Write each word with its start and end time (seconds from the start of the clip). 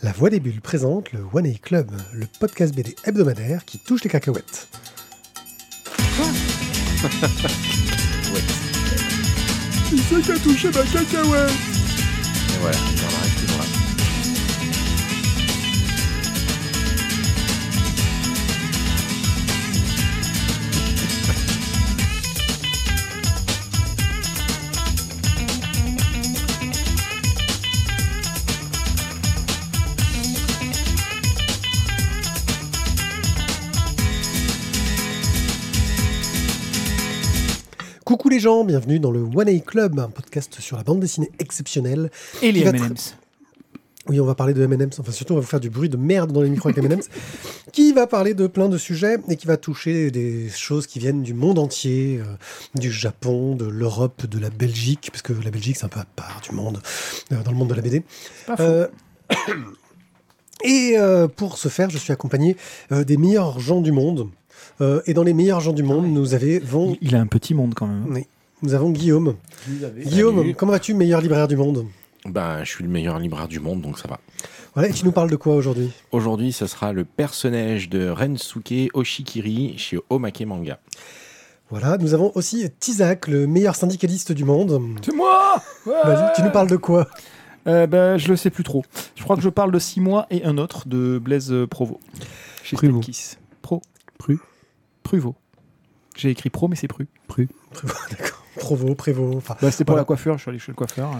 La 0.00 0.12
Voix 0.12 0.30
des 0.30 0.38
Bulles 0.38 0.60
présente 0.60 1.10
le 1.10 1.24
One 1.32 1.44
A 1.46 1.54
Club, 1.60 1.90
le 2.12 2.26
podcast 2.38 2.72
BD 2.72 2.94
hebdomadaire 3.04 3.64
qui 3.64 3.80
touche 3.80 4.04
les 4.04 4.10
cacahuètes. 4.10 4.68
Qui 9.88 9.98
c'est 9.98 10.20
qui 10.20 10.30
a 10.32 10.38
touché 10.38 10.68
ma 10.68 10.82
cacahuète? 10.82 11.50
Et 11.50 12.58
voilà, 12.60 12.76
on 12.78 13.06
en 13.06 13.46
toujours 13.46 13.77
Coucou 38.28 38.34
les 38.34 38.40
gens, 38.40 38.62
bienvenue 38.62 39.00
dans 39.00 39.10
le 39.10 39.20
One 39.22 39.48
A 39.48 39.58
Club, 39.58 39.98
un 39.98 40.10
podcast 40.10 40.60
sur 40.60 40.76
la 40.76 40.82
bande 40.82 41.00
dessinée 41.00 41.30
exceptionnelle. 41.38 42.10
Et 42.42 42.52
les 42.52 42.60
M&M's. 42.60 43.16
Oui, 44.06 44.20
on 44.20 44.26
va 44.26 44.34
parler 44.34 44.52
de 44.52 44.62
M&M's, 44.62 45.00
enfin 45.00 45.12
surtout 45.12 45.32
on 45.32 45.36
va 45.36 45.40
vous 45.40 45.46
faire 45.46 45.60
du 45.60 45.70
bruit 45.70 45.88
de 45.88 45.96
merde 45.96 46.30
dans 46.30 46.42
les 46.42 46.50
micros 46.50 46.68
avec 46.68 46.84
M&M's, 46.84 47.08
qui 47.72 47.94
va 47.94 48.06
parler 48.06 48.34
de 48.34 48.46
plein 48.46 48.68
de 48.68 48.76
sujets 48.76 49.16
et 49.30 49.36
qui 49.36 49.46
va 49.46 49.56
toucher 49.56 50.10
des 50.10 50.50
choses 50.50 50.86
qui 50.86 50.98
viennent 50.98 51.22
du 51.22 51.32
monde 51.32 51.58
entier, 51.58 52.20
euh, 52.20 52.24
du 52.78 52.92
Japon, 52.92 53.54
de 53.54 53.64
l'Europe, 53.64 54.26
de 54.26 54.38
la 54.38 54.50
Belgique, 54.50 55.08
parce 55.10 55.22
que 55.22 55.32
la 55.32 55.50
Belgique 55.50 55.78
c'est 55.78 55.86
un 55.86 55.88
peu 55.88 56.00
à 56.00 56.04
part 56.04 56.42
du 56.46 56.54
monde, 56.54 56.82
euh, 57.32 57.42
dans 57.42 57.50
le 57.50 57.56
monde 57.56 57.70
de 57.70 57.74
la 57.76 57.80
BD. 57.80 58.02
Pas. 58.46 58.56
Euh, 58.60 58.88
et 60.64 60.96
pour 61.34 61.56
ce 61.56 61.70
faire, 61.70 61.88
je 61.88 61.96
suis 61.96 62.12
accompagné 62.12 62.58
des 62.90 63.16
meilleurs 63.16 63.58
gens 63.58 63.80
du 63.80 63.90
monde. 63.90 64.28
Euh, 64.80 65.00
et 65.06 65.14
dans 65.14 65.22
les 65.24 65.34
meilleurs 65.34 65.60
gens 65.60 65.72
du 65.72 65.82
monde, 65.82 66.06
nous 66.06 66.34
avons, 66.34 66.96
Il, 67.00 67.08
il 67.08 67.16
a 67.16 67.20
un 67.20 67.26
petit 67.26 67.54
monde 67.54 67.74
quand 67.74 67.86
même. 67.86 68.04
oui, 68.10 68.26
nous 68.62 68.74
avons 68.74 68.90
Guillaume. 68.90 69.34
Guillaume, 70.04 70.38
Salut. 70.38 70.54
comment 70.54 70.72
vas-tu, 70.72 70.94
meilleur 70.94 71.20
libraire 71.20 71.48
du 71.48 71.56
monde? 71.56 71.86
Ben, 72.26 72.62
je 72.64 72.70
suis 72.70 72.84
le 72.84 72.90
meilleur 72.90 73.18
libraire 73.18 73.48
du 73.48 73.60
monde, 73.60 73.80
donc 73.80 73.98
ça 73.98 74.08
va. 74.08 74.20
Voilà, 74.74 74.88
et 74.88 74.92
tu 74.92 75.04
nous 75.04 75.12
parles 75.12 75.30
de 75.30 75.36
quoi 75.36 75.54
aujourd'hui? 75.56 75.90
Aujourd'hui, 76.12 76.52
ce 76.52 76.66
sera 76.66 76.92
le 76.92 77.04
personnage 77.04 77.88
de 77.88 78.08
Rensuke 78.08 78.90
Oshikiri 78.94 79.78
chez 79.78 79.98
Omake 80.10 80.42
Manga. 80.42 80.78
Voilà, 81.70 81.98
nous 81.98 82.14
avons 82.14 82.32
aussi 82.34 82.68
Tizak, 82.80 83.28
le 83.28 83.46
meilleur 83.46 83.76
syndicaliste 83.76 84.32
du 84.32 84.44
monde. 84.44 84.80
C'est 85.04 85.14
moi? 85.14 85.62
Vas-y, 85.86 86.32
tu 86.36 86.42
nous 86.42 86.50
parles 86.50 86.68
de 86.68 86.76
quoi? 86.76 87.06
Euh, 87.66 87.86
ben, 87.86 88.16
Je 88.16 88.28
le 88.28 88.36
sais 88.36 88.50
plus 88.50 88.64
trop. 88.64 88.84
Je 89.16 89.22
crois 89.22 89.36
que 89.36 89.42
je 89.42 89.48
parle 89.48 89.70
de 89.72 89.78
6 89.78 90.00
mois 90.00 90.26
et 90.30 90.44
un 90.44 90.56
autre 90.58 90.88
de 90.88 91.18
Blaise 91.18 91.52
Provo. 91.70 92.00
Chez. 92.62 92.76
Stenkiss. 92.76 93.38
Pro. 93.62 93.82
Pru. 95.08 95.18
Pruvot. 95.18 95.34
J'ai 96.16 96.30
écrit 96.30 96.50
pro, 96.50 96.68
mais 96.68 96.76
c'est 96.76 96.88
pru. 96.88 97.06
D'accord. 98.10 98.44
Provo, 98.56 98.94
Prévost, 98.94 99.36
enfin... 99.36 99.56
Bah, 99.62 99.70
C'était 99.70 99.84
pour 99.84 99.92
Voilà. 99.92 100.02
la 100.02 100.04
coiffure, 100.06 100.36
je 100.36 100.42
suis 100.42 100.48
allé 100.50 100.58
chez 100.58 100.72
le 100.72 100.76
coiffeur. 100.76 101.10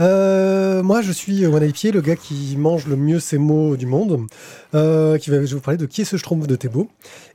Euh, 0.00 0.82
moi, 0.82 1.00
je 1.00 1.10
suis 1.12 1.46
One 1.46 1.62
Eye 1.62 1.72
Pied, 1.72 1.90
le 1.92 2.00
gars 2.00 2.16
qui 2.16 2.56
mange 2.58 2.86
le 2.86 2.96
mieux 2.96 3.20
ses 3.20 3.38
mots 3.38 3.76
du 3.76 3.86
monde, 3.86 4.26
euh, 4.74 5.16
qui 5.18 5.30
va, 5.30 5.36
je 5.36 5.42
vais 5.42 5.54
vous 5.54 5.60
parler 5.60 5.78
de 5.78 5.86
qui 5.86 6.02
est 6.02 6.04
ce 6.04 6.16
Schtroumpf 6.16 6.46
de 6.46 6.56
Thébault. 6.56 6.88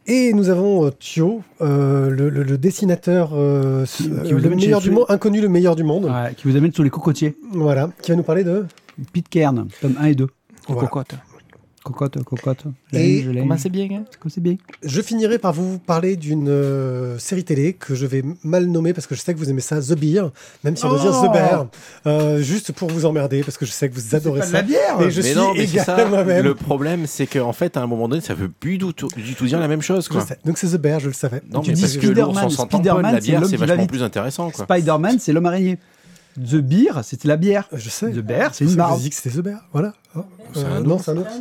Et 0.06 0.34
nous 0.34 0.50
avons 0.50 0.86
euh, 0.86 0.92
Thio, 0.92 1.42
euh, 1.62 2.10
le, 2.10 2.30
le- 2.30 2.44
le 2.44 2.58
dessinateur 2.58 3.32
euh, 3.34 3.86
Qui- 3.86 4.10
euh, 4.12 4.22
qui 4.24 4.34
vous 4.34 4.40
le 4.40 4.50
meilleur 4.50 4.82
du 4.82 4.92
monde, 4.92 5.06
inconnu 5.10 5.42
le 5.42 5.50
meilleur 5.50 5.76
du 5.76 5.84
monde. 5.84 6.06
Ouais, 6.06 6.34
qui 6.36 6.48
vous 6.48 6.56
amène 6.56 6.74
sur 6.74 6.84
les 6.84 6.90
cocotiers. 6.90 7.36
Voilà, 7.52 7.90
qui 8.02 8.12
va 8.12 8.18
nous 8.18 8.24
parler 8.24 8.44
de. 8.44 8.66
Pitcairn, 9.12 9.68
tome 9.82 9.96
1 10.00 10.06
et 10.06 10.16
2. 10.16 10.28
Voilà. 10.68 10.82
Cocotte. 10.88 11.16
Cocotte, 11.84 12.24
cocotte. 12.24 12.64
Et. 12.94 13.24
Comment 13.26 13.58
c'est 13.58 13.70
bien 13.70 13.88
hein 13.92 14.04
Comme 14.20 14.32
c'est 14.32 14.40
bien. 14.42 14.56
Je 14.84 15.02
finirai 15.02 15.38
par 15.38 15.52
vous 15.52 15.80
parler 15.80 16.16
d'une 16.16 16.48
euh, 16.48 17.18
série 17.20 17.44
télé 17.44 17.74
que 17.74 17.94
je 17.94 18.06
vais 18.06 18.24
mal 18.44 18.68
nommer 18.68 18.94
parce 18.94 19.06
que 19.06 19.16
je 19.16 19.22
sais 19.22 19.34
que 19.34 19.40
vous 19.40 19.50
aimez 19.50 19.60
ça, 19.62 19.82
The 19.82 19.94
Beer, 19.98 20.32
même 20.64 20.78
si 20.78 20.86
on 20.86 20.90
doit 20.90 21.00
dire 21.00 21.12
Oh 21.14 21.28
The 21.28 21.32
Bear, 21.34 21.68
euh, 22.08 22.42
juste 22.42 22.72
pour 22.72 22.90
vous 22.90 23.06
emmerder 23.06 23.44
parce 23.44 23.58
que 23.58 23.66
je 23.66 23.72
sais 23.72 23.90
que 23.90 23.96
vous 23.96 24.16
adorez 24.16 24.44
ça. 24.44 24.62
bière 24.62 25.02
Et 25.02 25.12
je 25.12 25.22
mais 25.22 25.28
suis 25.28 25.36
non, 25.36 25.54
mais 25.54 25.66
c'est 25.68 25.74
égal 25.74 25.86
ça. 25.86 26.06
moi-même. 26.10 26.44
Le 26.46 26.56
problème, 26.56 27.06
c'est 27.06 27.28
qu'en 27.28 27.54
fait, 27.54 27.76
à 27.76 27.82
un 27.82 27.88
moment 27.88 28.08
donné, 28.08 28.22
ça 28.22 28.34
veut 28.34 28.50
plus 28.50 28.78
du 28.78 28.94
tout, 28.94 29.10
du 29.18 29.36
tout 29.36 29.46
dire 29.46 29.60
la 29.60 29.68
même 29.68 29.82
chose, 29.82 30.08
quoi. 30.08 30.26
Donc 30.46 30.58
c'est 30.58 30.68
The 30.68 30.78
Bear, 30.82 31.00
je 31.02 31.08
le 31.08 31.14
savais. 31.14 31.42
Non, 31.52 31.62
Tu 31.62 31.72
mais 31.72 31.76
dis 31.76 31.82
parce 31.82 31.98
que 31.98 32.08
l'ours, 32.08 32.16
Spider-Man, 32.16 32.46
on 32.46 32.50
s'entend 32.50 32.78
la 33.02 33.12
c'est 33.20 33.28
bière, 33.28 33.42
l'homme 33.42 33.50
c'est 33.50 33.58
va 33.58 33.66
vachement 33.66 33.88
plus 33.88 34.04
intéressant, 34.04 34.50
quoi. 34.52 34.66
Spider-Man, 34.66 35.18
c'est 35.20 35.34
l'homme 35.34 35.46
araignée. 35.48 35.78
The 36.38 36.56
Beer, 36.56 37.02
c'était 37.04 37.28
la 37.28 37.38
bière. 37.38 37.68
Je 37.72 37.90
sais. 37.90 38.12
The 38.12 38.20
Bear, 38.20 38.54
c'est 38.56 38.64
une 38.66 38.72
sais 38.72 39.10
que 39.10 39.16
c'était 39.16 39.38
The 39.38 39.42
Bear. 39.44 39.60
Voilà. 39.72 39.94
Oh, 40.16 40.22
C'est 40.54 40.66
euh, 40.66 40.78
un 40.78 40.82
non, 40.82 40.96
ours. 40.96 41.04
c'est 41.06 41.12
un 41.12 41.18
ours. 41.18 41.32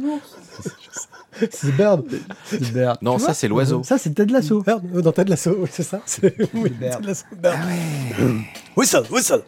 C'est 1.50 1.72
Bird. 1.76 2.04
The 2.50 2.72
Bear. 2.72 2.96
Non, 3.02 3.18
ça, 3.18 3.34
c'est 3.34 3.48
l'oiseau. 3.48 3.82
Ça, 3.82 3.98
c'est 3.98 4.10
Ted 4.14 4.32
Lasso. 4.32 4.62
Bird, 4.62 4.82
euh, 4.94 5.00
dans 5.02 5.12
Ted 5.12 5.30
Lasso, 5.30 5.56
oui, 5.58 5.68
c'est 5.70 5.82
ça. 5.82 6.00
C'est 6.04 6.36
oui, 6.54 6.70
Bird. 6.70 6.98
Ted 6.98 7.06
Lasso, 7.06 7.24
Bird. 7.40 7.56
Whistle, 8.76 9.04
whistle. 9.10 9.42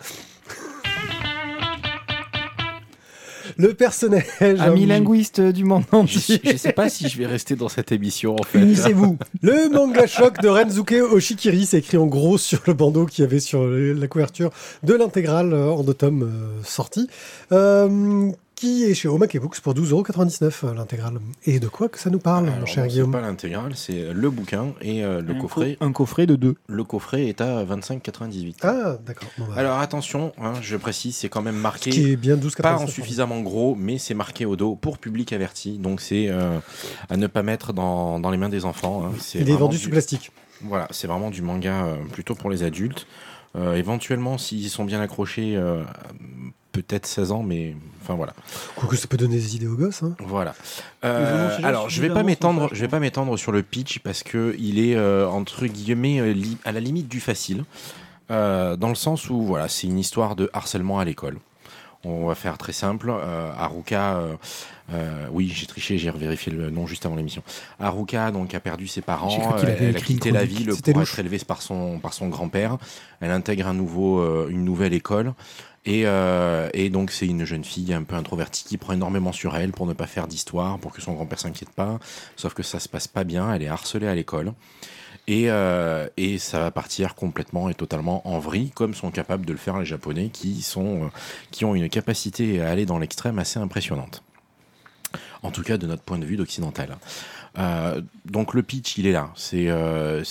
Le 3.57 3.73
personnage. 3.75 4.25
Ami 4.41 4.87
linguiste 4.87 5.41
du 5.41 5.65
monde 5.65 5.85
Je, 5.91 5.97
entier. 5.97 6.41
je 6.45 6.57
sais 6.57 6.73
pas 6.73 6.89
si 6.89 7.09
je 7.09 7.19
vais 7.19 7.27
rester 7.27 7.55
dans 7.55 7.69
cette 7.69 7.93
émission, 7.93 8.35
en 8.35 8.43
fait. 8.43 8.59
Unissez-vous. 8.59 9.17
Le 9.43 9.69
manga 9.69 10.07
choc 10.07 10.41
de 10.41 10.49
Renzuke 10.49 10.95
Oshikiri, 11.13 11.67
c'est 11.67 11.79
écrit 11.79 11.97
en 11.97 12.07
gros 12.07 12.39
sur 12.39 12.61
le 12.67 12.73
bandeau 12.73 13.07
qu'il 13.07 13.23
y 13.23 13.27
avait 13.27 13.41
sur 13.41 13.65
la 13.65 14.07
couverture 14.09 14.51
de 14.83 14.95
l'intégrale 14.95 15.53
euh, 15.53 15.71
en 15.71 15.83
deux 15.85 15.95
tomes 15.95 16.23
euh, 16.23 16.63
sortie, 16.65 17.09
euh, 17.53 18.31
qui 18.65 18.85
est 18.85 18.95
chez 18.95 19.09
Omake 19.09 19.39
Books 19.39 19.61
pour 19.61 19.75
12,99€ 19.75 20.65
euh, 20.65 20.75
l'intégrale. 20.75 21.19
Et 21.45 21.61
de 21.61 21.69
quoi 21.69 21.89
que 21.89 21.99
ça 21.99 22.09
nous 22.11 22.19
parle, 22.19 22.47
mon 22.47 22.65
cher 22.67 22.85
non, 22.85 22.89
c'est 22.89 22.95
Guillaume 22.95 23.13
pas 23.13 23.21
l'intégrale, 23.21 23.73
c'est 23.77 24.13
le 24.13 24.31
bouquin 24.31 24.73
et 24.81 25.05
euh, 25.05 25.21
le 25.21 25.35
Un 25.35 25.39
coffret. 25.41 25.77
co- 25.79 25.85
Un 25.85 25.93
coffret 25.93 26.27
de 26.27 26.37
deux. 26.37 26.55
Le 26.67 26.83
coffret 26.85 27.27
est 27.27 27.41
à 27.41 27.65
25,98. 27.65 28.55
Ah, 28.63 28.97
d'accord. 29.05 29.29
Bon, 29.39 29.45
bah, 29.49 29.55
Alors 29.57 29.79
attention, 29.79 30.33
hein, 30.41 30.55
je 30.63 30.77
précise, 30.77 31.17
c'est 31.17 31.29
quand 31.29 31.43
même 31.43 31.57
marqué 31.57 31.91
qui 31.91 32.11
est 32.13 32.17
bien 32.17 32.37
12,99€. 32.37 32.63
pas 32.63 32.77
en 32.79 32.87
suffisamment 32.87 33.41
gros, 33.41 33.75
mais 33.75 33.99
c'est 33.99 34.15
marqué 34.15 34.47
au 34.47 34.57
dos 34.57 34.75
pour 34.77 34.99
public 34.99 35.33
averti. 35.33 35.79
Donc 35.79 36.01
c'est 36.01 36.29
euh, 36.29 36.59
à 37.11 37.17
ne 37.17 37.27
pas 37.27 37.43
mettre 37.43 37.73
dans, 37.73 38.19
dans 38.19 38.31
les 38.31 38.39
mains 38.39 38.49
des 38.49 38.65
enfants. 38.65 39.05
hein. 39.05 39.13
Il 39.35 39.49
est 39.51 39.57
vendu 39.57 39.77
du- 39.77 39.83
sous 39.83 39.91
plastique. 39.91 40.33
Voilà, 40.63 40.89
c'est 40.91 41.07
vraiment 41.07 41.31
du 41.31 41.43
manga 41.43 41.85
euh, 41.85 41.97
plutôt 42.13 42.35
pour 42.35 42.49
les 42.51 42.63
adultes. 42.63 43.07
Euh, 43.57 43.75
éventuellement, 43.75 44.39
s'ils 44.39 44.71
sont 44.71 44.85
bien 44.85 45.01
accrochés, 45.01 45.55
euh, 45.57 45.83
peut-être 46.75 47.07
16 47.07 47.31
ans, 47.33 47.43
mais 47.43 47.75
enfin 48.03 48.15
voilà. 48.15 48.35
Quoique 48.77 48.97
ça 48.97 49.07
peut 49.07 49.17
donner 49.17 49.37
des 49.37 49.57
idées 49.57 49.67
aux 49.69 49.77
gosses. 49.77 50.03
Hein. 50.03 50.15
Voilà. 50.19 50.55
Euh, 51.05 51.57
alors, 51.63 51.89
je 51.89 52.01
vais 52.03 52.11
pas 52.11 52.23
m'étendre, 52.25 52.69
je 52.73 52.81
vais 52.81 52.89
pas 52.89 53.01
m'étendre 53.01 53.37
sur 53.39 53.53
le 53.53 53.63
pitch 53.63 54.01
parce 54.01 54.23
que 54.23 54.55
il 54.59 54.79
est 54.79 54.97
euh, 54.97 55.27
entre 55.29 55.67
guillemets 55.67 56.21
euh, 56.21 56.33
li- 56.33 56.59
à 56.65 56.73
la 56.73 56.81
limite 56.81 57.09
du 57.09 57.21
facile, 57.21 57.65
Euh, 58.31 58.77
dans 58.77 58.89
le 58.89 58.95
sens 58.95 59.29
où 59.31 59.43
voilà, 59.43 59.69
c'est 59.69 59.87
une 59.87 59.99
histoire 59.99 60.35
de 60.35 60.49
harcèlement 60.55 60.99
à 60.99 61.05
l'école. 61.05 61.37
On 62.07 62.27
va 62.27 62.35
faire 62.35 62.57
très 62.59 62.73
simple. 62.73 63.11
Haruka, 63.59 64.19
oui, 65.33 65.51
j'ai 65.55 65.67
triché, 65.67 65.97
j'ai 65.99 66.11
vérifié 66.11 66.53
le 66.53 66.69
nom 66.71 66.87
juste 66.87 67.07
avant 67.07 67.17
l'émission. 67.17 67.43
Haruka 67.81 68.31
donc 68.31 68.55
a 68.55 68.61
perdu 68.61 68.87
ses 68.89 69.01
parents, 69.03 69.53
avait 69.55 69.77
elle 69.81 69.97
a 69.97 70.01
quitté 70.01 70.31
la 70.31 70.45
ville 70.45 70.69
pour 70.69 70.95
louche. 71.01 71.13
être 71.13 71.19
élevée 71.21 71.39
par 71.47 71.63
son 71.63 71.99
par 72.01 72.13
son 72.13 72.29
grand-père. 72.29 72.77
Elle 73.21 73.31
intègre 73.31 73.67
un 73.69 73.75
nouveau, 73.75 74.21
une 74.49 74.65
nouvelle 74.65 74.93
école. 74.95 75.33
Et, 75.87 76.07
euh, 76.07 76.71
et 76.73 76.89
donc 76.89 77.11
c'est 77.11 77.27
une 77.27 77.45
jeune 77.45 77.65
fille 77.65 77.93
un 77.93 78.05
peu 78.05 78.17
introvertie 78.17 78.65
qui 78.65 78.79
prend 78.79 78.95
énormément 78.95 79.33
sur 79.33 79.55
elle 79.57 79.73
pour 79.73 79.87
ne 79.87 79.93
pas 79.93 80.07
faire 80.07 80.27
d'histoire, 80.27 80.79
pour 80.79 80.93
que 80.93 81.03
son 81.03 81.13
grand-père 81.13 81.39
s'inquiète 81.39 81.71
pas. 81.71 81.99
Sauf 82.37 82.55
que 82.55 82.63
ça 82.63 82.81
se 82.81 82.89
passe 82.89 83.07
pas 83.07 83.25
bien, 83.25 83.53
elle 83.53 83.63
est 83.63 83.69
harcelée 83.69 84.07
à 84.07 84.15
l'école. 84.15 84.55
Et, 85.27 85.45
euh, 85.49 86.07
et 86.17 86.39
ça 86.39 86.59
va 86.59 86.71
partir 86.71 87.15
complètement 87.15 87.71
et 87.71 87.75
totalement 87.75 88.27
en 88.29 88.39
vrille, 88.39 88.71
comme 88.71 88.95
sont 88.95 89.11
capables 89.11 89.47
de 89.47 89.53
le 89.53 89.59
faire 89.59 89.79
les 89.79 89.87
Japonais, 89.87 90.29
qui, 90.29 90.61
sont, 90.63 91.05
euh, 91.05 91.09
qui 91.51 91.65
ont 91.65 91.75
une 91.75 91.89
capacité 91.89 92.61
à 92.61 92.71
aller 92.71 92.85
dans 92.85 92.99
l'extrême 92.99 93.39
assez 93.39 93.59
impressionnante. 93.59 94.23
En 95.43 95.51
tout 95.51 95.63
cas, 95.63 95.77
de 95.77 95.87
notre 95.87 96.03
point 96.03 96.19
de 96.19 96.25
vue 96.25 96.37
d'occidental. 96.37 96.97
Donc 98.25 98.55
le 98.55 98.63
pitch, 98.63 98.99
il 98.99 99.07
est 99.07 99.13
là. 99.13 99.31
C'est 99.37 99.69
euh, 99.69 100.25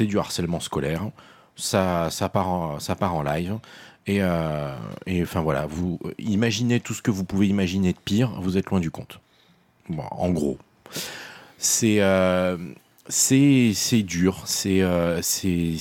du 0.00 0.18
harcèlement 0.18 0.60
scolaire. 0.60 1.10
Ça, 1.56 2.10
ça, 2.10 2.28
part, 2.28 2.80
ça 2.82 2.94
part 2.96 3.14
en 3.14 3.22
live. 3.22 3.58
Et, 4.06 4.18
euh, 4.22 4.74
et 5.06 5.22
enfin 5.22 5.40
voilà, 5.40 5.66
vous 5.66 5.98
imaginez 6.18 6.80
tout 6.80 6.94
ce 6.94 7.02
que 7.02 7.10
vous 7.10 7.24
pouvez 7.24 7.48
imaginer 7.48 7.92
de 7.92 7.98
pire, 7.98 8.40
vous 8.40 8.56
êtes 8.56 8.66
loin 8.66 8.80
du 8.80 8.90
compte. 8.90 9.20
En 9.98 10.30
gros. 10.30 10.58
C'est 11.58 12.00
euh, 12.00 12.56
c'est 13.08 13.72
c'est 13.74 14.02
dur, 14.02 14.42
c'est 14.46 14.82
euh, 14.82 15.20
c'est 15.22 15.78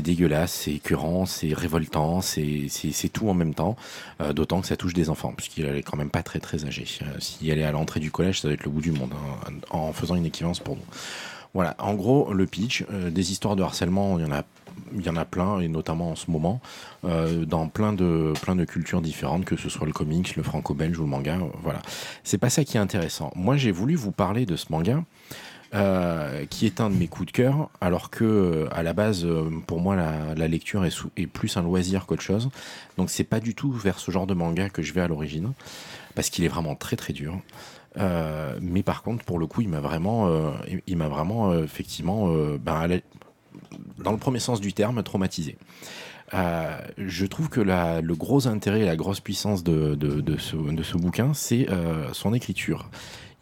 dégueulasse, 0.00 0.52
c'est 0.52 0.72
écœurant, 0.74 1.26
c'est 1.26 1.52
révoltant, 1.52 2.20
c'est 2.20 2.68
tout 3.12 3.28
en 3.28 3.34
même 3.34 3.54
temps. 3.54 3.76
Euh, 4.20 4.32
D'autant 4.32 4.60
que 4.60 4.66
ça 4.66 4.76
touche 4.76 4.94
des 4.94 5.10
enfants, 5.10 5.32
puisqu'il 5.36 5.66
est 5.66 5.82
quand 5.82 5.96
même 5.96 6.10
pas 6.10 6.22
très 6.22 6.38
très 6.40 6.64
âgé. 6.64 6.84
Euh, 7.02 7.16
si 7.18 7.48
elle 7.50 7.58
est 7.58 7.64
à 7.64 7.72
l'entrée 7.72 8.00
du 8.00 8.10
collège, 8.10 8.40
ça 8.40 8.48
doit 8.48 8.54
être 8.54 8.64
le 8.64 8.70
bout 8.70 8.80
du 8.80 8.92
monde, 8.92 9.12
hein, 9.14 9.52
en 9.70 9.92
faisant 9.92 10.14
une 10.14 10.26
équivalence 10.26 10.60
pour 10.60 10.76
nous. 10.76 10.82
Voilà, 11.54 11.74
en 11.78 11.94
gros, 11.94 12.32
le 12.32 12.46
pitch, 12.46 12.84
euh, 12.92 13.10
des 13.10 13.32
histoires 13.32 13.56
de 13.56 13.62
harcèlement, 13.62 14.18
il 14.18 14.26
y 14.26 14.28
en 14.28 14.32
a, 14.32 14.42
il 14.94 15.04
y 15.04 15.08
en 15.08 15.16
a 15.16 15.24
plein, 15.24 15.60
et 15.60 15.68
notamment 15.68 16.10
en 16.10 16.16
ce 16.16 16.30
moment, 16.30 16.60
euh, 17.04 17.44
dans 17.44 17.68
plein 17.68 17.92
de, 17.92 18.32
plein 18.42 18.54
de 18.54 18.64
cultures 18.64 19.00
différentes, 19.00 19.44
que 19.44 19.56
ce 19.56 19.68
soit 19.68 19.86
le 19.86 19.92
comics, 19.92 20.36
le 20.36 20.42
franco-belge 20.42 20.98
ou 20.98 21.02
le 21.02 21.08
manga. 21.08 21.36
euh, 21.36 21.48
voilà, 21.62 21.80
c'est 22.22 22.38
pas 22.38 22.50
ça 22.50 22.64
qui 22.64 22.76
est 22.76 22.80
intéressant. 22.80 23.32
Moi, 23.34 23.56
j'ai 23.56 23.72
voulu 23.72 23.94
vous 23.94 24.12
parler 24.12 24.46
de 24.46 24.56
ce 24.56 24.66
manga. 24.70 25.02
qui 26.50 26.64
est 26.64 26.80
un 26.80 26.88
de 26.88 26.94
mes 26.94 27.08
coups 27.08 27.26
de 27.26 27.32
cœur, 27.32 27.68
alors 27.82 28.08
que 28.08 28.66
à 28.72 28.82
la 28.82 28.94
base, 28.94 29.26
pour 29.66 29.80
moi, 29.80 29.96
la, 29.96 30.48
lecture 30.48 30.86
est, 30.86 30.96
est 31.18 31.26
plus 31.26 31.58
un 31.58 31.62
loisir 31.62 32.06
qu'autre 32.06 32.22
chose. 32.22 32.48
Donc, 32.96 33.10
c'est 33.10 33.24
pas 33.24 33.38
du 33.38 33.54
tout 33.54 33.70
vers 33.70 33.98
ce 33.98 34.10
genre 34.10 34.26
de 34.26 34.32
manga 34.32 34.70
que 34.70 34.80
je 34.80 34.94
vais 34.94 35.02
à 35.02 35.08
l'origine, 35.08 35.52
parce 36.14 36.30
qu'il 36.30 36.44
est 36.44 36.48
vraiment 36.48 36.74
très 36.74 36.96
très 36.96 37.12
dur. 37.12 37.38
Euh, 37.96 38.58
mais 38.60 38.82
par 38.82 39.02
contre, 39.02 39.24
pour 39.24 39.38
le 39.38 39.46
coup, 39.46 39.60
il 39.62 39.68
m'a 39.68 39.80
vraiment, 39.80 40.28
euh, 40.28 40.50
il- 40.86 40.96
m'a 40.96 41.08
vraiment 41.08 41.50
euh, 41.50 41.64
effectivement, 41.64 42.28
ben, 42.58 43.00
dans 43.98 44.12
le 44.12 44.18
premier 44.18 44.40
sens 44.40 44.60
du 44.60 44.72
terme, 44.72 45.02
traumatisé. 45.02 45.56
Je 46.32 47.26
trouve 47.26 47.48
que 47.48 47.60
le 47.60 48.14
gros 48.14 48.46
intérêt 48.46 48.80
et 48.80 48.84
la 48.86 48.96
grosse 48.96 49.20
puissance 49.20 49.64
de, 49.64 49.96
ce, 50.38 50.96
bouquin, 50.96 51.32
c'est 51.34 51.66
son 52.12 52.34
écriture. 52.34 52.88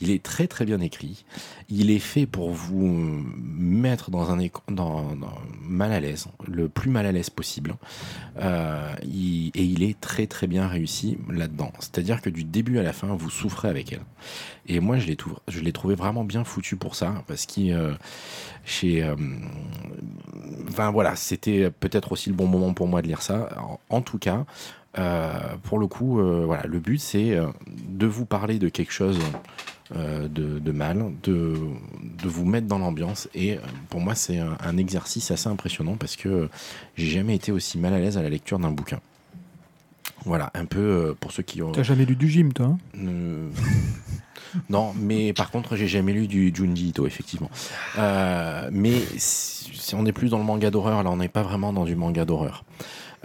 Il 0.01 0.11
est 0.11 0.23
très 0.23 0.47
très 0.47 0.67
bien 0.67 0.81
écrit. 0.81 1.25
Il 1.71 1.91
est 1.91 1.99
fait 1.99 2.27
pour 2.27 2.51
vous 2.51 2.87
mettre 2.87 4.11
dans 4.11 4.31
un 4.31 4.39
mal 5.63 5.93
à 5.93 6.01
l'aise, 6.01 6.27
le 6.47 6.69
plus 6.69 6.91
mal 6.91 7.07
à 7.07 7.13
l'aise 7.13 7.31
possible. 7.31 7.77
Euh, 8.39 8.95
et 9.03 9.63
il 9.63 9.83
est 9.83 9.99
très 9.99 10.27
très 10.27 10.47
bien 10.47 10.69
réussi 10.69 11.17
là-dedans. 11.31 11.73
C'est-à-dire 11.79 12.21
que 12.21 12.29
du 12.29 12.45
début 12.45 12.79
à 12.79 12.83
la 12.83 12.93
fin, 12.93 13.09
vous 13.09 13.31
souffrez 13.31 13.69
avec 13.69 13.93
elle. 13.93 14.03
Et 14.67 14.81
moi, 14.81 14.99
je 14.99 15.61
l'ai 15.61 15.73
trouvé 15.73 15.95
vraiment 15.95 16.25
bien 16.25 16.45
foutu 16.45 16.77
pour 16.77 16.95
ça, 16.95 17.25
parce 17.27 17.47
qu'il 17.47 17.73
euh, 17.73 17.95
chez, 18.65 19.03
euh, 19.03 19.17
enfin 20.69 20.91
voilà, 20.91 21.17
c'était 21.17 21.71
peut-être 21.71 22.13
aussi 22.13 22.29
le 22.29 22.37
bon 22.37 22.47
moment 22.47 22.75
pour 22.75 22.87
moi 22.87 23.01
de 23.01 23.07
lire 23.07 23.23
ça. 23.23 23.49
En, 23.89 24.03
tout 24.03 24.19
cas, 24.19 24.45
pour 25.63 25.79
le 25.79 25.87
coup, 25.87 26.21
voilà, 26.45 26.65
le 26.67 26.81
but 26.81 26.99
c'est 26.99 27.39
de 27.89 28.07
vous 28.07 28.27
parler 28.27 28.59
de 28.59 28.69
quelque 28.69 28.93
chose 28.93 29.19
euh, 29.95 30.29
de, 30.29 30.59
de 30.59 30.73
mal, 30.73 31.13
de, 31.23 31.55
de 32.23 32.29
vous 32.29 32.45
mettre 32.45 32.67
dans 32.67 32.79
l'ambiance. 32.79 33.29
Et 33.35 33.55
euh, 33.55 33.61
pour 33.89 34.01
moi, 34.01 34.15
c'est 34.15 34.39
un, 34.39 34.57
un 34.61 34.77
exercice 34.77 35.31
assez 35.31 35.49
impressionnant 35.49 35.97
parce 35.97 36.17
que 36.17 36.49
j'ai 36.97 37.07
jamais 37.07 37.35
été 37.35 37.53
aussi 37.53 37.79
mal 37.79 37.95
à 37.95 37.99
l'aise 37.99 38.19
à 38.19 38.23
la 38.23 38.29
lecture 38.29 38.59
d'un 38.59 38.71
bouquin. 38.71 39.01
Voilà, 40.27 40.51
un 40.55 40.65
peu 40.65 40.81
euh, 40.81 41.15
pour 41.19 41.31
ceux 41.31 41.45
qui 41.45 41.63
ont. 41.63 41.71
T'as 41.71 41.85
jamais 41.85 42.05
lu 42.05 42.17
du 42.17 42.29
gym, 42.29 42.53
toi 42.53 42.67
hein? 42.67 42.79
Euh, 42.99 43.49
non, 44.69 44.93
mais 44.99 45.33
par 45.33 45.53
contre, 45.53 45.77
j'ai 45.77 45.87
jamais 45.87 46.13
lu 46.13 46.27
du 46.27 46.53
Junji 46.55 46.89
Ito, 46.89 47.07
effectivement. 47.07 47.51
Euh, 47.97 48.69
mais 48.73 49.01
si, 49.17 49.95
on 49.95 50.05
est 50.05 50.13
plus 50.13 50.31
dans 50.31 50.39
le 50.39 50.45
manga 50.45 50.71
d'horreur, 50.71 51.05
là, 51.05 51.11
on 51.11 51.19
n'est 51.19 51.29
pas 51.29 51.43
vraiment 51.43 51.73
dans 51.73 51.85
du 51.85 51.95
manga 51.95 52.25
d'horreur. 52.25 52.65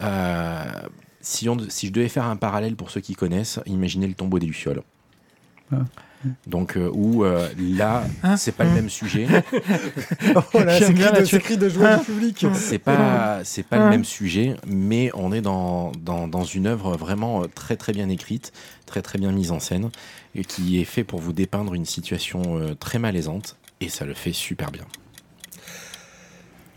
Euh, 0.01 0.63
si, 1.21 1.49
on, 1.49 1.57
si 1.69 1.87
je 1.87 1.91
devais 1.91 2.09
faire 2.09 2.25
un 2.25 2.35
parallèle 2.35 2.75
pour 2.75 2.91
ceux 2.91 3.01
qui 3.01 3.15
connaissent, 3.15 3.59
imaginez 3.65 4.07
le 4.07 4.13
tombeau 4.13 4.37
des 4.37 4.45
Lucioles. 4.45 4.83
Ah. 5.71 5.77
Donc, 6.47 6.77
euh, 6.77 6.89
où 6.94 7.23
euh, 7.23 7.47
là, 7.57 8.03
Hein 8.23 8.38
c'est 8.38 8.51
pas 8.51 8.63
le 8.63 8.71
même 8.71 8.89
sujet. 8.89 9.27
J'aime 10.53 10.79
c'est 10.79 10.94
bien 10.94 11.12
cri, 11.12 11.15
la 11.15 11.21
de, 11.21 11.38
cri 11.38 11.57
de 11.57 11.69
joie 11.69 11.97
du 11.97 12.06
public. 12.06 12.45
C'est 12.53 12.79
pas, 12.79 13.41
c'est 13.44 13.63
pas 13.63 13.77
le 13.77 13.89
même 13.89 14.06
sujet, 14.06 14.56
mais 14.68 15.12
on 15.13 15.31
est 15.31 15.41
dans, 15.41 15.91
dans, 16.00 16.27
dans 16.27 16.44
une 16.44 16.68
œuvre 16.68 16.95
vraiment 16.95 17.44
euh, 17.44 17.47
très 17.53 17.75
très 17.75 17.94
bien 17.94 18.09
écrite, 18.09 18.51
très 18.85 19.01
très 19.01 19.19
bien 19.19 19.31
mise 19.31 19.51
en 19.51 19.59
scène, 19.59 19.89
et 20.35 20.44
qui 20.44 20.79
est 20.79 20.85
fait 20.85 21.03
pour 21.03 21.19
vous 21.19 21.33
dépeindre 21.33 21.73
une 21.73 21.85
situation 21.85 22.41
euh, 22.57 22.75
très 22.75 23.00
malaisante, 23.00 23.57
et 23.79 23.89
ça 23.89 24.06
le 24.06 24.13
fait 24.13 24.33
super 24.33 24.71
bien. 24.71 24.85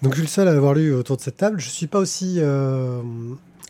Donc 0.03 0.13
je 0.13 0.19
suis 0.19 0.27
le 0.27 0.29
seul 0.29 0.49
à 0.49 0.53
avoir 0.53 0.75
lu 0.75 0.93
autour 0.93 1.17
de 1.17 1.23
cette 1.23 1.39
table. 1.39 1.59
Je 1.61 1.69
suis 1.71 1.87
pas 1.87 1.99
aussi 1.99 2.37
euh, 2.39 3.01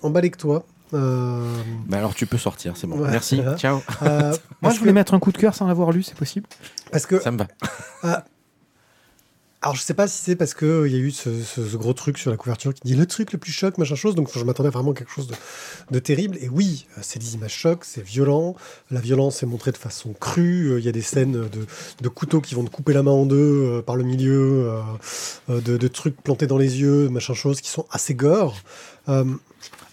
emballé 0.03 0.31
que 0.31 0.39
toi. 0.39 0.67
Euh, 0.93 1.43
Bah 1.87 1.99
alors 1.99 2.15
tu 2.15 2.27
peux 2.27 2.39
sortir, 2.39 2.77
c'est 2.77 2.87
bon. 2.87 2.99
Ouais. 2.99 3.11
Merci, 3.11 3.41
ciao. 3.57 3.81
euh, 4.03 4.37
Moi, 4.63 4.73
je 4.73 4.79
voulais 4.79 4.91
que- 4.91 4.95
mettre 4.95 5.15
un 5.15 5.19
coup 5.19 5.33
de 5.33 5.39
cœur 5.39 5.55
sans 5.55 5.67
l'avoir 5.67 5.91
lu, 5.93 6.03
c'est 6.03 6.17
possible? 6.17 6.47
Parce 6.93 7.07
que 7.07 7.19
Ça 7.21 7.31
me 7.31 7.39
va. 7.39 8.25
Alors, 9.63 9.77
je 9.77 9.81
sais 9.81 9.95
pas 9.95 10.07
si 10.07 10.19
c'est 10.23 10.37
parce 10.37 10.53
qu'il 10.53 10.89
y 10.89 10.95
a 10.95 10.99
eu 10.99 11.11
ce, 11.11 11.43
ce- 11.43 11.67
ce 11.67 11.77
gros 11.79 11.95
truc 11.95 12.19
sur 12.19 12.31
la 12.31 12.37
couverture 12.37 12.75
qui 12.75 12.83
dit 12.85 12.95
le 12.95 13.07
truc 13.07 13.33
le 13.33 13.39
plus 13.39 13.51
choc, 13.51 13.79
machin 13.79 13.95
chose. 13.95 14.15
Donc, 14.15 14.29
je 14.37 14.45
m'attendais 14.45 14.69
vraiment 14.69 14.91
à 14.91 14.95
quelque 14.95 15.11
chose 15.11 15.27
de, 15.27 15.35
de 15.91 15.99
terrible. 16.01 16.37
Et 16.43 16.51
oui, 16.51 16.87
euh, 16.99 17.01
c'est 17.03 17.19
des 17.19 17.35
images 17.35 17.55
chocs, 17.55 17.83
c'est 17.83 18.05
violent. 18.05 18.57
La 18.91 19.01
violence 19.01 19.43
est 19.43 19.47
montrée 19.47 19.73
de 19.73 19.79
façon 19.79 20.13
crue. 20.13 20.73
Euh, 20.73 20.81
Il 20.81 20.85
y 20.85 20.89
a 20.91 20.93
des 20.93 21.01
scènes 21.01 21.33
de, 21.33 21.49
de 22.03 22.09
couteaux 22.11 22.43
qui 22.43 22.55
vont 22.55 22.63
te 22.65 22.69
couper 22.69 22.93
la 22.93 23.03
main 23.03 23.13
en 23.13 23.25
deux 23.25 23.37
euh, 23.79 23.81
par 23.81 23.97
le 23.97 24.05
milieu, 24.05 24.69
euh, 24.69 24.81
euh, 25.49 25.61
de, 25.63 25.79
de 25.79 25.89
trucs 25.89 26.21
plantés 26.23 26.47
dans 26.47 26.59
les 26.59 26.81
yeux, 26.83 27.09
machin 27.09 27.33
chose, 27.33 27.63
qui 27.63 27.71
sont 27.71 27.87
assez 27.91 28.15
gore. 28.15 28.57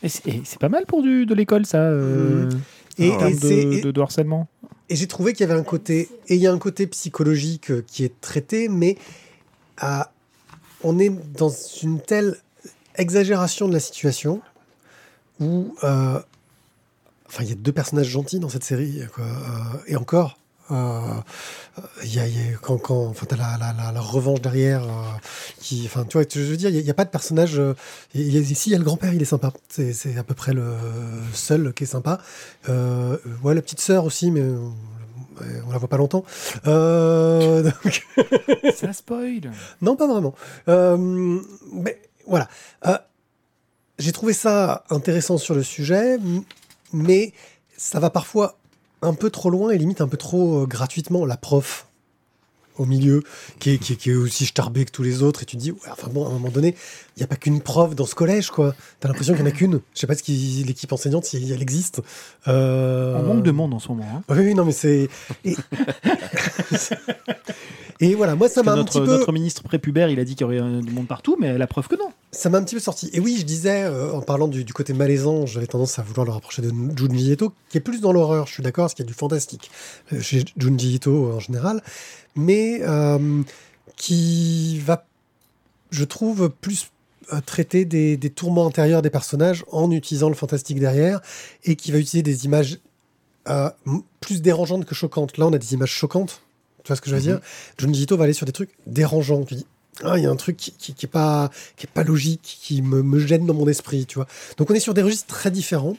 Et 0.03 0.09
c'est 0.09 0.59
pas 0.59 0.69
mal 0.69 0.85
pour 0.85 1.01
du, 1.03 1.25
de 1.25 1.33
l'école, 1.35 1.65
ça, 1.65 1.77
euh, 1.81 2.49
et, 2.97 3.09
en 3.11 3.17
termes 3.17 3.35
de, 3.35 3.47
et- 3.49 3.81
de- 3.81 3.91
de 3.91 4.01
harcèlement. 4.01 4.47
Et 4.89 4.95
j'ai 4.95 5.07
trouvé 5.07 5.33
qu'il 5.33 5.47
y 5.47 5.49
avait 5.51 5.59
un 5.59 5.63
côté, 5.63 6.09
et 6.27 6.35
il 6.35 6.41
y 6.41 6.47
a 6.47 6.51
un 6.51 6.57
côté 6.57 6.87
psychologique 6.87 7.71
euh, 7.71 7.83
qui 7.85 8.03
est 8.03 8.19
traité, 8.19 8.67
mais 8.67 8.97
à- 9.77 10.11
on 10.83 10.97
est 10.99 11.09
dans 11.37 11.51
une 11.83 11.99
telle 12.01 12.35
exagération 12.95 13.67
de 13.67 13.73
la 13.73 13.79
situation 13.79 14.41
où, 15.39 15.75
euh, 15.83 16.19
enfin, 17.27 17.43
il 17.43 17.49
y 17.49 17.53
a 17.53 17.55
deux 17.55 17.71
personnages 17.71 18.07
gentils 18.09 18.39
dans 18.39 18.49
cette 18.49 18.63
série, 18.63 19.01
quoi, 19.13 19.23
euh, 19.25 19.77
et 19.87 19.95
encore. 19.95 20.37
Euh, 20.71 20.99
Il 22.03 22.13
y 22.13 22.19
a, 22.19 22.27
il 22.27 22.35
y 22.35 22.53
a- 22.53 22.57
quand, 22.61 22.77
quand 22.77 23.05
enfin, 23.07 23.25
t'as 23.27 23.35
la, 23.37 23.57
la, 23.59 23.73
la, 23.73 23.91
la 23.91 24.01
revanche 24.01 24.41
derrière, 24.41 24.83
euh, 24.83 24.87
qui, 25.59 25.83
enfin, 25.85 26.03
tu 26.05 26.17
vois, 26.17 26.25
je 26.29 26.39
veux 26.41 26.57
dire, 26.57 26.69
il 26.69 26.83
n'y 26.83 26.89
a, 26.89 26.93
pas 26.93 27.05
de 27.05 27.09
personnage. 27.09 27.59
euh, 27.59 27.73
il 28.13 28.33
y 28.35 28.37
a, 28.37 28.43
si, 28.55 28.69
il 28.69 28.73
y 28.73 28.75
a 28.75 28.77
le 28.79 28.83
grand-père, 28.83 29.13
il 29.13 29.21
est 29.21 29.25
sympa. 29.25 29.51
C'est 29.69 29.93
c'est 29.93 30.17
à 30.17 30.23
peu 30.23 30.33
près 30.33 30.53
le 30.53 30.75
seul 31.33 31.73
qui 31.73 31.83
est 31.83 31.87
sympa. 31.87 32.19
Euh, 32.69 33.17
ouais, 33.43 33.53
la 33.55 33.61
petite 33.61 33.81
sœur 33.81 34.05
aussi, 34.05 34.31
mais 34.31 34.41
euh, 34.41 34.57
on 35.67 35.71
la 35.71 35.77
voit 35.77 35.87
pas 35.89 35.97
longtemps. 35.97 36.23
Euh, 36.67 37.63
donc- 37.83 38.07
Ça 38.75 38.93
spoil 38.93 39.51
non, 39.81 39.95
pas 39.95 40.07
vraiment. 40.07 40.35
Euh, 40.67 40.97
mais 41.73 41.99
voilà. 42.27 42.47
Euh, 42.85 42.97
J'ai 43.99 44.11
trouvé 44.11 44.33
ça 44.33 44.83
intéressant 44.89 45.37
sur 45.37 45.55
le 45.55 45.63
sujet, 45.63 46.17
mais 46.93 47.33
ça 47.77 47.99
va 47.99 48.09
parfois 48.09 48.57
un 49.01 49.13
peu 49.13 49.29
trop 49.29 49.49
loin 49.49 49.71
et 49.71 49.77
limite 49.77 50.01
un 50.01 50.07
peu 50.07 50.17
trop 50.17 50.63
euh, 50.63 50.65
gratuitement. 50.65 51.25
La 51.25 51.37
prof 51.37 51.90
au 52.77 52.85
milieu, 52.85 53.23
qui 53.59 53.71
est, 53.71 53.77
qui 53.77 53.93
est- 53.93 53.95
qui 53.95 54.09
est 54.11 54.15
aussi 54.15 54.45
starbée 54.45 54.85
que 54.85 54.91
tous 54.91 55.03
les 55.03 55.21
autres, 55.23 55.43
et 55.43 55.45
tu 55.45 55.55
te 55.57 55.61
dis, 55.61 55.71
ouais, 55.71 55.77
enfin 55.91 56.07
bon, 56.11 56.25
à 56.25 56.29
un 56.29 56.33
moment 56.33 56.49
donné, 56.49 56.75
il 57.17 57.19
n'y 57.19 57.23
a 57.23 57.27
pas 57.27 57.35
qu'une 57.35 57.61
prof 57.61 57.95
dans 57.95 58.05
ce 58.05 58.15
collège, 58.15 58.49
quoi. 58.49 58.73
T'as 58.99 59.07
l'impression 59.09 59.33
qu'il 59.33 59.43
n'y 59.43 59.49
en 59.49 59.53
a 59.53 59.55
qu'une. 59.55 59.79
Je 59.93 59.99
sais 59.99 60.07
pas 60.07 60.15
qui 60.15 60.63
l'équipe 60.65 60.91
enseignante, 60.91 61.25
si 61.25 61.51
elle 61.51 61.61
existe. 61.61 62.01
Euh, 62.47 63.15
On 63.19 63.23
manque 63.35 63.43
de 63.43 63.51
monde 63.51 63.73
en 63.73 63.79
ce 63.79 63.89
moment. 63.89 64.05
hein. 64.15 64.23
Oui, 64.29 64.37
oui, 64.39 64.53
non, 64.55 64.65
mais 64.65 64.71
c'est. 64.71 65.09
Et... 65.45 65.55
Et 68.03 68.15
voilà, 68.15 68.33
moi 68.35 68.49
ça 68.49 68.63
m'a 68.63 68.71
un 68.73 68.83
petit 68.83 68.99
peu. 68.99 69.05
notre 69.05 69.31
ministre 69.31 69.61
prépubère, 69.61 70.09
il 70.09 70.19
a 70.19 70.23
dit 70.23 70.33
qu'il 70.33 70.41
y 70.41 70.45
aurait 70.45 70.59
euh, 70.59 70.81
du 70.81 70.91
monde 70.91 71.05
partout, 71.05 71.37
mais 71.39 71.55
la 71.59 71.67
preuve 71.67 71.87
que 71.87 71.95
non. 71.95 72.09
Ça 72.31 72.49
m'a 72.49 72.57
un 72.57 72.63
petit 72.63 72.73
peu 72.73 72.81
sorti. 72.81 73.11
Et 73.13 73.19
oui, 73.19 73.35
je 73.39 73.45
disais, 73.45 73.83
euh, 73.83 74.11
en 74.11 74.21
parlant 74.21 74.47
du, 74.47 74.63
du 74.63 74.73
côté 74.73 74.93
malaisant, 74.93 75.45
j'avais 75.45 75.67
tendance 75.67 75.99
à 75.99 76.01
vouloir 76.01 76.25
le 76.25 76.31
rapprocher 76.31 76.63
de 76.63 76.71
Junji 76.97 77.31
Ito, 77.33 77.53
qui 77.69 77.77
est 77.77 77.81
plus 77.81 78.01
dans 78.01 78.11
l'horreur, 78.11 78.47
je 78.47 78.53
suis 78.53 78.63
d'accord, 78.63 78.85
parce 78.85 78.95
qu'il 78.95 79.05
y 79.05 79.07
a 79.07 79.11
du 79.11 79.13
fantastique 79.13 79.69
euh, 80.13 80.19
chez 80.19 80.43
Junji 80.57 80.95
Ito 80.95 81.33
en 81.33 81.39
général, 81.39 81.83
mais 82.35 82.79
euh, 82.81 83.41
qui 83.95 84.79
va, 84.79 85.05
je 85.91 86.03
trouve, 86.03 86.49
plus 86.49 86.89
euh, 87.33 87.41
traiter 87.45 87.85
des, 87.85 88.17
des 88.17 88.29
tourments 88.29 88.67
intérieurs 88.67 89.01
des 89.01 89.09
personnages 89.09 89.63
en 89.71 89.91
utilisant 89.91 90.29
le 90.29 90.35
fantastique 90.35 90.79
derrière, 90.79 91.21
et 91.63 91.75
qui 91.75 91.91
va 91.91 91.97
utiliser 91.99 92.23
des 92.23 92.45
images 92.45 92.79
euh, 93.47 93.69
plus 94.19 94.41
dérangeantes 94.41 94.85
que 94.85 94.95
choquantes. 94.95 95.37
Là, 95.37 95.47
on 95.47 95.53
a 95.53 95.57
des 95.57 95.73
images 95.73 95.91
choquantes, 95.91 96.41
tu 96.83 96.87
vois 96.87 96.95
ce 96.95 97.01
que 97.01 97.09
je 97.09 97.15
veux 97.15 97.21
Mhm. 97.21 97.27
dire 97.27 97.39
Junji 97.77 98.03
Ito 98.03 98.17
va 98.17 98.25
aller 98.25 98.33
sur 98.33 98.45
des 98.45 98.51
trucs 98.51 98.71
dérangeants, 98.87 99.43
tu 99.43 99.55
dis, 99.55 99.65
ah, 100.03 100.17
il 100.17 100.23
y 100.23 100.25
a 100.25 100.31
un 100.31 100.35
truc 100.35 100.57
qui, 100.57 100.71
qui, 100.71 100.93
qui 100.93 101.05
est 101.05 101.09
pas 101.09 101.51
qui 101.75 101.85
est 101.85 101.89
pas 101.93 102.03
logique, 102.03 102.59
qui 102.61 102.81
me, 102.81 103.03
me 103.03 103.19
gêne 103.19 103.45
dans 103.45 103.53
mon 103.53 103.67
esprit, 103.67 104.05
tu 104.05 104.15
vois. 104.15 104.27
Donc 104.57 104.71
on 104.71 104.73
est 104.73 104.79
sur 104.79 104.93
des 104.93 105.01
registres 105.03 105.27
très 105.27 105.51
différents. 105.51 105.95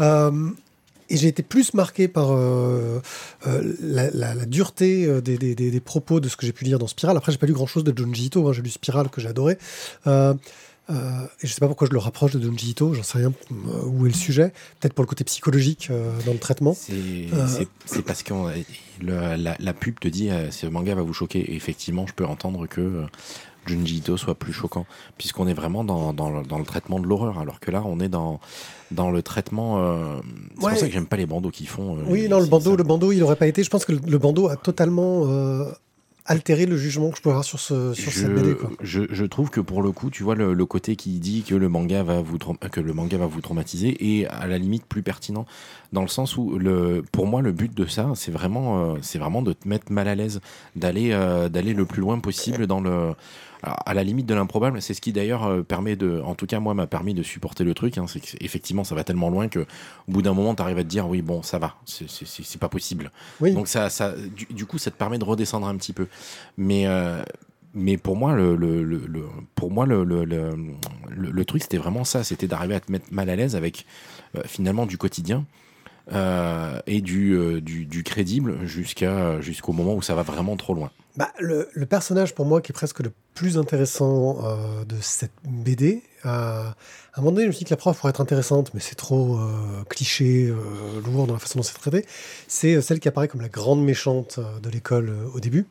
Euh, 0.00 0.50
et 1.08 1.16
j'ai 1.16 1.28
été 1.28 1.42
plus 1.42 1.74
marqué 1.74 2.08
par 2.08 2.32
euh, 2.32 3.00
euh, 3.46 3.74
la, 3.80 4.10
la- 4.10 4.34
la 4.34 4.44
dureté 4.46 5.06
euh, 5.06 5.20
des, 5.20 5.38
des- 5.38 5.54
des- 5.54 5.70
des 5.70 5.80
propos 5.80 6.20
de 6.20 6.28
ce 6.28 6.36
que 6.36 6.46
j'ai 6.46 6.52
pu 6.52 6.64
lire 6.64 6.78
dans 6.78 6.86
Spiral. 6.86 7.16
Après, 7.16 7.32
j'ai 7.32 7.38
pas 7.38 7.46
lu 7.46 7.52
grand 7.52 7.66
chose 7.66 7.84
de 7.84 7.96
Junji 7.96 8.26
Ito, 8.26 8.46
hein, 8.48 8.52
j'ai 8.52 8.62
lu 8.62 8.70
Spiral 8.70 9.08
que 9.08 9.20
j'ai 9.20 9.28
adoré. 9.28 9.58
Euh, 10.06 10.34
et 10.88 11.46
je 11.48 11.52
sais 11.52 11.58
pas 11.58 11.66
pourquoi 11.66 11.88
je 11.88 11.92
le 11.92 11.98
rapproche 11.98 12.32
de 12.32 12.40
Junji 12.40 12.70
Ito, 12.70 12.94
j'en 12.94 13.02
sais 13.02 13.18
rien 13.18 13.32
où 13.86 14.06
est 14.06 14.08
le 14.10 14.14
sujet. 14.14 14.52
Peut-être 14.78 14.92
pour 14.94 15.02
le 15.02 15.08
côté 15.08 15.24
psychologique 15.24 15.90
dans 16.24 16.32
le 16.32 16.38
traitement. 16.38 16.74
C'est 17.86 18.02
parce 18.04 18.22
que 18.22 18.32
la, 19.02 19.36
la 19.58 19.72
pub 19.74 19.98
te 19.98 20.06
dit 20.06 20.30
ce 20.50 20.66
manga 20.68 20.94
va 20.94 21.02
vous 21.02 21.12
choquer. 21.12 21.40
Et 21.40 21.56
effectivement, 21.56 22.06
je 22.06 22.14
peux 22.14 22.24
entendre 22.24 22.68
que 22.68 23.02
Junji 23.66 23.96
Ito 23.98 24.16
soit 24.16 24.34
plus 24.34 24.52
choquant, 24.52 24.86
puisqu'on 25.18 25.46
est 25.48 25.54
vraiment 25.54 25.84
dans, 25.84 26.12
dans 26.12 26.30
le, 26.30 26.42
dans 26.46 26.58
le 26.58 26.64
traitement 26.64 27.00
de 27.00 27.06
l'horreur, 27.06 27.38
alors 27.38 27.60
que 27.60 27.70
là, 27.70 27.82
on 27.84 28.00
est 28.00 28.08
dans, 28.08 28.40
dans 28.90 29.10
le 29.10 29.22
traitement. 29.22 29.78
euh, 29.78 30.16
c'est 30.58 30.64
Ouais. 30.64 30.70
pour 30.72 30.78
ça 30.80 30.86
que 30.86 30.92
j'aime 30.92 31.06
pas 31.06 31.16
les 31.16 31.26
bandeaux 31.26 31.50
qu'ils 31.50 31.68
font. 31.68 31.96
euh, 31.96 32.00
Oui, 32.06 32.28
non, 32.28 32.38
le 32.40 32.46
bandeau, 32.46 32.70
ça- 32.72 32.76
le 32.76 32.84
bandeau, 32.84 33.12
il 33.12 33.22
aurait 33.22 33.36
pas 33.36 33.46
été. 33.46 33.62
Je 33.62 33.70
pense 33.70 33.84
que 33.84 33.92
le, 33.92 34.00
le 34.06 34.18
bandeau 34.18 34.48
a 34.48 34.56
totalement 34.56 35.22
euh, 35.26 35.64
altérer 36.28 36.66
le 36.66 36.76
jugement 36.76 37.10
que 37.10 37.18
je 37.18 37.22
peux 37.22 37.28
avoir 37.30 37.44
sur, 37.44 37.60
ce, 37.60 37.94
sur 37.94 38.10
je, 38.10 38.18
cette 38.18 38.34
BD. 38.34 38.54
Quoi. 38.56 38.70
Je, 38.80 39.02
je 39.10 39.24
trouve 39.24 39.48
que 39.48 39.60
pour 39.60 39.80
le 39.80 39.92
coup, 39.92 40.10
tu 40.10 40.24
vois 40.24 40.34
le, 40.34 40.54
le 40.54 40.66
côté 40.66 40.96
qui 40.96 41.20
dit 41.20 41.42
que 41.42 41.54
le 41.54 41.68
manga 41.68 42.02
va 42.02 42.20
vous 42.20 42.36
que 42.38 42.80
le 42.80 42.92
manga 42.92 43.16
va 43.16 43.26
vous 43.26 43.40
traumatiser 43.40 44.18
est 44.20 44.26
à 44.26 44.48
la 44.48 44.58
limite 44.58 44.84
plus 44.86 45.02
pertinent 45.02 45.46
dans 45.92 46.02
le 46.02 46.08
sens 46.08 46.36
où 46.36 46.58
le 46.58 47.04
pour 47.12 47.28
moi 47.28 47.42
le 47.42 47.52
but 47.52 47.72
de 47.76 47.86
ça 47.86 48.10
c'est 48.16 48.32
vraiment 48.32 48.96
c'est 49.02 49.20
vraiment 49.20 49.40
de 49.40 49.52
te 49.52 49.68
mettre 49.68 49.92
mal 49.92 50.08
à 50.08 50.16
l'aise 50.16 50.40
d'aller 50.74 51.10
d'aller 51.48 51.74
le 51.74 51.84
plus 51.86 52.00
loin 52.00 52.18
possible 52.18 52.66
dans 52.66 52.80
le 52.80 53.12
alors, 53.66 53.78
à 53.84 53.92
la 53.94 54.02
limite 54.04 54.26
de 54.26 54.34
l'improbable, 54.34 54.80
c'est 54.80 54.94
ce 54.94 55.00
qui 55.00 55.12
d'ailleurs 55.12 55.44
euh, 55.44 55.62
permet 55.62 55.96
de, 55.96 56.20
en 56.24 56.34
tout 56.34 56.46
cas 56.46 56.60
moi 56.60 56.72
m'a 56.72 56.86
permis 56.86 57.12
de 57.14 57.22
supporter 57.22 57.64
le 57.64 57.74
truc. 57.74 57.98
Hein, 57.98 58.06
c'est 58.08 58.20
effectivement 58.42 58.84
ça 58.84 58.94
va 58.94 59.04
tellement 59.04 59.28
loin 59.28 59.48
que 59.48 59.60
au 59.60 60.12
bout 60.12 60.22
d'un 60.22 60.32
moment 60.34 60.54
tu 60.54 60.62
arrives 60.62 60.78
à 60.78 60.82
te 60.84 60.88
dire 60.88 61.08
oui 61.08 61.20
bon 61.20 61.42
ça 61.42 61.58
va, 61.58 61.74
c'est- 61.84 62.58
pas 62.58 62.68
possible. 62.68 63.10
Oui. 63.40 63.52
Donc 63.52 63.68
ça, 63.68 63.90
ça 63.90 64.14
du, 64.16 64.46
du 64.50 64.64
coup 64.66 64.78
ça 64.78 64.90
te 64.90 64.96
permet 64.96 65.18
de 65.18 65.24
redescendre 65.24 65.66
un 65.66 65.76
petit 65.76 65.92
peu. 65.92 66.06
Mais 66.56 66.86
euh, 66.86 67.22
mais 67.74 67.98
pour 67.98 68.16
moi 68.16 68.34
le, 68.34 68.56
le, 68.56 68.82
le, 68.84 68.98
le- 69.06 69.26
pour 69.54 69.70
moi 69.70 69.84
le, 69.84 70.04
le, 70.04 70.24
le, 70.24 70.50
le- 71.10 71.30
le 71.30 71.44
truc 71.44 71.62
c'était 71.62 71.76
vraiment 71.76 72.04
ça, 72.04 72.24
c'était 72.24 72.46
d'arriver 72.46 72.76
à 72.76 72.80
te 72.80 72.90
mettre 72.90 73.06
mal 73.12 73.28
à 73.28 73.36
l'aise 73.36 73.56
avec 73.56 73.84
euh, 74.36 74.42
finalement 74.46 74.86
du 74.86 74.96
quotidien. 74.96 75.44
Euh, 76.12 76.80
et 76.86 77.00
du, 77.00 77.32
euh, 77.32 77.60
du, 77.60 77.84
du 77.86 78.02
crédible 78.02 78.64
jusqu'à 78.66 79.40
jusqu'au 79.40 79.72
moment 79.72 79.94
où 79.94 80.02
ça 80.02 80.14
va 80.14 80.22
vraiment 80.22 80.56
trop 80.56 80.74
loin. 80.74 80.90
Bah, 81.16 81.32
le, 81.38 81.68
le 81.72 81.86
personnage, 81.86 82.34
pour 82.34 82.44
moi, 82.44 82.60
qui 82.60 82.72
est 82.72 82.74
presque 82.74 83.00
le 83.00 83.10
plus 83.34 83.56
intéressant 83.58 84.38
euh, 84.44 84.84
de 84.84 84.96
cette 85.00 85.32
BD, 85.48 86.02
euh, 86.26 86.28
à 86.28 86.74
un 87.16 87.20
moment 87.22 87.32
donné, 87.32 87.44
je 87.44 87.48
me 87.48 87.52
suis 87.52 87.60
dit 87.60 87.64
que 87.64 87.70
la 87.70 87.78
prof 87.78 87.98
pourrait 87.98 88.10
être 88.10 88.20
intéressante, 88.20 88.72
mais 88.74 88.80
c'est 88.80 88.94
trop 88.96 89.38
euh, 89.38 89.82
cliché, 89.88 90.52
lourd 91.04 91.26
dans 91.26 91.32
la 91.32 91.38
façon 91.38 91.58
dont 91.58 91.62
c'est 91.62 91.72
traité. 91.74 92.04
C'est 92.48 92.80
celle 92.82 93.00
qui 93.00 93.08
apparaît 93.08 93.28
comme 93.28 93.40
la 93.40 93.48
grande 93.48 93.82
méchante 93.82 94.38
de 94.62 94.68
l'école 94.70 95.12
au 95.34 95.40
début, 95.40 95.66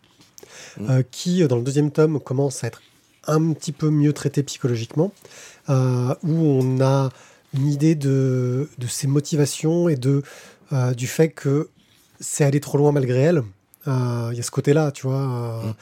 Mm. 0.78 0.90
euh, 0.90 1.04
qui, 1.10 1.46
dans 1.48 1.56
le 1.58 1.64
deuxième 1.64 1.92
tome, 1.92 2.20
commence 2.20 2.64
à 2.64 2.68
être 2.68 2.82
un 3.28 3.54
petit 3.54 3.72
peu 3.72 3.90
mieux 3.90 4.14
traitée 4.14 4.44
psychologiquement, 4.44 5.12
où 5.68 5.74
on 6.30 6.80
a 6.82 7.10
une 7.56 7.68
idée 7.68 7.96
de, 7.96 8.70
de 8.78 8.88
ses 8.88 9.08
motivations 9.08 9.90
et 9.90 9.96
de, 9.96 10.24
euh, 10.72 10.94
du 10.94 11.08
fait 11.08 11.30
que 11.30 11.70
c'est 12.20 12.44
allé 12.44 12.60
trop 12.60 12.78
loin 12.78 12.92
malgré 12.92 13.20
elle. 13.20 13.44
Euh, 13.88 14.30
Il 14.32 14.38
y 14.38 14.40
a 14.40 14.44
ce 14.44 14.52
côté-là, 14.52 14.92
tu 14.92 15.08
vois, 15.08 15.22
euh, 15.22 15.74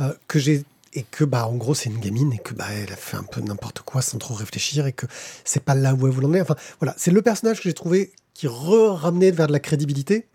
euh, 0.00 0.12
que 0.26 0.38
j'ai 0.38 0.64
et 0.94 1.02
que 1.02 1.24
bah 1.24 1.46
en 1.46 1.54
gros 1.54 1.74
c'est 1.74 1.90
une 1.90 1.98
gamine 2.00 2.32
et 2.32 2.38
que 2.38 2.54
bah 2.54 2.64
elle 2.72 2.90
a 2.92 2.96
fait 2.96 3.18
un 3.18 3.22
peu 3.22 3.42
n'importe 3.42 3.80
quoi 3.80 4.00
sans 4.00 4.16
trop 4.16 4.32
réfléchir 4.34 4.86
et 4.86 4.92
que 4.92 5.04
c'est 5.44 5.62
pas 5.62 5.74
là 5.74 5.94
où 5.94 6.06
elle 6.06 6.12
voulait 6.12 6.26
en 6.26 6.32
aller. 6.32 6.40
Enfin 6.40 6.56
voilà, 6.80 6.94
c'est 6.96 7.10
le 7.10 7.20
personnage 7.20 7.58
que 7.58 7.64
j'ai 7.64 7.74
trouvé 7.74 8.10
qui 8.32 8.46
re-ramenait 8.46 9.30
vers 9.30 9.48
de 9.48 9.52
la 9.52 9.60
crédibilité 9.60 10.26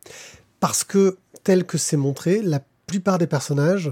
parce 0.60 0.84
que 0.84 1.18
tel 1.44 1.66
que 1.66 1.78
c'est 1.78 1.98
montré, 1.98 2.42
la 2.42 2.62
plupart 2.86 3.18
des 3.18 3.28
personnages, 3.28 3.92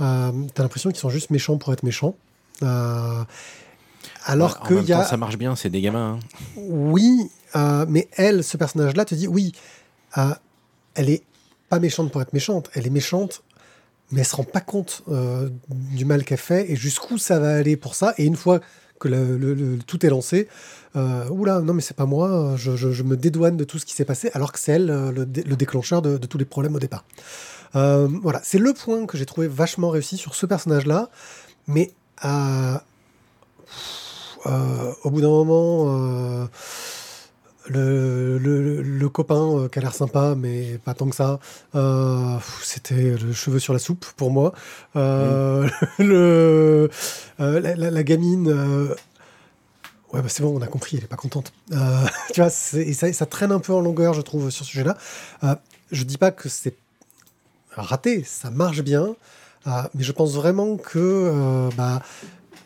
euh, 0.00 0.32
t'as 0.54 0.62
l'impression 0.62 0.90
qu'ils 0.90 1.00
sont 1.00 1.10
juste 1.10 1.30
méchants 1.30 1.58
pour 1.58 1.72
être 1.72 1.82
méchants. 1.82 2.14
Euh, 2.62 3.24
alors 4.24 4.60
qu'il 4.60 4.76
même 4.76 4.84
y 4.86 4.92
a 4.92 5.04
ça 5.04 5.16
marche 5.16 5.36
bien, 5.38 5.56
c'est 5.56 5.70
des 5.70 5.80
gamins. 5.80 6.18
hein. 6.18 6.40
oui, 6.56 7.30
euh, 7.54 7.86
mais 7.88 8.08
elle, 8.16 8.42
ce 8.44 8.56
personnage-là, 8.56 9.04
te 9.04 9.14
dit 9.14 9.28
oui, 9.28 9.52
euh, 10.18 10.30
elle 10.94 11.10
est 11.10 11.22
pas 11.68 11.78
méchante 11.78 12.10
pour 12.12 12.20
être 12.22 12.32
méchante, 12.32 12.70
elle 12.74 12.86
est 12.86 12.90
méchante, 12.90 13.42
mais 14.12 14.20
elle 14.20 14.26
se 14.26 14.36
rend 14.36 14.44
pas 14.44 14.60
compte 14.60 15.02
euh, 15.08 15.48
du 15.68 16.04
mal 16.04 16.24
qu'elle 16.24 16.38
fait 16.38 16.70
et 16.70 16.76
jusqu'où 16.76 17.18
ça 17.18 17.38
va 17.38 17.54
aller 17.56 17.76
pour 17.76 17.94
ça. 17.94 18.14
Et 18.18 18.24
une 18.24 18.36
fois 18.36 18.60
que 19.00 19.08
le, 19.08 19.36
le- 19.36 19.54
le- 19.54 19.78
tout 19.78 20.04
est 20.06 20.08
lancé, 20.10 20.48
oula, 20.94 21.60
non 21.60 21.74
mais 21.74 21.82
c'est 21.82 21.96
pas 21.96 22.06
moi, 22.06 22.54
je, 22.56 22.74
je- 22.76 22.90
je 22.92 23.02
me 23.02 23.16
dédouane 23.16 23.56
de 23.58 23.64
tout 23.64 23.78
ce 23.78 23.84
qui 23.84 23.92
s'est 23.94 24.06
passé, 24.06 24.30
alors 24.32 24.52
que 24.52 24.58
c'est 24.58 24.72
elle 24.72 24.86
le, 24.86 25.26
dé- 25.26 25.42
le 25.42 25.54
déclencheur 25.56 26.00
de, 26.02 26.16
de 26.16 26.26
tous 26.26 26.38
les 26.38 26.44
problèmes 26.46 26.74
au 26.74 26.78
départ. 26.80 27.04
Voilà, 27.74 28.40
c'est 28.42 28.58
le 28.58 28.72
point 28.72 29.04
que 29.04 29.18
j'ai 29.18 29.26
trouvé 29.26 29.48
vachement 29.48 29.90
réussi 29.90 30.16
sur 30.16 30.34
ce 30.34 30.46
personnage-là, 30.46 31.10
mais 31.66 31.92
euh, 34.46 34.92
au 35.04 35.10
bout 35.10 35.20
d'un 35.20 35.28
moment, 35.28 35.86
euh, 35.88 36.46
le, 37.68 38.38
le- 38.38 38.82
le 38.82 39.08
copain 39.08 39.40
euh, 39.58 39.68
qui 39.68 39.78
a 39.78 39.82
l'air 39.82 39.94
sympa, 39.94 40.34
mais 40.36 40.78
pas 40.84 40.94
tant 40.94 41.08
que 41.08 41.16
ça, 41.16 41.40
c'était 42.62 43.16
le 43.16 43.32
cheveu 43.32 43.58
sur 43.58 43.72
la 43.72 43.78
soupe 43.80 44.06
pour 44.16 44.30
moi. 44.30 44.52
Euh, 44.94 45.68
le, 45.98 46.88
la, 47.38 47.60
la- 47.74 47.90
la 47.90 48.02
gamine. 48.04 48.48
Ouais, 50.12 50.22
bah 50.22 50.28
c'est 50.28 50.42
bon, 50.44 50.56
on 50.56 50.62
a 50.62 50.68
compris, 50.68 50.96
elle 50.98 51.04
est 51.04 51.08
pas 51.08 51.16
contente. 51.16 51.52
Tu 52.32 52.40
vois, 52.40 52.50
et 52.74 52.92
ça, 52.94 53.12
ça 53.12 53.26
traîne 53.26 53.50
un 53.52 53.58
peu 53.58 53.72
en 53.72 53.80
longueur, 53.80 54.14
je 54.14 54.20
trouve, 54.20 54.50
sur 54.50 54.64
ce 54.64 54.70
sujet-là. 54.70 54.96
Je 55.90 56.04
dis 56.04 56.18
pas 56.18 56.30
que 56.30 56.48
c'est 56.48 56.74
raté, 57.72 58.22
ça 58.24 58.50
marche 58.50 58.82
bien, 58.82 59.16
mais 59.66 60.04
je 60.04 60.12
pense 60.12 60.34
vraiment 60.34 60.76
que, 60.76 60.98
euh, 60.98 61.68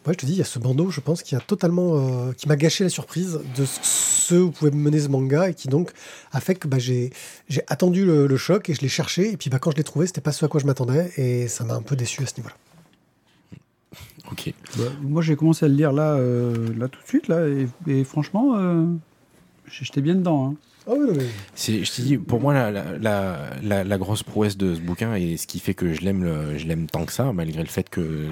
ouais, 0.07 0.13
je 0.15 0.19
te 0.19 0.27
dis, 0.27 0.33
il 0.33 0.39
y 0.39 0.43
a 0.43 0.45
ce 0.45 0.59
bandeau, 0.59 0.91
je 0.91 1.01
pense, 1.01 1.23
qui 1.23 1.35
a 1.37 1.41
totalement, 1.41 2.29
euh, 2.29 2.33
qui 2.33 2.49
m'a 2.49 2.57
gâché 2.57 2.85
la 2.85 2.91
surprise 2.91 3.41
de 3.57 3.65
ce 3.65 4.35
où 4.35 4.51
pouvait 4.51 4.71
mener 4.71 5.01
ce 5.01 5.09
manga 5.09 5.49
et 5.51 5.55
qui 5.55 5.69
donc 5.69 5.93
a 6.33 6.41
fait 6.41 6.55
que 6.55 6.69
bah, 6.69 6.79
j'ai, 6.79 7.11
j'ai 7.49 7.63
attendu 7.69 8.05
le, 8.05 8.27
le 8.27 8.37
choc 8.37 8.69
et 8.71 8.75
je 8.75 8.81
l'ai 8.81 8.89
cherché 8.89 9.33
et 9.33 9.37
puis 9.37 9.51
bah, 9.51 9.59
quand 9.59 9.71
je 9.73 9.77
l'ai 9.77 9.85
trouvé, 9.85 10.07
c'était 10.07 10.21
pas 10.21 10.33
ce 10.33 10.45
à 10.45 10.49
quoi 10.49 10.61
je 10.61 10.67
m'attendais 10.67 11.11
et 11.17 11.49
ça 11.49 11.65
m'a 11.65 11.75
un 11.75 11.83
peu 11.83 11.97
déçu 11.97 12.23
à 12.23 12.27
ce 12.27 12.37
niveau-là. 12.37 12.57
Ok. 14.31 14.55
Bah, 14.77 14.85
moi, 15.03 15.23
j'ai 15.23 15.35
commencé 15.37 15.65
à 15.65 15.69
le 15.69 15.75
lire 15.75 15.93
là, 15.93 16.15
euh, 16.15 16.73
là 16.79 16.87
tout 16.89 17.01
de 17.03 17.07
suite, 17.09 17.27
là, 17.29 17.49
et, 17.49 17.67
et 17.89 18.05
franchement, 18.05 18.57
euh, 18.57 18.87
j'étais 19.67 20.01
bien 20.01 20.15
dedans. 20.15 20.51
hein. 20.51 20.55
Ah 20.87 20.95
je 21.57 21.93
te 21.93 22.03
dis, 22.03 22.17
pour 22.17 22.41
moi, 22.41 22.71
la, 22.71 23.85
la, 23.85 23.99
grosse 23.99 24.23
prouesse 24.23 24.57
de 24.57 24.75
ce 24.75 24.81
bouquin 24.81 25.15
et 25.15 25.37
ce 25.37 25.47
qui 25.47 25.61
fait 25.61 25.75
que 25.75 25.93
je 25.93 26.01
l'aime, 26.01 26.57
je 26.57 26.67
l'aime 26.67 26.87
tant 26.87 27.05
que 27.05 27.13
ça, 27.13 27.33
malgré 27.33 27.61
le 27.61 27.69
fait 27.69 27.89
que 27.89 28.29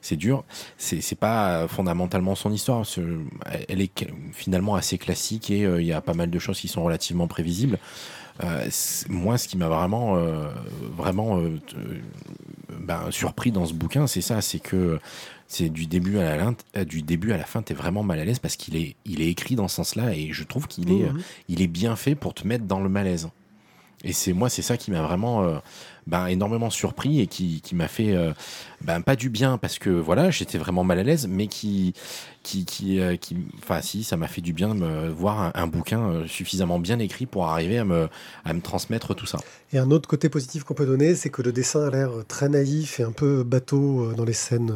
c'est, 0.00 0.16
dur, 0.16 0.44
c'est, 0.78 1.00
c'est 1.00 1.18
pas 1.18 1.68
fondamentalement 1.68 2.34
son 2.34 2.52
histoire. 2.52 2.84
Elle 3.68 3.80
est 3.82 4.06
finalement 4.32 4.74
assez 4.74 4.98
classique 4.98 5.50
et 5.50 5.64
euh, 5.64 5.80
il 5.80 5.86
y 5.86 5.92
a 5.92 6.00
pas 6.00 6.14
mal 6.14 6.30
de 6.30 6.38
choses 6.38 6.58
qui 6.58 6.68
sont 6.68 6.82
relativement 6.82 7.28
prévisibles. 7.28 7.78
Euh, 8.42 8.68
moi, 9.08 9.38
ce 9.38 9.46
qui 9.46 9.56
m'a 9.56 9.68
vraiment, 9.68 10.16
euh, 10.16 10.48
vraiment 10.96 11.40
ben, 12.80 13.10
surpris 13.10 13.52
dans 13.52 13.66
ce 13.66 13.74
bouquin, 13.74 14.06
c'est 14.06 14.22
ça, 14.22 14.40
c'est 14.40 14.58
que 14.58 14.98
c'est 15.46 15.68
du 15.68 15.86
début 15.86 16.18
à 16.18 16.36
la 16.36 16.44
fin, 16.44 16.56
euh, 16.76 16.84
du 16.84 17.02
début 17.02 17.32
à 17.32 17.36
la 17.36 17.44
fin, 17.44 17.62
t'es 17.62 17.74
vraiment 17.74 18.02
mal 18.02 18.18
à 18.18 18.24
l'aise 18.24 18.38
parce 18.38 18.56
qu'il 18.56 18.76
est, 18.76 18.96
il 19.04 19.20
est 19.20 19.28
écrit 19.28 19.54
dans 19.56 19.68
ce 19.68 19.76
sens-là 19.76 20.14
et 20.14 20.30
je 20.32 20.42
trouve 20.44 20.66
qu'il 20.66 20.90
est, 20.90 21.10
Mhm. 21.12 21.20
il 21.48 21.62
est 21.62 21.66
bien 21.68 21.96
fait 21.96 22.14
pour 22.14 22.34
te 22.34 22.46
mettre 22.46 22.64
dans 22.64 22.80
le 22.80 22.88
malaise. 22.88 23.28
Et 24.04 24.12
c'est 24.12 24.34
moi, 24.34 24.48
c'est 24.50 24.62
ça 24.62 24.76
qui 24.76 24.90
m'a 24.90 25.00
vraiment 25.00 25.44
euh, 25.44 25.56
ben, 26.06 26.26
énormément 26.26 26.68
surpris 26.68 27.20
et 27.20 27.26
qui, 27.26 27.62
m'a 27.72 27.88
fait 27.88 28.14
euh, 28.14 28.32
ben, 28.82 29.00
pas 29.00 29.16
du 29.16 29.30
bien 29.30 29.56
parce 29.56 29.78
que 29.78 29.88
voilà, 29.88 30.30
j'étais 30.30 30.58
vraiment 30.58 30.84
mal 30.84 30.98
à 30.98 31.02
l'aise, 31.02 31.26
mais 31.26 31.46
qui, 31.46 31.94
qui, 32.42 32.66
qui, 32.66 33.00
euh, 33.00 33.16
enfin 33.62 33.80
si, 33.80 34.04
ça 34.04 34.18
m'a 34.18 34.28
fait 34.28 34.42
du 34.42 34.52
bien 34.52 34.74
de 34.74 34.80
me 34.80 35.08
voir 35.08 35.50
un, 35.54 35.66
bouquin 35.66 36.24
suffisamment 36.26 36.78
bien 36.78 36.98
écrit 36.98 37.24
pour 37.24 37.46
arriver 37.48 37.78
à 37.78 37.86
me, 37.86 38.08
à 38.44 38.52
me 38.52 38.60
transmettre 38.60 39.14
tout 39.14 39.24
ça. 39.24 39.38
Et 39.72 39.78
un 39.78 39.90
autre 39.90 40.06
côté 40.06 40.28
positif 40.28 40.64
qu'on 40.64 40.74
peut 40.74 40.86
donner, 40.86 41.14
c'est 41.14 41.30
que 41.30 41.40
le 41.40 41.50
dessin 41.50 41.86
a 41.86 41.90
l'air 41.90 42.10
très 42.28 42.50
naïf 42.50 43.00
et 43.00 43.04
un 43.04 43.10
peu 43.10 43.42
bateau 43.42 44.12
dans 44.12 44.24
les 44.24 44.34
scènes 44.34 44.74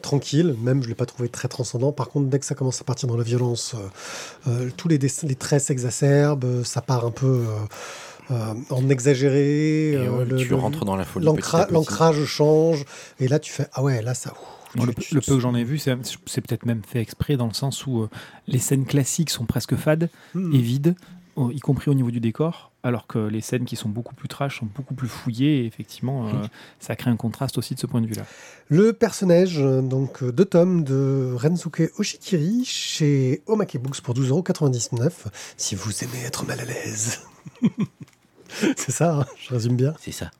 tranquilles. 0.00 0.56
Même, 0.62 0.82
je 0.82 0.88
l'ai 0.88 0.94
pas 0.94 1.06
trouvé 1.06 1.28
très 1.28 1.48
transcendant. 1.48 1.92
Par 1.92 2.08
contre, 2.08 2.28
dès 2.28 2.38
que 2.38 2.46
ça 2.46 2.54
commence 2.54 2.80
à 2.80 2.84
partir 2.84 3.08
dans 3.08 3.18
la 3.18 3.22
violence, 3.22 3.76
tous 4.78 4.88
les, 4.88 4.98
les 4.98 5.34
traits 5.34 5.62
s'exacerbent, 5.62 6.64
ça 6.64 6.80
part 6.80 7.04
un 7.04 7.12
peu 7.12 7.44
euh, 8.30 8.54
en 8.70 8.88
exagéré. 8.88 9.92
Et 9.92 9.96
euh, 9.96 10.10
ouais, 10.10 10.24
le- 10.24 10.36
tu 10.36 10.48
le- 10.48 10.56
rentres 10.56 10.84
dans 10.84 10.96
la 10.96 11.04
folie. 11.04 11.26
L'ancrage 11.26 12.24
change. 12.24 12.84
Et 13.20 13.28
là, 13.28 13.38
tu 13.38 13.52
fais 13.52 13.66
Ah 13.72 13.82
ouais, 13.82 14.00
là, 14.02 14.14
ça. 14.14 14.32
le, 14.74 14.86
peu- 14.92 15.02
tu- 15.02 15.14
le 15.14 15.20
peu 15.20 15.34
que 15.34 15.40
j'en 15.40 15.54
ai 15.54 15.64
vu, 15.64 15.78
c'est 15.78 15.94
peut-être 15.96 16.64
même 16.66 16.82
fait 16.86 17.00
exprès 17.00 17.36
dans 17.36 17.46
le 17.48 17.54
sens 17.54 17.86
où 17.86 18.02
euh, 18.02 18.08
les 18.46 18.58
scènes 18.58 18.86
classiques 18.86 19.30
sont 19.30 19.44
presque 19.44 19.76
fades 19.76 20.08
Hmm. 20.34 20.54
et 20.54 20.58
vides, 20.58 20.94
y 21.52 21.60
compris 21.60 21.90
au 21.90 21.94
niveau 21.94 22.10
du 22.10 22.20
décor, 22.20 22.72
alors 22.82 23.06
que 23.06 23.18
les 23.18 23.40
scènes 23.40 23.64
qui 23.64 23.74
sont 23.76 23.88
beaucoup 23.88 24.14
plus 24.14 24.28
trash 24.28 24.60
sont 24.60 24.68
beaucoup 24.74 24.94
plus 24.94 25.08
fouillées. 25.08 25.62
Et 25.62 25.66
effectivement, 25.66 26.26
euh, 26.26 26.30
ça 26.78 26.94
crée 26.96 27.10
un 27.10 27.16
contraste 27.16 27.56
aussi 27.58 27.74
de 27.74 27.80
ce 27.80 27.86
point 27.86 28.00
de 28.02 28.06
vue-là. 28.06 28.24
Le 28.68 28.92
personnage, 28.92 29.58
donc 29.58 30.22
deux 30.24 30.44
tomes 30.44 30.84
de 30.84 31.34
Rensuke 31.36 31.90
Oshikiri 31.98 32.64
chez 32.64 33.42
Omake 33.46 33.78
Books 33.78 34.00
pour 34.02 34.14
12,99€ 34.14 35.10
si 35.56 35.74
vous 35.74 36.04
aimez 36.04 36.22
être 36.26 36.44
mal 36.46 36.60
à 36.60 36.64
l'aise. 36.64 37.20
C'est 38.76 38.92
ça, 38.92 39.20
hein, 39.20 39.26
je 39.40 39.54
résume 39.54 39.76
bien. 39.76 39.94
C'est 40.00 40.12
ça. 40.12 40.30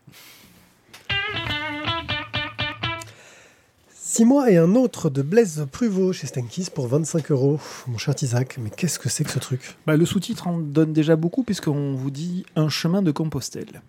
Six 3.94 4.26
mois 4.26 4.50
et 4.50 4.58
un 4.58 4.74
autre 4.74 5.08
de 5.08 5.22
Blaise 5.22 5.66
Pruvot 5.72 6.12
chez 6.12 6.26
Stankis 6.26 6.68
pour 6.74 6.86
25 6.86 7.30
euros. 7.30 7.58
Mon 7.86 7.96
cher 7.96 8.14
Isaac, 8.20 8.58
mais 8.60 8.68
qu'est-ce 8.68 8.98
que 8.98 9.08
c'est 9.08 9.24
que 9.24 9.30
ce 9.30 9.38
truc? 9.38 9.78
Bah, 9.86 9.96
le 9.96 10.04
sous-titre 10.04 10.48
en 10.48 10.58
donne 10.58 10.92
déjà 10.92 11.16
beaucoup 11.16 11.42
puisqu'on 11.44 11.94
vous 11.94 12.10
dit 12.10 12.44
un 12.54 12.68
chemin 12.68 13.00
de 13.00 13.10
Compostelle. 13.10 13.80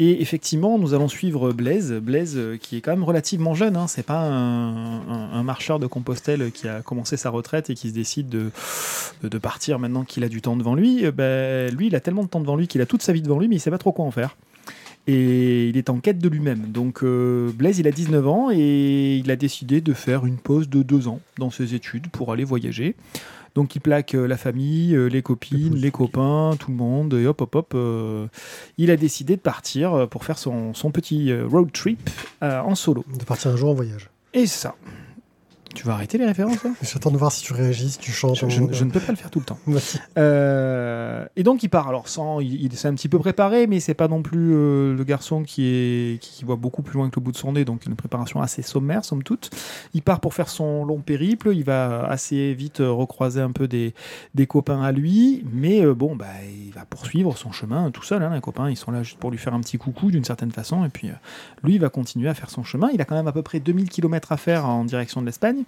Et 0.00 0.20
effectivement, 0.20 0.76
nous 0.76 0.92
allons 0.92 1.06
suivre 1.06 1.52
Blaise, 1.52 1.92
Blaise 1.92 2.34
euh, 2.36 2.56
qui 2.56 2.76
est 2.76 2.80
quand 2.80 2.90
même 2.90 3.04
relativement 3.04 3.54
jeune. 3.54 3.76
Hein. 3.76 3.86
C'est 3.86 4.04
pas 4.04 4.22
un, 4.22 5.42
marcheur 5.44 5.78
de 5.78 5.86
Compostelle 5.86 6.50
qui 6.50 6.66
a 6.66 6.80
commencé 6.80 7.16
sa 7.16 7.30
retraite 7.30 7.70
et 7.70 7.74
qui 7.74 7.90
se 7.90 7.94
décide 7.94 8.28
de, 8.28 9.38
partir 9.38 9.78
maintenant 9.78 10.04
qu'il 10.04 10.24
a 10.24 10.28
du 10.28 10.40
temps 10.40 10.56
devant 10.56 10.74
lui. 10.74 11.04
Euh, 11.04 11.12
ben, 11.12 11.72
lui, 11.74 11.86
il 11.86 11.94
a 11.94 12.00
tellement 12.00 12.24
de 12.24 12.28
temps 12.28 12.40
devant 12.40 12.56
lui 12.56 12.66
qu'il 12.66 12.80
a 12.80 12.86
toute 12.86 13.02
sa 13.02 13.12
vie 13.12 13.22
devant 13.22 13.38
lui, 13.38 13.46
mais 13.46 13.56
il 13.56 13.60
sait 13.60 13.70
pas 13.70 13.78
trop 13.78 13.92
quoi 13.92 14.04
en 14.04 14.10
faire. 14.10 14.36
et 15.06 15.68
il 15.68 15.76
est 15.76 15.90
en 15.90 16.00
quête 16.00 16.18
de 16.18 16.28
lui-même. 16.28 16.72
Donc 16.72 17.04
euh, 17.04 17.52
Blaise, 17.52 17.78
il 17.78 17.86
a 17.86 17.92
19 17.92 18.26
ans 18.26 18.50
et 18.50 19.16
il 19.22 19.30
a 19.30 19.36
décidé 19.36 19.80
de 19.80 19.92
faire 19.92 20.26
une 20.26 20.38
pause 20.38 20.68
de 20.68 20.82
deux 20.82 21.06
ans 21.06 21.20
dans 21.38 21.50
ses 21.50 21.74
études 21.74 22.08
pour 22.08 22.32
aller 22.32 22.44
voyager. 22.44 22.96
Donc 23.54 23.76
il 23.76 23.80
plaque 23.80 24.14
euh, 24.14 24.26
la 24.26 24.36
famille, 24.36 24.94
euh, 24.94 25.06
les 25.06 25.22
copines, 25.22 25.76
les 25.76 25.90
copains, 25.92 26.56
tout 26.58 26.70
le 26.70 26.76
monde, 26.76 27.14
et 27.14 27.26
hop, 27.26 27.40
hop, 27.40 27.54
hop. 27.54 27.72
euh, 27.74 28.26
il 28.78 28.90
a 28.90 28.96
décidé 28.96 29.36
de 29.36 29.40
partir 29.40 30.08
pour 30.10 30.24
faire 30.24 30.38
son, 30.38 30.74
son 30.74 30.90
petit 30.90 31.32
road 31.32 31.70
trip 31.72 32.10
euh, 32.42 32.60
en 32.60 32.74
solo. 32.74 33.04
De 33.16 33.24
partir 33.24 33.52
un 33.52 33.56
jour 33.56 33.70
en 33.70 33.74
voyage. 33.74 34.10
Et 34.32 34.46
ça. 34.46 34.74
Tu 35.74 35.86
vas 35.86 35.94
arrêter 35.94 36.18
les 36.18 36.26
références 36.26 36.58
J'attends 36.82 37.10
de 37.10 37.16
voir 37.18 37.32
si 37.32 37.42
tu 37.42 37.52
réagis, 37.52 37.90
si 37.90 37.98
tu 37.98 38.12
chantes. 38.12 38.36
je, 38.36 38.48
je- 38.48 38.62
je 38.72 38.84
ne 38.84 38.90
peux 38.90 39.00
pas 39.00 39.12
le 39.12 39.16
faire 39.16 39.30
tout 39.30 39.40
le 39.40 39.44
temps. 39.44 39.58
Euh, 40.16 41.26
et 41.36 41.42
donc 41.42 41.62
il 41.62 41.68
part. 41.68 41.88
Alors 41.88 42.08
sans, 42.08 42.40
il, 42.40 42.62
il 42.64 42.72
s'est 42.76 42.88
un 42.88 42.94
petit 42.94 43.08
peu 43.08 43.18
préparé, 43.18 43.66
mais 43.66 43.80
c'est 43.80 43.94
pas 43.94 44.08
non 44.08 44.22
plus 44.22 44.52
euh, 44.54 44.94
le 44.94 45.04
garçon 45.04 45.42
qui 45.42 45.64
est 45.66 46.20
qui, 46.20 46.30
qui 46.38 46.44
voit 46.44 46.56
beaucoup 46.56 46.82
plus 46.82 46.94
loin 46.98 47.10
que 47.10 47.18
le 47.18 47.24
bout 47.24 47.32
de 47.32 47.36
son 47.36 47.52
nez, 47.52 47.64
donc 47.64 47.86
une 47.86 47.94
préparation 47.96 48.40
assez 48.40 48.62
sommaire 48.62 49.04
somme 49.04 49.22
toute. 49.22 49.50
Il 49.94 50.02
part 50.02 50.20
pour 50.20 50.34
faire 50.34 50.48
son 50.48 50.84
long 50.84 51.00
périple. 51.00 51.50
Il 51.54 51.64
va 51.64 52.06
assez 52.06 52.54
vite 52.54 52.80
euh, 52.80 52.90
recroiser 52.90 53.40
un 53.40 53.50
peu 53.52 53.68
des, 53.68 53.94
des 54.34 54.46
copains 54.46 54.82
à 54.82 54.92
lui, 54.92 55.44
mais 55.52 55.84
euh, 55.84 55.94
bon 55.94 56.16
bah 56.16 56.26
il 56.66 56.72
va 56.72 56.84
poursuivre 56.84 57.36
son 57.36 57.52
chemin 57.52 57.90
tout 57.90 58.02
seul. 58.02 58.22
hein. 58.22 58.32
les 58.34 58.40
copains 58.40 58.70
ils 58.70 58.76
sont 58.76 58.90
là 58.90 59.02
juste 59.02 59.18
pour 59.18 59.30
lui 59.30 59.38
faire 59.38 59.54
un 59.54 59.60
petit 59.60 59.78
coucou 59.78 60.10
d'une 60.10 60.24
certaine 60.24 60.50
façon, 60.52 60.84
et 60.84 60.88
puis 60.88 61.10
lui 61.62 61.74
il 61.74 61.80
va 61.80 61.88
continuer 61.88 62.28
à 62.28 62.34
faire 62.34 62.50
son 62.50 62.62
chemin. 62.64 62.90
Il 62.94 63.00
a 63.00 63.04
quand 63.04 63.14
même 63.16 63.28
à 63.28 63.32
peu 63.32 63.42
près 63.42 63.60
2000 63.60 63.88
km 63.88 64.32
à 64.32 64.36
faire 64.36 64.66
en 64.68 64.84
direction 64.84 65.20
de 65.20 65.26
l'Espagne. 65.26 65.63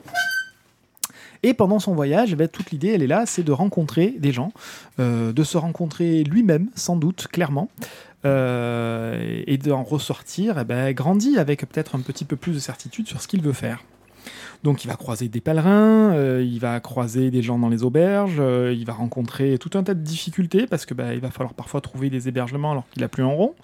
Et 1.42 1.54
pendant 1.54 1.78
son 1.78 1.94
voyage, 1.94 2.32
eh 2.32 2.36
ben, 2.36 2.48
toute 2.48 2.70
l'idée, 2.70 2.88
elle 2.88 3.02
est 3.02 3.06
là, 3.06 3.24
c'est 3.26 3.42
de 3.42 3.52
rencontrer 3.52 4.14
des 4.18 4.32
gens, 4.32 4.52
euh, 4.98 5.32
de 5.32 5.44
se 5.44 5.56
rencontrer 5.56 6.24
lui-même, 6.24 6.70
sans 6.74 6.96
doute, 6.96 7.28
clairement, 7.28 7.68
euh, 8.24 9.42
et 9.46 9.58
d'en 9.58 9.82
ressortir 9.82 10.58
eh 10.58 10.64
ben, 10.64 10.92
grandi 10.92 11.38
avec 11.38 11.60
peut-être 11.68 11.94
un 11.94 12.00
petit 12.00 12.24
peu 12.24 12.36
plus 12.36 12.52
de 12.52 12.58
certitude 12.58 13.06
sur 13.06 13.20
ce 13.20 13.28
qu'il 13.28 13.42
veut 13.42 13.52
faire. 13.52 13.84
Donc 14.66 14.82
il 14.82 14.88
va 14.88 14.96
croiser 14.96 15.28
des 15.28 15.40
pèlerins, 15.40 16.12
euh, 16.12 16.44
il 16.44 16.58
va 16.58 16.80
croiser 16.80 17.30
des 17.30 17.40
gens 17.40 17.56
dans 17.56 17.68
les 17.68 17.84
auberges, 17.84 18.38
euh, 18.40 18.74
il 18.76 18.84
va 18.84 18.94
rencontrer 18.94 19.58
tout 19.58 19.70
un 19.78 19.84
tas 19.84 19.94
de 19.94 20.00
difficultés 20.00 20.66
parce 20.66 20.86
que 20.86 20.92
bah, 20.92 21.14
il 21.14 21.20
va 21.20 21.30
falloir 21.30 21.54
parfois 21.54 21.80
trouver 21.80 22.10
des 22.10 22.26
hébergements 22.26 22.72
alors 22.72 22.88
qu'il 22.90 23.04
a 23.04 23.08
plus 23.08 23.22
en 23.22 23.32
rond. 23.32 23.54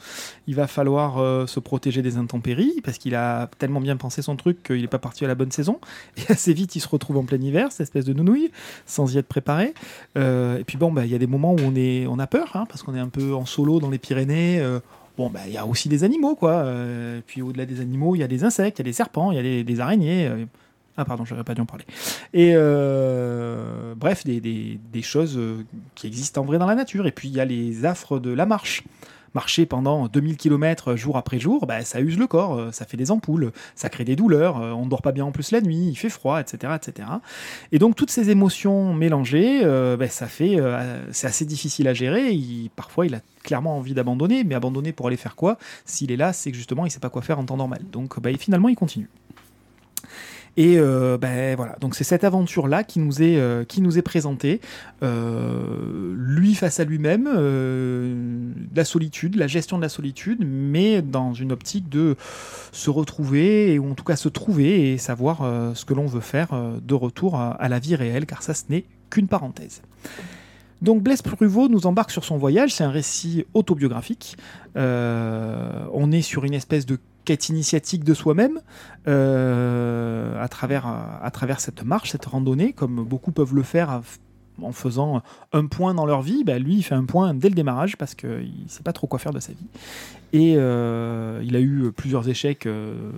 Il 0.46 0.54
va 0.54 0.68
falloir 0.68 1.18
euh, 1.18 1.48
se 1.48 1.58
protéger 1.58 2.02
des 2.02 2.18
intempéries 2.18 2.80
parce 2.84 2.98
qu'il 2.98 3.16
a 3.16 3.50
tellement 3.58 3.80
bien 3.80 3.96
pensé 3.96 4.22
son 4.22 4.36
truc 4.36 4.62
qu'il 4.62 4.80
n'est 4.80 4.86
pas 4.86 5.00
parti 5.00 5.24
à 5.24 5.26
la 5.26 5.34
bonne 5.34 5.50
saison. 5.50 5.80
Et 6.18 6.30
assez 6.30 6.52
vite 6.52 6.76
il 6.76 6.80
se 6.80 6.86
retrouve 6.86 7.16
en 7.16 7.24
plein 7.24 7.40
hiver, 7.40 7.72
cette 7.72 7.80
espèce 7.80 8.04
de 8.04 8.12
nounouille, 8.12 8.52
sans 8.86 9.12
y 9.12 9.18
être 9.18 9.26
préparé. 9.26 9.74
Et 10.14 10.64
puis 10.64 10.78
bon, 10.78 10.92
bah, 10.92 11.04
il 11.04 11.10
y 11.10 11.16
a 11.16 11.18
des 11.18 11.26
moments 11.26 11.52
où 11.52 11.60
on, 11.64 11.74
est, 11.74 12.06
on 12.06 12.20
a 12.20 12.28
peur 12.28 12.52
hein, 12.54 12.64
parce 12.68 12.84
qu'on 12.84 12.94
est 12.94 13.00
un 13.00 13.08
peu 13.08 13.34
en 13.34 13.44
solo 13.44 13.80
dans 13.80 13.90
les 13.90 13.98
Pyrénées. 13.98 14.64
Bon, 15.18 15.30
bah, 15.30 15.40
il 15.48 15.52
y 15.52 15.58
a 15.58 15.66
aussi 15.66 15.88
des 15.88 16.04
animaux, 16.04 16.36
quoi. 16.36 16.64
Puis 17.26 17.42
au-delà 17.42 17.66
des 17.66 17.80
animaux, 17.80 18.14
il 18.14 18.20
y 18.20 18.22
a 18.22 18.28
des 18.28 18.44
insectes, 18.44 18.78
il 18.78 18.82
y 18.82 18.86
a 18.86 18.90
des 18.90 18.92
serpents, 18.92 19.32
il 19.32 19.44
y 19.44 19.60
a 19.60 19.64
des, 19.64 19.80
araignées. 19.80 20.30
Ah, 20.96 21.04
pardon, 21.04 21.24
j'aurais 21.24 21.44
pas 21.44 21.54
dû 21.54 21.60
en 21.62 21.66
parler. 21.66 21.84
Et 22.34 22.52
euh, 22.54 23.94
bref, 23.96 24.24
des, 24.24 24.40
des- 24.40 24.78
des 24.92 25.02
choses 25.02 25.36
euh, 25.38 25.64
qui 25.94 26.06
existent 26.06 26.42
en 26.42 26.44
vrai 26.44 26.58
dans 26.58 26.66
la 26.66 26.74
nature. 26.74 27.06
Et 27.06 27.12
puis 27.12 27.28
il 27.28 27.34
y 27.34 27.40
a 27.40 27.44
les 27.44 27.84
affres 27.86 28.18
de 28.18 28.30
la 28.32 28.46
marche. 28.46 28.82
Marcher 29.34 29.64
pendant 29.64 30.08
2000 30.08 30.36
km 30.36 30.94
jour 30.94 31.16
après 31.16 31.40
jour, 31.40 31.64
bah, 31.66 31.82
ça 31.86 32.02
use 32.02 32.18
le 32.18 32.26
corps, 32.26 32.58
euh, 32.58 32.70
ça 32.70 32.84
fait 32.84 32.98
des 32.98 33.10
ampoules, 33.10 33.50
ça 33.74 33.88
crée 33.88 34.04
des 34.04 34.14
douleurs, 34.14 34.56
on 34.56 34.84
ne 34.84 34.90
dort 34.90 35.00
pas 35.00 35.12
bien 35.12 35.24
en 35.24 35.32
plus 35.32 35.52
la 35.52 35.62
nuit, 35.62 35.86
il 35.88 35.94
fait 35.96 36.10
froid, 36.10 36.38
etc. 36.38 36.74
etc. 36.76 37.08
Et 37.72 37.78
donc 37.78 37.96
toutes 37.96 38.10
ces 38.10 38.28
émotions 38.28 38.92
mélangées, 38.92 39.62
euh, 39.64 39.96
bah, 39.96 40.08
ça 40.08 40.26
fait, 40.26 40.58
c'est 41.12 41.26
assez 41.26 41.46
difficile 41.46 41.88
à 41.88 41.94
gérer. 41.94 42.38
Parfois, 42.76 43.06
il 43.06 43.14
a 43.14 43.20
clairement 43.42 43.78
envie 43.78 43.94
d'abandonner, 43.94 44.44
mais 44.44 44.54
abandonner 44.54 44.92
pour 44.92 45.06
aller 45.06 45.16
faire 45.16 45.34
quoi? 45.34 45.56
S'il 45.86 46.12
est 46.12 46.18
là, 46.18 46.34
c'est 46.34 46.50
que 46.50 46.56
justement, 46.58 46.84
il 46.84 46.90
sait 46.90 47.00
pas 47.00 47.08
quoi 47.08 47.22
faire 47.22 47.38
en 47.38 47.44
temps 47.44 47.56
normal. 47.56 47.80
Donc, 47.90 48.20
bah, 48.20 48.30
et 48.30 48.36
finalement, 48.36 48.68
il 48.68 48.76
continue. 48.76 49.08
Et 50.56 50.78
euh, 50.78 51.16
ben 51.16 51.56
voilà, 51.56 51.76
donc 51.80 51.94
c'est 51.94 52.04
cette 52.04 52.24
aventure-là 52.24 52.84
qui 52.84 53.00
nous 53.00 53.22
est 53.22 53.36
euh, 53.36 53.64
qui 53.64 53.80
nous 53.80 53.96
est 53.96 54.02
présentée, 54.02 54.60
euh, 55.02 56.14
lui 56.14 56.54
face 56.54 56.78
à 56.78 56.84
lui-même, 56.84 57.24
la 58.74 58.84
solitude, 58.84 59.36
la 59.36 59.46
gestion 59.46 59.78
de 59.78 59.82
la 59.82 59.88
solitude, 59.88 60.44
mais 60.46 61.00
dans 61.00 61.32
une 61.32 61.52
optique 61.52 61.88
de 61.88 62.16
se 62.70 62.90
retrouver 62.90 63.78
ou 63.78 63.90
en 63.90 63.94
tout 63.94 64.04
cas 64.04 64.16
se 64.16 64.28
trouver 64.28 64.92
et 64.92 64.98
savoir 64.98 65.38
ce 65.74 65.84
que 65.84 65.94
l'on 65.94 66.06
veut 66.06 66.20
faire 66.20 66.48
de 66.82 66.94
retour 66.94 67.36
à, 67.36 67.68
la 67.68 67.78
vie 67.78 67.96
réelle, 67.96 68.26
car 68.26 68.42
ça 68.42 68.54
ce 68.54 68.64
n'est 68.68 68.84
qu'une 69.10 69.28
parenthèse. 69.28 69.82
Donc 70.82 71.02
Blaise 71.02 71.22
Pruvot 71.22 71.68
nous 71.68 71.86
embarque 71.86 72.10
sur 72.10 72.24
son 72.24 72.36
voyage, 72.36 72.74
c'est 72.74 72.84
un 72.84 72.90
récit 72.90 73.46
autobiographique. 73.54 74.36
On 74.74 76.12
est 76.12 76.22
sur 76.22 76.44
une 76.44 76.54
espèce 76.54 76.84
de 76.84 76.98
quête 77.24 77.48
initiatique 77.48 78.04
de 78.04 78.14
soi-même 78.14 78.60
euh, 79.08 80.42
à, 80.42 80.48
travers, 80.48 80.86
à 80.86 81.30
travers 81.30 81.60
cette 81.60 81.84
marche, 81.84 82.12
cette 82.12 82.26
randonnée, 82.26 82.72
comme 82.72 83.04
beaucoup 83.04 83.32
peuvent 83.32 83.54
le 83.54 83.62
faire 83.62 84.02
en 84.60 84.72
faisant 84.72 85.22
un 85.52 85.66
point 85.66 85.94
dans 85.94 86.06
leur 86.06 86.22
vie. 86.22 86.44
Bah, 86.44 86.58
lui, 86.58 86.76
il 86.76 86.82
fait 86.82 86.94
un 86.94 87.04
point 87.04 87.34
dès 87.34 87.48
le 87.48 87.54
démarrage 87.54 87.96
parce 87.96 88.14
qu'il 88.14 88.30
ne 88.64 88.68
sait 88.68 88.82
pas 88.82 88.92
trop 88.92 89.06
quoi 89.06 89.18
faire 89.18 89.32
de 89.32 89.40
sa 89.40 89.52
vie. 89.52 89.66
Et 90.32 90.54
euh, 90.56 91.42
il 91.44 91.56
a 91.56 91.60
eu 91.60 91.92
plusieurs 91.92 92.28
échecs 92.28 92.66
euh, 92.66 93.10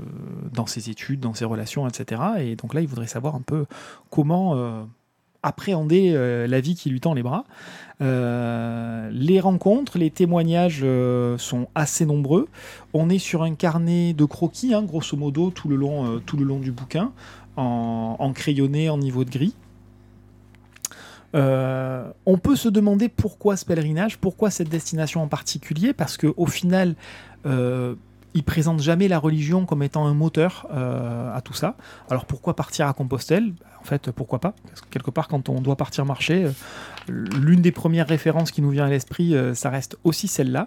dans 0.53 0.67
ses 0.67 0.91
études, 0.91 1.21
dans 1.21 1.35
ses 1.35 1.45
relations, 1.45 1.87
etc. 1.89 2.23
Et 2.41 2.57
donc 2.57 2.75
là, 2.75 2.81
il 2.81 2.89
voudrait 2.89 3.07
savoir 3.07 3.35
un 3.35 3.43
peu 3.43 3.67
comment 4.11 4.87
appréhender 5.45 6.13
euh, 6.15 6.47
la 6.49 6.61
vie 6.61 6.75
qui 6.75 6.91
lui 6.91 7.01
tend 7.01 7.15
les 7.15 7.23
bras. 7.23 7.45
Euh, 8.01 9.11
les 9.13 9.39
rencontres, 9.39 9.99
les 9.99 10.11
témoignages 10.11 10.81
euh, 10.83 11.39
sont 11.39 11.69
assez 11.75 12.07
nombreux. 12.07 12.49
On 12.95 13.09
est 13.11 13.19
sur 13.19 13.43
un 13.43 13.55
carnet 13.55 14.15
de 14.15 14.25
croquis, 14.25 14.75
hein, 14.75 14.83
grosso 14.83 15.17
modo, 15.17 15.51
tout 15.51 15.69
le 15.69 15.77
long, 15.77 16.59
du 16.59 16.73
bouquin, 16.73 17.13
en, 17.57 18.33
crayonné, 18.35 18.89
en 18.89 18.99
niveau 18.99 19.25
de 19.25 19.31
gris. 19.31 19.55
On 21.35 22.39
peut 22.39 22.57
se 22.57 22.69
demander 22.69 23.09
pourquoi 23.09 23.57
ce 23.57 23.65
pèlerinage, 23.65 24.19
pourquoi 24.19 24.51
cette 24.51 24.69
destination 24.69 25.23
en 25.23 25.29
particulier, 25.29 25.93
parce 25.93 26.17
que 26.17 26.33
au 26.37 26.47
final, 26.47 26.95
il 28.35 28.43
présente 28.43 28.81
jamais 28.81 29.09
la 29.09 29.19
religion 29.19 29.65
comme 29.65 29.83
étant 29.83 30.07
un 30.07 30.15
moteur 30.15 30.67
euh, 30.73 31.35
à 31.35 31.41
tout 31.41 31.55
ça. 31.55 31.77
Alors 32.11 32.27
pourquoi 32.27 32.55
partir 32.57 32.89
à 32.89 32.93
Compostelle? 32.93 33.53
En 33.81 33.85
fait, 33.85 34.11
pourquoi 34.11 34.41
pas? 34.41 34.55
Parce 34.67 34.81
que 34.81 34.87
quelque 34.91 35.11
part, 35.11 35.29
quand 35.29 35.49
on 35.49 35.61
doit 35.61 35.77
partir 35.77 36.05
marcher, 36.05 36.45
euh, 36.45 36.51
l'une 37.09 37.61
des 37.61 37.71
premières 37.71 38.09
références 38.09 38.51
qui 38.51 38.61
nous 38.61 38.71
vient 38.71 38.87
à 38.87 38.91
l'esprit, 38.91 39.37
euh, 39.37 39.55
ça 39.55 39.71
reste 39.71 39.97
aussi 40.05 40.29
celle-là. 40.29 40.67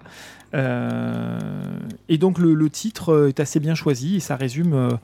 Et 0.53 2.17
donc 2.17 2.39
le, 2.39 2.69
titre 2.69 3.27
est 3.27 3.39
assez 3.41 3.59
bien 3.59 3.75
choisi 3.75 4.15
et 4.15 4.19
ça 4.21 4.37
résume 4.37 4.97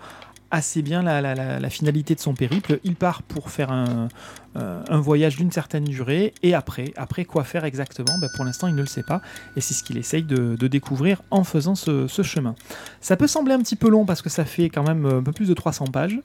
assez 0.54 0.84
bien 0.84 1.02
la, 1.02 1.70
finalité 1.70 2.14
de 2.14 2.20
son 2.20 2.36
périple. 2.36 2.80
Il 2.84 2.96
part 2.96 3.24
pour 3.24 3.50
faire 3.50 3.72
un, 3.72 4.08
euh, 4.56 4.84
un 4.88 5.00
voyage 5.00 5.36
d'une 5.36 5.52
certaine 5.52 5.84
durée 5.84 6.36
et 6.44 6.54
après, 6.54 6.94
après 6.96 7.26
quoi 7.26 7.44
faire 7.44 7.66
exactement? 7.66 8.20
Ben, 8.22 8.30
Pour 8.36 8.46
l'instant, 8.46 8.68
il 8.68 8.76
ne 8.76 8.82
le 8.82 8.86
sait 8.86 9.02
pas 9.02 9.20
et 9.56 9.62
c'est 9.62 9.74
ce 9.74 9.84
qu'il 9.84 9.98
essaye 9.98 10.22
de, 10.22 10.56
découvrir 10.68 11.24
en 11.32 11.44
faisant 11.44 11.74
ce, 11.74 12.08
chemin. 12.22 12.54
Ça 13.02 13.18
peut 13.18 13.28
sembler 13.28 13.56
un 13.56 13.60
petit 13.60 13.76
peu 13.76 13.90
long 13.90 14.06
parce 14.06 14.22
que 14.22 14.30
ça 14.30 14.46
fait 14.46 14.70
quand 14.70 14.84
même 14.84 15.06
un 15.08 15.24
peu 15.24 15.32
plus 15.32 15.48
de 15.48 15.54
300 15.56 15.86
pages, 15.86 16.20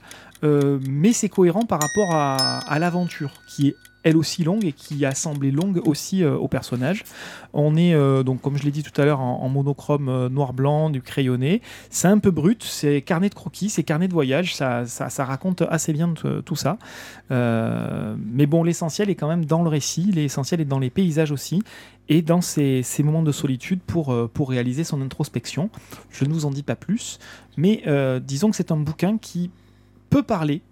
euh, 0.44 0.78
mais 0.86 1.14
c'est 1.14 1.30
cohérent 1.30 1.64
par 1.64 1.80
rapport 1.80 2.14
à, 2.14 2.58
à 2.58 2.78
l'aventure 2.78 3.32
qui 3.48 3.68
est 3.68 3.76
elle 4.04 4.16
aussi 4.16 4.44
longue 4.44 4.64
et 4.64 4.72
qui 4.72 5.04
a 5.04 5.14
semblé 5.14 5.50
longue 5.50 5.80
aussi 5.86 6.22
euh, 6.22 6.36
au 6.36 6.48
personnage. 6.48 7.04
On 7.52 7.76
est 7.76 7.94
euh, 7.94 8.22
donc 8.22 8.40
comme 8.40 8.56
je 8.56 8.64
l'ai 8.64 8.70
dit 8.70 8.82
tout 8.82 8.98
à 9.00 9.04
l'heure 9.04 9.20
en, 9.20 9.48
monochrome 9.48 10.08
euh, 10.08 10.28
noir-blanc, 10.28 10.90
du 10.90 11.02
crayonné. 11.02 11.62
C'est 11.90 12.08
un 12.08 12.18
peu 12.18 12.30
brut, 12.30 12.62
c'est 12.62 13.02
carnet 13.02 13.28
de 13.28 13.34
croquis, 13.34 13.68
c'est 13.68 13.82
carnet 13.82 14.08
de 14.08 14.12
voyage, 14.12 14.54
ça, 14.54 14.86
ça, 14.86 15.24
raconte 15.24 15.62
assez 15.62 15.92
bien 15.92 16.12
tout 16.44 16.56
ça. 16.56 16.78
Mais 17.30 18.46
bon, 18.46 18.62
l'essentiel 18.62 19.10
est 19.10 19.14
quand 19.14 19.28
même 19.28 19.44
dans 19.44 19.62
le 19.62 19.68
récit, 19.68 20.10
l'essentiel 20.12 20.60
est 20.60 20.64
dans 20.64 20.78
les 20.78 20.90
paysages 20.90 21.32
aussi 21.32 21.62
et 22.08 22.22
dans 22.22 22.40
ces, 22.40 22.84
moments 23.00 23.22
de 23.22 23.32
solitude 23.32 23.80
pour, 23.80 24.08
réaliser 24.48 24.84
son 24.84 25.02
introspection. 25.02 25.70
Je 26.10 26.24
ne 26.24 26.32
vous 26.32 26.44
en 26.44 26.50
dis 26.50 26.62
pas 26.62 26.76
plus, 26.76 27.18
mais 27.56 27.82
disons 28.22 28.50
que 28.50 28.56
c'est 28.56 28.72
un 28.72 28.76
bouquin 28.76 29.18
qui 29.18 29.50
peut 30.10 30.22
parler 30.22 30.62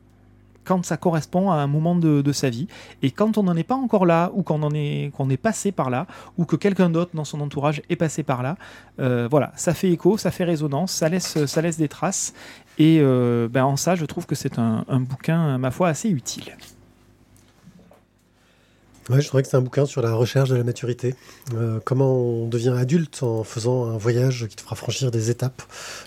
quand 0.66 0.84
ça 0.84 0.96
correspond 0.96 1.50
à 1.50 1.56
un 1.56 1.66
moment 1.66 1.94
de, 1.94 2.32
sa 2.32 2.50
vie. 2.50 2.66
Et 3.02 3.10
quand 3.10 3.38
on 3.38 3.44
n'en 3.44 3.56
est 3.56 3.62
pas 3.62 3.76
encore 3.76 4.04
là, 4.04 4.30
ou 4.34 4.42
qu'on 4.42 4.62
en 4.62 4.74
est, 4.74 5.36
passé 5.40 5.72
par 5.72 5.90
là, 5.90 6.06
ou 6.36 6.44
que 6.44 6.56
quelqu'un 6.56 6.90
d'autre 6.90 7.12
dans 7.14 7.24
son 7.24 7.40
entourage 7.40 7.82
est 7.88 7.96
passé 7.96 8.22
par 8.22 8.42
là, 8.42 8.56
euh, 9.00 9.28
voilà, 9.30 9.52
ça 9.56 9.72
fait 9.74 9.90
écho, 9.90 10.18
ça 10.18 10.30
fait 10.30 10.44
résonance, 10.44 10.92
ça 10.92 11.08
laisse, 11.08 11.46
ça 11.46 11.62
laisse 11.62 11.78
des 11.78 11.88
traces. 11.88 12.34
Et 12.78 12.98
euh, 13.00 13.48
ben, 13.48 13.64
en 13.64 13.76
ça, 13.76 13.94
je 13.94 14.04
trouve 14.04 14.26
que 14.26 14.34
c'est 14.34 14.58
un 14.58 15.00
bouquin, 15.00 15.56
ma 15.58 15.70
foi, 15.70 15.88
assez 15.88 16.10
utile. 16.10 16.52
Ouais, 19.08 19.20
je 19.20 19.28
trouvais 19.28 19.44
que 19.44 19.48
c'est 19.48 19.56
un 19.56 19.60
bouquin 19.60 19.86
sur 19.86 20.02
la 20.02 20.12
recherche 20.12 20.48
de 20.48 20.56
la 20.56 20.64
maturité. 20.64 21.14
Euh, 21.54 21.78
comment 21.84 22.12
on 22.12 22.48
devient 22.48 22.74
adulte 22.76 23.22
en 23.22 23.44
faisant 23.44 23.84
un 23.84 23.96
voyage 23.96 24.46
qui 24.48 24.56
te 24.56 24.62
fera 24.62 24.74
franchir 24.74 25.12
des 25.12 25.30
étapes 25.30 25.62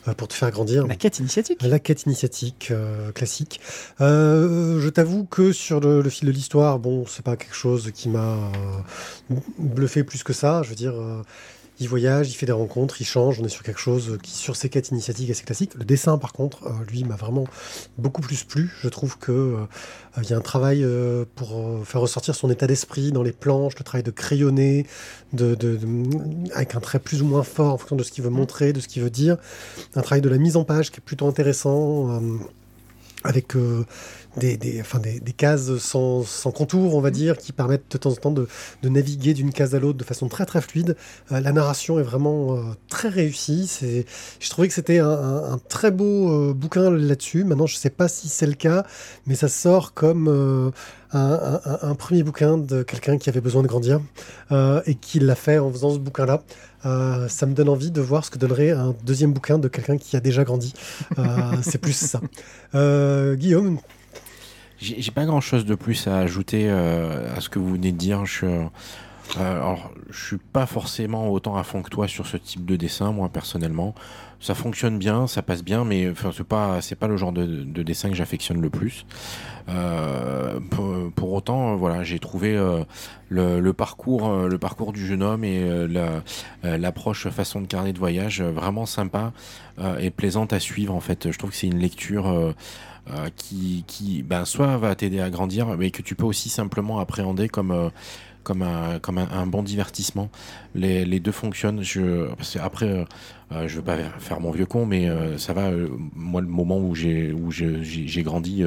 euh, 0.07 0.13
pour 0.13 0.27
te 0.27 0.33
faire 0.33 0.51
grandir. 0.51 0.85
La 0.85 0.97
quête 0.97 1.19
initiatique. 1.19 1.61
La 1.61 1.79
quête 1.79 2.03
initiatique 2.03 2.69
euh, 2.71 3.13
classique. 3.13 3.61
Euh, 4.01 4.81
je 4.81 4.89
t'avoue 4.89 5.23
que 5.23 5.53
sur 5.53 5.79
le, 5.79 6.01
le 6.01 6.09
fil 6.09 6.27
de 6.27 6.33
l'histoire, 6.33 6.77
bon, 6.77 7.05
c'est 7.07 7.23
pas 7.23 7.37
quelque 7.37 7.55
chose 7.55 7.89
qui 7.93 8.09
m'a 8.09 8.35
euh, 9.31 9.35
bluffé 9.57 10.03
plus 10.03 10.23
que 10.23 10.33
ça. 10.33 10.61
Je 10.63 10.69
veux 10.69 10.75
dire, 10.75 10.93
euh, 10.95 11.21
il 11.79 11.87
voyage, 11.87 12.29
il 12.29 12.33
fait 12.33 12.45
des 12.45 12.51
rencontres, 12.51 13.01
il 13.01 13.05
change. 13.05 13.39
On 13.39 13.45
est 13.45 13.49
sur 13.49 13.63
quelque 13.63 13.79
chose 13.79 14.17
qui, 14.21 14.31
sur 14.31 14.55
ses 14.55 14.69
quêtes 14.69 14.89
initiatiques, 14.89 15.29
assez 15.29 15.43
classique. 15.43 15.75
Le 15.75 15.85
dessin, 15.85 16.17
par 16.17 16.33
contre, 16.33 16.65
euh, 16.65 16.71
lui, 16.91 17.03
m'a 17.03 17.15
vraiment 17.15 17.45
beaucoup 17.97 18.21
plus 18.21 18.43
plu. 18.43 18.71
Je 18.81 18.89
trouve 18.89 19.17
que 19.17 19.31
euh, 19.31 20.21
il 20.21 20.29
y 20.29 20.33
a 20.33 20.37
un 20.37 20.41
travail 20.41 20.83
euh, 20.83 21.25
pour 21.35 21.57
euh, 21.57 21.83
faire 21.83 22.01
ressortir 22.01 22.35
son 22.35 22.49
état 22.49 22.67
d'esprit 22.67 23.11
dans 23.11 23.23
les 23.23 23.31
planches, 23.31 23.77
le 23.77 23.83
travail 23.83 24.03
de 24.03 24.11
crayonner, 24.11 24.85
de, 25.33 25.57
avec 26.53 26.75
un 26.75 26.79
trait 26.79 26.99
plus 26.99 27.21
ou 27.21 27.25
moins 27.25 27.43
fort 27.43 27.73
en 27.73 27.77
fonction 27.77 27.95
de 27.95 28.03
ce 28.03 28.11
qu'il 28.11 28.23
veut 28.23 28.29
montrer, 28.29 28.73
de 28.73 28.79
ce 28.79 28.87
qu'il 28.87 29.03
veut 29.03 29.09
dire. 29.09 29.37
Un 29.95 30.01
travail 30.01 30.21
de 30.21 30.29
la 30.29 30.37
mise 30.37 30.57
en 30.57 30.63
page 30.63 30.91
qui 30.91 30.97
est 30.97 31.05
plutôt 31.05 31.27
intéressant. 31.27 32.21
avec 33.23 33.53
des, 34.37 34.57
des, 34.57 34.79
enfin 34.81 34.99
des, 34.99 35.19
des 35.19 35.33
cases 35.33 35.77
sans, 35.77 36.23
sans 36.23 36.51
contour, 36.51 36.95
on 36.95 37.01
va 37.01 37.11
dire, 37.11 37.37
qui 37.37 37.51
permettent 37.51 37.91
de 37.91 37.97
temps 37.97 38.11
en 38.11 38.15
temps 38.15 38.31
de, 38.31 38.47
de 38.83 38.89
naviguer 38.89 39.33
d'une 39.33 39.51
case 39.51 39.75
à 39.75 39.79
l'autre 39.79 39.97
de 39.97 40.03
façon 40.03 40.27
très 40.27 40.45
très 40.45 40.61
fluide. 40.61 40.95
Euh, 41.31 41.39
la 41.39 41.51
narration 41.51 41.99
est 41.99 42.03
vraiment 42.03 42.55
euh, 42.55 42.61
très 42.89 43.09
réussie. 43.09 43.67
C'est, 43.67 44.05
je 44.39 44.49
trouvais 44.49 44.67
que 44.67 44.73
c'était 44.73 44.99
un, 44.99 45.09
un- 45.09 45.53
un 45.53 45.57
très 45.57 45.91
beau 45.91 46.31
euh, 46.31 46.53
bouquin 46.53 46.89
là-dessus. 46.91 47.43
Maintenant, 47.43 47.67
je 47.67 47.75
ne 47.75 47.79
sais 47.79 47.89
pas 47.89 48.07
si 48.07 48.27
c'est 48.29 48.47
le 48.47 48.53
cas, 48.53 48.85
mais 49.25 49.35
ça 49.35 49.47
sort 49.47 49.93
comme 49.93 50.27
un, 50.27 51.59
un- 51.81 51.95
premier 51.95 52.23
bouquin 52.23 52.57
de 52.57 52.83
quelqu'un 52.83 53.17
qui 53.17 53.29
avait 53.29 53.41
besoin 53.41 53.61
de 53.63 53.67
grandir 53.67 53.99
et 54.51 54.95
qui 54.95 55.19
l'a 55.19 55.35
fait 55.35 55.57
en 55.59 55.71
faisant 55.71 55.91
ce 55.93 55.99
bouquin-là. 55.99 56.43
Euh, 56.85 57.27
ça 57.27 57.45
me 57.45 57.53
donne 57.53 57.67
envie 57.67 57.91
de 57.91 57.99
voir 57.99 58.23
ce 58.23 58.31
que 58.31 58.37
donnerait 58.37 58.71
un 58.71 58.95
deuxième 59.03 59.33
bouquin 59.33 59.57
de 59.57 59.67
quelqu'un 59.67 59.97
qui 59.97 60.15
a 60.15 60.21
déjà 60.21 60.43
grandi. 60.45 60.73
Euh, 61.17 61.23
c'est 61.61 61.77
plus 61.77 61.91
ça. 61.93 62.21
Euh, 62.73 63.35
Guillaume, 63.35 63.79
J'ai 64.81 65.11
pas 65.11 65.25
grand 65.25 65.41
chose 65.41 65.65
de 65.65 65.75
plus 65.75 66.07
à 66.07 66.17
ajouter 66.19 66.67
euh, 66.69 67.35
à 67.35 67.41
ce 67.41 67.49
que 67.49 67.59
vous 67.59 67.73
venez 67.73 67.91
de 67.91 67.97
dire. 67.97 68.25
Je, 68.25 68.45
euh, 68.45 68.65
alors, 69.37 69.91
je 70.09 70.25
suis 70.25 70.37
pas 70.37 70.65
forcément 70.65 71.27
autant 71.29 71.57
à 71.57 71.63
fond 71.63 71.81
que 71.81 71.89
toi 71.89 72.07
sur 72.07 72.25
ce 72.27 72.37
type 72.37 72.65
de 72.65 72.77
dessin, 72.77 73.11
moi 73.11 73.27
personnellement. 73.29 73.93
Ça 74.39 74.55
fonctionne 74.55 74.97
bien, 74.97 75.27
ça 75.27 75.41
passe 75.41 75.65
bien, 75.65 75.83
mais 75.83 76.09
enfin 76.09 76.31
c'est 76.33 76.45
pas 76.47 76.79
c'est 76.81 76.95
pas 76.95 77.07
le 77.09 77.17
genre 77.17 77.33
de, 77.33 77.45
de 77.45 77.83
dessin 77.83 78.09
que 78.09 78.15
j'affectionne 78.15 78.61
le 78.61 78.69
plus. 78.69 79.05
Euh, 79.67 80.61
pour, 80.71 81.11
pour 81.13 81.33
autant, 81.33 81.73
euh, 81.73 81.75
voilà, 81.75 82.03
j'ai 82.03 82.19
trouvé 82.19 82.55
euh, 82.55 82.85
le, 83.27 83.59
le 83.59 83.73
parcours 83.73 84.29
euh, 84.29 84.47
le 84.47 84.57
parcours 84.57 84.93
du 84.93 85.05
jeune 85.05 85.23
homme 85.23 85.43
et 85.43 85.87
la- 85.89 86.23
l'approche 86.77 87.27
façon 87.27 87.59
de 87.59 87.67
carnet 87.67 87.91
de 87.91 87.99
voyage 87.99 88.41
vraiment 88.41 88.85
sympa 88.85 89.33
et 89.99 90.09
plaisante 90.09 90.53
à 90.53 90.59
suivre. 90.59 90.95
En 90.95 90.99
fait, 91.01 91.31
je 91.31 91.37
trouve 91.37 91.49
que 91.51 91.55
c'est 91.57 91.67
une 91.67 91.79
lecture. 91.79 92.53
Euh, 93.11 93.29
qui, 93.35 93.83
qui 93.87 94.23
ben, 94.23 94.45
soit 94.45 94.77
va 94.77 94.95
t'aider 94.95 95.19
à 95.19 95.29
grandir, 95.29 95.77
mais 95.77 95.91
que 95.91 96.01
tu 96.01 96.15
peux 96.15 96.25
aussi 96.25 96.49
simplement 96.49 96.99
appréhender 96.99 97.49
comme, 97.49 97.71
euh, 97.71 97.89
comme, 98.43 98.61
un, 98.61 98.99
comme 98.99 99.17
un, 99.17 99.47
bon 99.47 99.63
divertissement. 99.63 100.29
Les, 100.75 101.05
les 101.05 101.19
deux 101.19 101.31
fonctionnent. 101.31 101.81
Je, 101.81 102.29
après, 102.59 102.89
euh, 102.89 103.05
euh, 103.51 103.67
je 103.67 103.77
veux 103.77 103.83
pas 103.83 103.97
faire 104.19 104.39
mon 104.39 104.51
vieux 104.51 104.65
con, 104.65 104.85
mais 104.85 105.09
ça 105.37 105.53
va. 105.53 105.71
moi, 106.15 106.41
le 106.41 106.47
moment 106.47 106.77
où 106.77 106.95
j'ai 106.95 107.33
où 107.33 107.51
j'ai 107.51 108.23
grandi, 108.23 108.63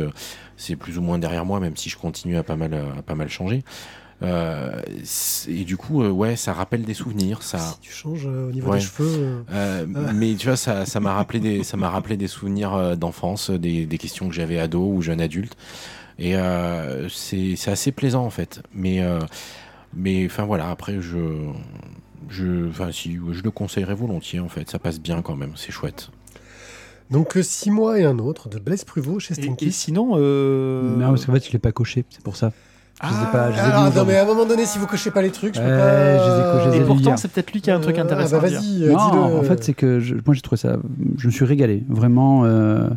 c'est 0.57 0.76
plus 0.76 0.98
ou 0.98 1.02
moins 1.02 1.18
derrière 1.18 1.44
moi, 1.44 1.61
même 1.61 1.76
si 1.76 1.88
je 1.88 1.96
continue 1.96 2.37
à 2.37 2.42
pas 2.42 2.57
mal 2.57 2.74
à 2.74 3.02
pas 3.02 3.14
mal 3.14 3.28
changer. 3.28 3.62
Euh, 4.23 4.81
et 5.49 5.65
du 5.65 5.77
coup, 5.77 6.03
euh, 6.03 6.11
ouais, 6.11 6.37
ça 6.37 6.53
rappelle 6.53 6.83
des 6.83 6.95
souvenirs. 6.95 7.43
Ça, 7.43 7.59
si 7.59 7.81
tu 7.81 7.93
changes 7.93 8.27
euh, 8.27 8.49
au 8.49 8.53
niveau 8.53 8.71
Ouais. 8.71 8.79
des 8.79 8.85
cheveux. 8.85 9.09
euh, 9.09 9.43
euh, 9.53 9.87
mais 10.15 10.35
tu 10.35 10.47
vois, 10.47 10.57
ça, 10.57 10.87
ça 10.87 11.01
m'a 11.01 11.13
rappelé 11.15 11.41
des, 11.41 11.65
ça 11.65 11.77
m'a 11.77 11.91
rappelé 11.91 12.17
des 12.17 12.29
souvenirs 12.29 12.75
euh, 12.75 12.95
d'enfance, 12.97 13.51
des, 13.51 13.87
des 13.87 13.99
questions 13.99 14.29
que 14.29 14.35
j'avais 14.35 14.59
ado 14.59 14.87
ou 14.87 15.03
jeune 15.03 15.21
adulte. 15.21 15.57
Et 16.19 16.37
euh, 16.37 17.09
c'est, 17.09 17.57
c'est 17.57 17.71
assez 17.71 17.91
plaisant 17.93 18.25
en 18.25 18.31
fait. 18.31 18.63
Mais, 18.75 19.01
euh, 19.03 19.19
mais 19.95 20.25
enfin 20.27 20.45
voilà. 20.45 20.71
Après, 20.71 21.01
je, 21.01 21.49
je, 22.29 22.69
enfin 22.69 22.93
si, 22.93 23.19
je 23.33 23.43
le 23.43 23.51
conseillerais 23.51 23.95
volontiers 23.95 24.39
en 24.41 24.49
fait. 24.49 24.71
Ça 24.71 24.79
passe 24.79 25.01
bien 25.01 25.23
quand 25.23 25.35
même. 25.37 25.53
C'est 25.57 25.73
chouette. 25.73 26.11
Donc, 27.11 27.37
euh, 27.37 27.43
Six 27.43 27.71
mois 27.71 27.99
et 28.01 28.05
un 28.05 28.19
autre 28.19 28.49
de 28.49 28.59
Blaise 28.59 28.85
Pruvot 28.85 29.19
chez 29.19 29.33
Et, 29.33 29.43
Stinky. 29.43 29.67
et 29.67 29.71
sinon, 29.71 30.13
euh, 30.17 30.97
Non, 30.97 31.09
parce 31.09 31.27
qu'en 31.27 31.33
fait, 31.35 31.45
je 31.47 31.53
l'ai 31.53 31.59
pas 31.59 31.73
coché, 31.73 32.05
c'est 32.09 32.23
pour 32.23 32.37
ça. 32.37 32.53
Je 33.03 33.09
les 33.09 33.15
ai 33.23 33.33
pas. 33.33 33.51
Je 33.51 33.59
aujourd'hui. 33.61 34.03
mais 34.07 34.17
à 34.17 34.23
un 34.23 34.27
moment 34.27 34.45
donné, 34.47 34.65
si 34.65 34.79
vous 34.79 34.87
cochez 34.87 35.11
pas 35.11 35.23
les 35.23 35.31
trucs, 35.31 35.55
je 35.57 35.61
peux 35.61 35.67
Ouais, 35.67 35.77
pas. 35.77 36.19
je 36.19 36.31
les 36.31 36.38
ai 36.38 36.43
cochés, 36.53 36.65
je 36.67 36.71
les 36.71 36.85
et 36.85 36.87
pourtant, 36.87 37.17
c'est 37.17 37.29
peut-être 37.29 37.53
lui 37.53 37.61
qui 37.61 37.71
a 37.71 37.77
un 37.77 37.81
truc 37.81 37.99
Euh, 37.99 38.03
intéressant 38.03 38.37
ah 38.38 38.41
bah 38.41 38.47
à 38.47 38.51
dire. 38.51 38.61
vas-y, 38.61 38.85
euh, 38.85 38.93
Non, 38.93 39.11
dis-le. 39.11 39.38
en 39.38 39.43
fait, 39.43 39.65
c'est 39.65 39.75
que 39.75 39.99
je- 40.01 40.15
moi 40.15 40.35
j'ai 40.35 40.41
trouvé 40.41 40.59
ça. 40.59 40.77
Je 41.19 41.27
me 41.27 41.33
suis 41.33 41.45
régalé, 41.45 41.83
vraiment, 41.88 42.45
euh, 42.45 42.88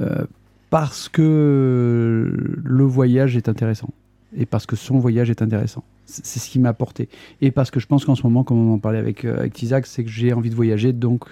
euh, 0.00 0.24
parce 0.70 1.08
que 1.08 2.32
le 2.64 2.84
voyage 2.84 3.36
est 3.36 3.48
intéressant. 3.48 3.88
Et 4.36 4.46
parce 4.46 4.64
que 4.64 4.76
son 4.76 4.98
voyage 4.98 5.28
est 5.28 5.42
intéressant. 5.42 5.84
C'est 6.06 6.38
ce 6.38 6.48
qui 6.48 6.58
m'a 6.58 6.70
apporté. 6.70 7.10
Et 7.42 7.50
parce 7.50 7.70
que 7.70 7.80
je 7.80 7.86
pense 7.86 8.04
qu'en 8.06 8.14
ce 8.14 8.22
moment, 8.22 8.44
comme 8.44 8.70
on 8.70 8.74
en 8.74 8.78
parlait 8.78 8.98
avec, 8.98 9.24
euh, 9.26 9.38
avec 9.40 9.62
Isaac, 9.62 9.86
c'est 9.86 10.04
que 10.04 10.10
j'ai 10.10 10.32
envie 10.32 10.48
de 10.48 10.54
voyager. 10.54 10.92
Donc, 10.94 11.24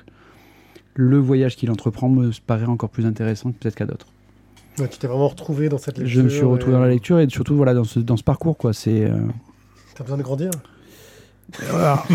le 0.94 1.16
voyage 1.16 1.56
qu'il 1.56 1.70
entreprend 1.70 2.10
me 2.10 2.30
paraît 2.46 2.66
encore 2.66 2.90
plus 2.90 3.06
intéressant 3.06 3.52
que 3.52 3.56
peut-être 3.58 3.74
qu'à 3.76 3.86
d'autres. 3.86 4.06
Ouais, 4.78 4.88
tu 4.88 4.98
t'es 4.98 5.06
vraiment 5.06 5.28
retrouvé 5.28 5.68
dans 5.68 5.78
cette 5.78 5.98
lecture. 5.98 6.14
Je 6.18 6.22
me 6.22 6.28
suis 6.28 6.42
retrouvé 6.44 6.72
et- 6.72 6.76
dans 6.76 6.82
la 6.82 6.88
lecture 6.88 7.18
et 7.20 7.28
surtout 7.28 7.56
voilà, 7.56 7.74
dans, 7.74 7.84
ce, 7.84 7.98
dans 8.00 8.16
ce 8.16 8.22
parcours. 8.24 8.56
quoi. 8.56 8.72
C'est. 8.72 9.04
euh, 9.04 9.18
T'as 9.94 10.04
besoin 10.04 10.18
de 10.18 10.22
grandir 10.22 10.50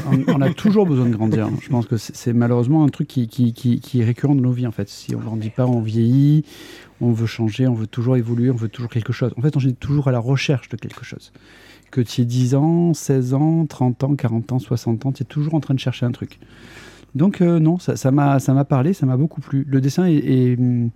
on, 0.09 0.33
on 0.33 0.41
a 0.41 0.53
toujours 0.53 0.85
besoin 0.85 1.05
de 1.09 1.13
grandir. 1.15 1.49
Je 1.61 1.67
pense 1.69 1.87
que 1.87 1.97
c'est 1.97 2.31
malheureusement 2.31 2.85
un 2.85 2.87
truc 2.89 3.07
qui, 3.09 3.27
qui, 3.27 3.51
qui- 3.53 3.81
qui 3.81 3.99
est 4.01 4.05
récurrent 4.05 4.33
dans 4.33 4.41
nos 4.43 4.51
vies 4.53 4.65
en 4.67 4.71
fait. 4.71 4.87
Si 4.87 5.13
on 5.13 5.19
grandit 5.19 5.49
pas, 5.49 5.65
on 5.65 5.81
vieillit, 5.81 6.45
on 7.01 7.11
veut 7.11 7.25
changer, 7.25 7.67
on 7.67 7.73
veut 7.73 7.87
toujours 7.87 8.15
évoluer, 8.15 8.49
on 8.49 8.55
veut 8.55 8.69
toujours 8.69 8.89
quelque 8.89 9.11
chose. 9.11 9.33
En 9.37 9.41
fait, 9.41 9.55
on 9.57 9.59
est 9.59 9.77
toujours 9.77 10.07
à 10.07 10.11
la 10.13 10.19
recherche 10.19 10.69
de 10.69 10.77
quelque 10.77 11.03
chose. 11.03 11.33
Que 11.91 11.99
tu 11.99 12.21
aies 12.21 12.25
10 12.25 12.55
ans, 12.55 12.93
16 12.93 13.33
ans, 13.33 13.65
30 13.65 14.03
ans, 14.05 14.15
40 14.15 14.53
ans, 14.53 14.59
60 14.59 15.05
ans, 15.05 15.11
tu 15.11 15.23
es 15.23 15.25
toujours 15.25 15.53
en 15.55 15.59
train 15.59 15.73
de 15.73 15.79
chercher 15.79 16.05
un 16.05 16.11
truc. 16.11 16.39
Donc 17.13 17.41
euh, 17.41 17.59
non, 17.59 17.77
ça 17.77 17.97
ça 17.97 18.11
m'a 18.11 18.39
ça 18.39 18.53
m'a 18.53 18.63
parlé, 18.65 18.93
ça 18.93 19.05
m'a 19.05 19.17
beaucoup 19.17 19.41
plu. 19.41 19.65
Le 19.67 19.81
dessin 19.81 20.05
est, 20.05 20.15
est, 20.15 20.57
hum, 20.57 20.91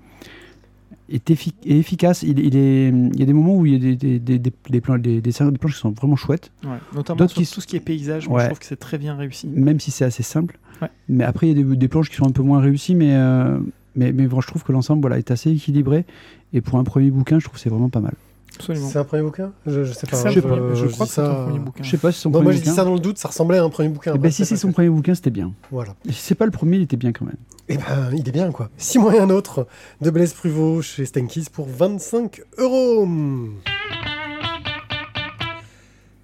est 1.09 1.29
effi- 1.31 1.53
est 1.65 1.77
efficace. 1.77 2.23
Il, 2.23 2.39
il 2.39 2.55
est, 2.55 2.89
il 2.89 3.19
y 3.19 3.23
a 3.23 3.25
des 3.25 3.33
moments 3.33 3.55
où 3.55 3.65
il 3.65 3.73
y 3.73 3.75
a 3.75 3.79
des, 3.79 3.95
des, 3.95 4.19
des, 4.19 4.39
des, 4.39 4.51
des 4.69 4.81
plans- 4.81 4.97
planches 4.99 5.73
qui 5.73 5.79
sont 5.79 5.91
vraiment 5.91 6.15
chouettes. 6.15 6.51
Ouais, 6.63 6.77
notamment 6.95 7.27
sur 7.27 7.41
qui- 7.41 7.51
tout 7.51 7.61
ce 7.61 7.67
qui 7.67 7.75
est 7.75 7.79
paysage, 7.81 8.27
moi, 8.27 8.37
Ouais. 8.37 8.43
je 8.43 8.49
trouve 8.49 8.59
que 8.59 8.65
c'est 8.65 8.75
très 8.79 8.97
bien 8.97 9.15
réussi. 9.15 9.47
même 9.47 9.79
si 9.79 9.91
c'est 9.91 10.05
assez 10.05 10.23
simple. 10.23 10.57
Ouais. 10.81 10.89
Mais 11.09 11.23
après, 11.23 11.47
il 11.49 11.57
y 11.57 11.59
a 11.59 11.63
des, 11.63 11.75
des 11.75 11.87
planches 11.87 12.09
qui 12.09 12.15
sont 12.15 12.27
un 12.27 12.31
peu 12.31 12.41
moins 12.43 12.59
réussies, 12.61 12.95
mais, 12.95 13.13
euh, 13.15 13.59
mais, 13.95 14.11
mais 14.13 14.27
bon, 14.27 14.39
je 14.41 14.47
trouve 14.47 14.63
que 14.63 14.71
l'ensemble 14.71 15.01
voilà, 15.01 15.17
est 15.17 15.31
assez 15.31 15.51
équilibré. 15.51 16.05
Et 16.53 16.61
pour 16.61 16.79
un 16.79 16.83
premier 16.83 17.11
bouquin, 17.11 17.39
je 17.39 17.45
trouve 17.45 17.55
que 17.55 17.61
c'est 17.61 17.69
vraiment 17.69 17.89
pas 17.89 17.99
mal. 17.99 18.13
Absolument. 18.59 18.89
C'est 18.89 18.99
un 18.99 19.03
premier 19.05 19.23
bouquin 19.23 19.51
je, 19.65 19.83
je 19.85 19.93
sais 19.93 20.05
pas. 20.05 20.17
Un 20.25 20.29
je, 20.29 20.39
premier- 20.41 20.75
je 20.75 20.87
je 20.87 20.91
crois 20.91 21.05
dis 21.05 21.09
que 21.09 21.15
c'est 21.15 21.21
un 21.21 21.25
ça- 21.25 21.43
premier 21.45 21.59
bouquin. 21.59 21.83
Je 21.83 21.89
sais 21.89 21.97
pas 21.97 22.11
si 22.11 22.17
c'est 22.17 22.23
son 22.23 22.29
Non, 22.29 22.33
moi 22.39 22.43
premier 22.43 22.55
j'ai 22.57 22.61
dit 22.63 22.69
bouquin. 22.69 22.75
ça 22.81 22.85
dans 22.85 22.93
le 22.93 22.99
doute, 22.99 23.17
ça 23.17 23.27
ressemblait 23.29 23.57
à 23.57 23.63
un 23.63 23.69
premier 23.69 23.89
bouquin. 23.89 24.11
Eh 24.15 24.17
ben, 24.17 24.29
si 24.31 24.45
c'est 24.45 24.57
son 24.57 24.71
premier 24.71 24.89
bouquin, 24.89 25.15
c'était 25.15 25.29
bien. 25.29 25.53
Voilà. 25.71 25.95
Et 26.07 26.11
si 26.11 26.19
c'est 26.21 26.35
pas 26.35 26.45
le 26.45 26.51
premier, 26.51 26.77
il 26.77 26.83
était 26.83 26.97
bien 26.97 27.11
quand 27.13 27.25
même. 27.25 27.37
Et 27.69 27.77
ben, 27.77 28.09
il 28.13 28.27
est 28.27 28.31
bien 28.31 28.51
quoi. 28.51 28.69
Six 28.77 28.99
mois 28.99 29.15
et 29.15 29.19
un 29.19 29.29
autre 29.29 29.67
de 30.01 30.09
Blaise 30.09 30.33
Pruvot 30.33 30.81
chez 30.81 31.05
Stankies 31.05 31.45
pour 31.51 31.67
25 31.69 32.41
euros. 32.57 33.07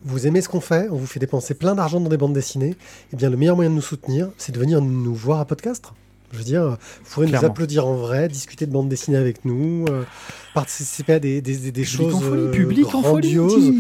Vous 0.04 0.28
aimez 0.28 0.42
ce 0.42 0.50
qu'on 0.50 0.60
fait? 0.62 0.88
On 0.92 0.98
vous 0.98 1.08
fait 1.08 1.20
dépenser 1.20 1.56
plein 1.56 1.74
d'argent 1.74 2.00
dans 2.00 2.10
des 2.10 2.18
bandes 2.18 2.34
dessinées. 2.34 2.76
Eh 3.12 3.16
bien, 3.16 3.30
le 3.30 3.38
meilleur 3.38 3.56
moyen 3.56 3.72
de 3.72 3.76
nous 3.76 3.82
soutenir, 3.82 4.30
c'est 4.38 4.52
de 4.54 4.60
venir 4.60 4.80
nous 4.82 5.16
voir 5.16 5.40
à 5.40 5.46
podcast. 5.46 5.92
Je 6.32 6.38
veux 6.40 6.44
dire, 6.44 6.64
vous 6.64 7.10
pourrez 7.12 7.28
nous 7.28 7.46
applaudir 7.46 7.88
en 7.88 7.96
vrai, 7.96 8.28
discuter 8.28 8.66
de 8.66 8.72
bandes 8.72 8.90
dessinées 8.90 9.18
avec 9.18 9.46
nous, 9.46 9.86
euh, 9.90 10.04
participer 10.54 11.14
à 11.14 11.20
des, 11.20 11.42
des, 11.42 11.56
des- 11.58 11.72
des 11.72 11.84
Public 11.84 11.86
choses 11.86 12.16
en 12.16 12.20
folie, 12.20 12.42
euh, 12.42 12.52
public 12.52 12.96
en 12.96 13.02
folie. 13.04 13.30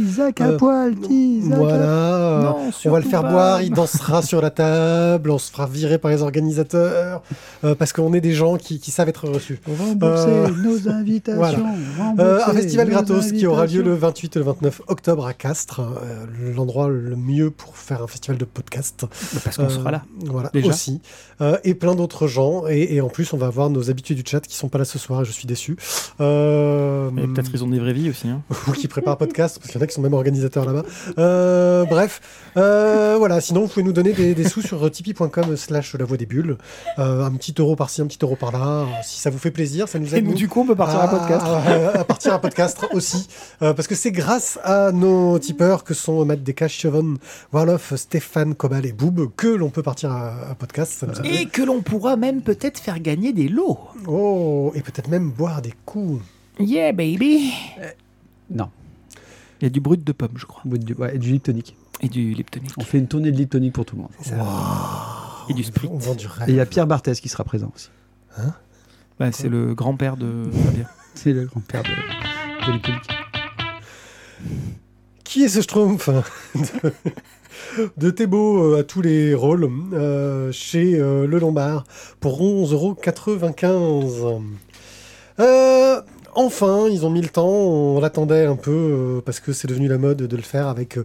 Isaac 0.05 0.41
à 0.41 0.51
poil, 0.53 0.93
Voilà. 1.41 1.73
euh, 1.75 2.41
Non, 2.43 2.57
on 2.85 2.89
va 2.91 2.99
le 2.99 3.05
faire 3.05 3.21
pas. 3.23 3.31
boire, 3.31 3.61
il 3.61 3.71
dansera 3.71 4.21
sur 4.21 4.41
la 4.41 4.49
table, 4.51 5.31
on 5.31 5.37
se 5.37 5.51
fera 5.51 5.67
virer 5.67 5.97
par 5.97 6.11
les 6.11 6.21
organisateurs, 6.21 7.23
euh, 7.63 7.75
parce 7.75 7.91
qu'on 7.93 8.13
est 8.13 8.21
des 8.21 8.33
gens 8.33 8.57
qui, 8.57 8.79
qui 8.79 8.91
savent 8.91 9.09
être 9.09 9.27
reçus. 9.27 9.59
Rembourser 9.67 10.25
Euh, 10.29 10.47
nos 10.49 10.87
invitations. 10.89 11.37
voilà. 11.39 11.57
rembourser 11.97 12.29
Euh, 12.29 12.39
un 12.47 12.53
festival 12.53 12.89
gratos 12.89 13.31
qui 13.31 13.47
aura 13.47 13.65
lieu 13.65 13.81
le 13.81 13.95
28 13.95 14.35
et 14.35 14.39
le 14.39 14.45
29 14.45 14.81
octobre 14.87 15.25
à 15.25 15.33
Castres, 15.33 15.81
euh, 15.81 16.25
l'endroit 16.55 16.87
le 16.89 17.15
mieux 17.15 17.51
pour 17.51 17.75
faire 17.77 18.01
un 18.03 18.07
festival 18.07 18.37
de 18.37 18.45
podcast. 18.45 19.05
Parce 19.43 19.57
qu'on 19.57 19.63
Euh, 19.63 19.69
sera 19.69 19.91
là. 19.91 20.03
Voilà, 20.25 20.49
Déjà. 20.53 20.69
aussi. 20.69 21.01
Euh, 21.41 21.57
et 21.63 21.73
plein 21.73 21.95
d'autres 21.95 22.27
Et, 22.69 22.95
et 22.95 23.01
en 23.01 23.09
plus, 23.09 23.33
on 23.33 23.37
va 23.37 23.47
avoir 23.47 23.69
nos 23.69 23.89
habitués 23.89 24.15
du 24.15 24.23
chat 24.25 24.41
qui 24.41 24.55
sont 24.55 24.69
pas 24.69 24.77
là 24.77 24.85
ce 24.85 24.97
soir 24.99 25.21
et 25.21 25.25
je 25.25 25.31
suis 25.31 25.47
déçu. 25.47 25.75
Euh, 26.21 27.09
Et 27.17 27.27
peut-être 27.27 27.51
ils 27.53 27.63
ont 27.63 27.67
des 27.67 27.79
vraies 27.79 27.93
vies 27.93 28.09
aussi. 28.09 28.27
Hein. 28.27 28.41
ou 28.67 28.71
qui 28.71 28.87
préparent 28.87 29.17
podcast, 29.17 29.57
parce 29.59 29.71
qu'il 29.71 29.79
y 29.79 29.81
en 29.81 29.83
a 29.83 29.87
qui 29.87 29.93
sont 29.93 30.01
même 30.01 30.13
organisateurs 30.13 30.65
là-bas. 30.65 30.83
Euh, 31.17 31.85
bref, 31.85 32.21
euh, 32.57 33.15
voilà. 33.17 33.41
Sinon, 33.41 33.61
vous 33.61 33.67
pouvez 33.67 33.83
nous 33.83 33.93
donner 33.93 34.13
des, 34.13 34.33
des 34.33 34.43
sous 34.47 34.61
sur 34.61 34.89
tipeee.com 34.89 35.55
slash 35.55 35.95
la 35.95 36.05
voix 36.05 36.17
des 36.17 36.25
bulles. 36.25 36.57
Euh, 36.99 37.23
un 37.23 37.31
petit 37.31 37.53
euro 37.59 37.75
par-ci, 37.75 38.01
un 38.01 38.07
petit 38.07 38.19
euro 38.21 38.35
par-là. 38.35 38.85
Si 39.03 39.19
ça 39.19 39.29
vous 39.29 39.37
fait 39.37 39.51
plaisir, 39.51 39.87
ça 39.87 39.99
nous 39.99 40.13
Et 40.13 40.17
aide. 40.17 40.25
nous, 40.25 40.31
nous, 40.31 40.37
du 40.37 40.47
coup, 40.47 40.61
on 40.61 40.65
peut 40.67 40.75
partir 40.75 40.99
à 40.99 41.07
podcast. 41.07 41.45
à, 41.45 41.99
à 41.99 42.03
partir 42.03 42.33
à 42.33 42.39
podcast 42.39 42.85
aussi. 42.93 43.27
Euh, 43.61 43.73
parce 43.73 43.87
que 43.87 43.95
c'est 43.95 44.11
grâce 44.11 44.59
à 44.63 44.91
nos 44.91 45.37
tipeurs 45.39 45.83
que 45.83 45.93
sont 45.93 46.23
Matt 46.25 46.43
Descaches, 46.43 46.77
Chevon, 46.79 47.15
Warloff, 47.53 47.93
Stéphane, 47.95 48.55
Cobal 48.55 48.85
et 48.85 48.91
Boob 48.93 49.29
que 49.35 49.47
l'on 49.47 49.69
peut 49.69 49.83
partir 49.83 50.11
à, 50.11 50.33
à 50.51 50.55
podcast. 50.55 50.93
Ça 50.99 51.07
nous 51.07 51.13
aide. 51.19 51.25
Et 51.25 51.45
que 51.45 51.61
l'on 51.61 51.81
pourra 51.81 52.15
même 52.15 52.24
peut-être 52.33 52.79
faire 52.79 52.99
gagner 52.99 53.33
des 53.33 53.47
lots. 53.47 53.79
Oh, 54.07 54.71
et 54.75 54.81
peut-être 54.81 55.09
même 55.09 55.29
boire 55.31 55.61
des 55.61 55.73
coups. 55.85 56.23
Yeah, 56.59 56.91
baby. 56.91 57.51
Non, 58.49 58.69
Il 59.59 59.65
y 59.65 59.67
a 59.67 59.69
du 59.69 59.79
brut 59.79 60.03
de 60.03 60.11
pomme, 60.11 60.31
je 60.35 60.45
crois. 60.45 60.61
Ouais, 60.97 61.15
et 61.15 61.19
du 61.19 61.29
gin 61.29 61.39
tonic. 61.39 61.75
Et 62.01 62.09
du 62.09 62.33
Liptonic. 62.33 62.71
On 62.77 62.81
fait 62.83 62.97
une 62.99 63.07
tournée 63.07 63.31
de 63.31 63.37
Liptonic 63.37 63.73
pour 63.73 63.85
tout 63.85 63.95
le 63.95 64.01
monde. 64.03 64.11
Et 65.49 65.53
du 65.53 65.63
Sprit. 65.63 65.87
On 65.91 65.97
vend 65.97 66.15
du 66.15 66.25
Et 66.25 66.49
il 66.51 66.55
y 66.55 66.59
a 66.59 66.65
Pierre 66.65 66.87
Barthès 66.87 67.19
qui 67.19 67.29
sera 67.29 67.43
présent 67.43 67.71
aussi. 67.75 67.89
Bah, 69.19 69.31
c'est 69.31 69.49
le 69.49 69.73
grand-père 69.73 70.17
de 70.17 70.49
Fabien. 70.65 70.85
C'est 71.13 71.31
le 71.33 71.45
grand-père 71.45 71.83
de, 71.83 72.67
de 72.67 72.71
Liptonic. 72.73 73.01
Qui 75.23 75.43
est 75.43 75.49
ce 75.49 75.61
Schtroumpf? 75.61 76.09
de, 77.97 78.09
Thébault 78.09 78.63
euh, 78.63 78.79
à 78.79 78.83
tous 78.83 79.01
les 79.01 79.33
rôles 79.33 79.69
euh, 79.93 80.51
chez 80.51 80.95
euh, 80.95 81.27
Le 81.27 81.39
Lombard 81.39 81.83
pour 82.19 82.41
11,95€. 82.41 84.41
Euh, 85.39 86.01
enfin, 86.33 86.87
ils 86.89 87.05
ont 87.05 87.09
mis 87.09 87.21
le 87.21 87.29
temps, 87.29 87.47
on 87.47 87.99
l'attendait 87.99 88.45
un 88.45 88.55
peu 88.55 89.21
parce 89.25 89.39
que 89.39 89.53
c'est 89.53 89.67
devenu 89.67 89.87
la 89.87 89.97
mode 89.97 90.17
de 90.17 90.35
le 90.35 90.43
faire 90.43 90.67
avec 90.67 90.97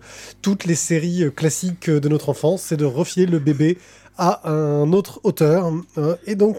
toutes 0.43 0.65
les 0.65 0.75
séries 0.75 1.33
classiques 1.35 1.91
de 1.91 2.09
notre 2.09 2.29
enfance, 2.29 2.63
c'est 2.63 2.77
de 2.77 2.85
refier 2.85 3.27
le 3.27 3.39
bébé 3.39 3.79
à 4.19 4.51
un 4.51 4.93
autre 4.93 5.21
auteur. 5.25 5.73
et 6.27 6.35
donc, 6.35 6.59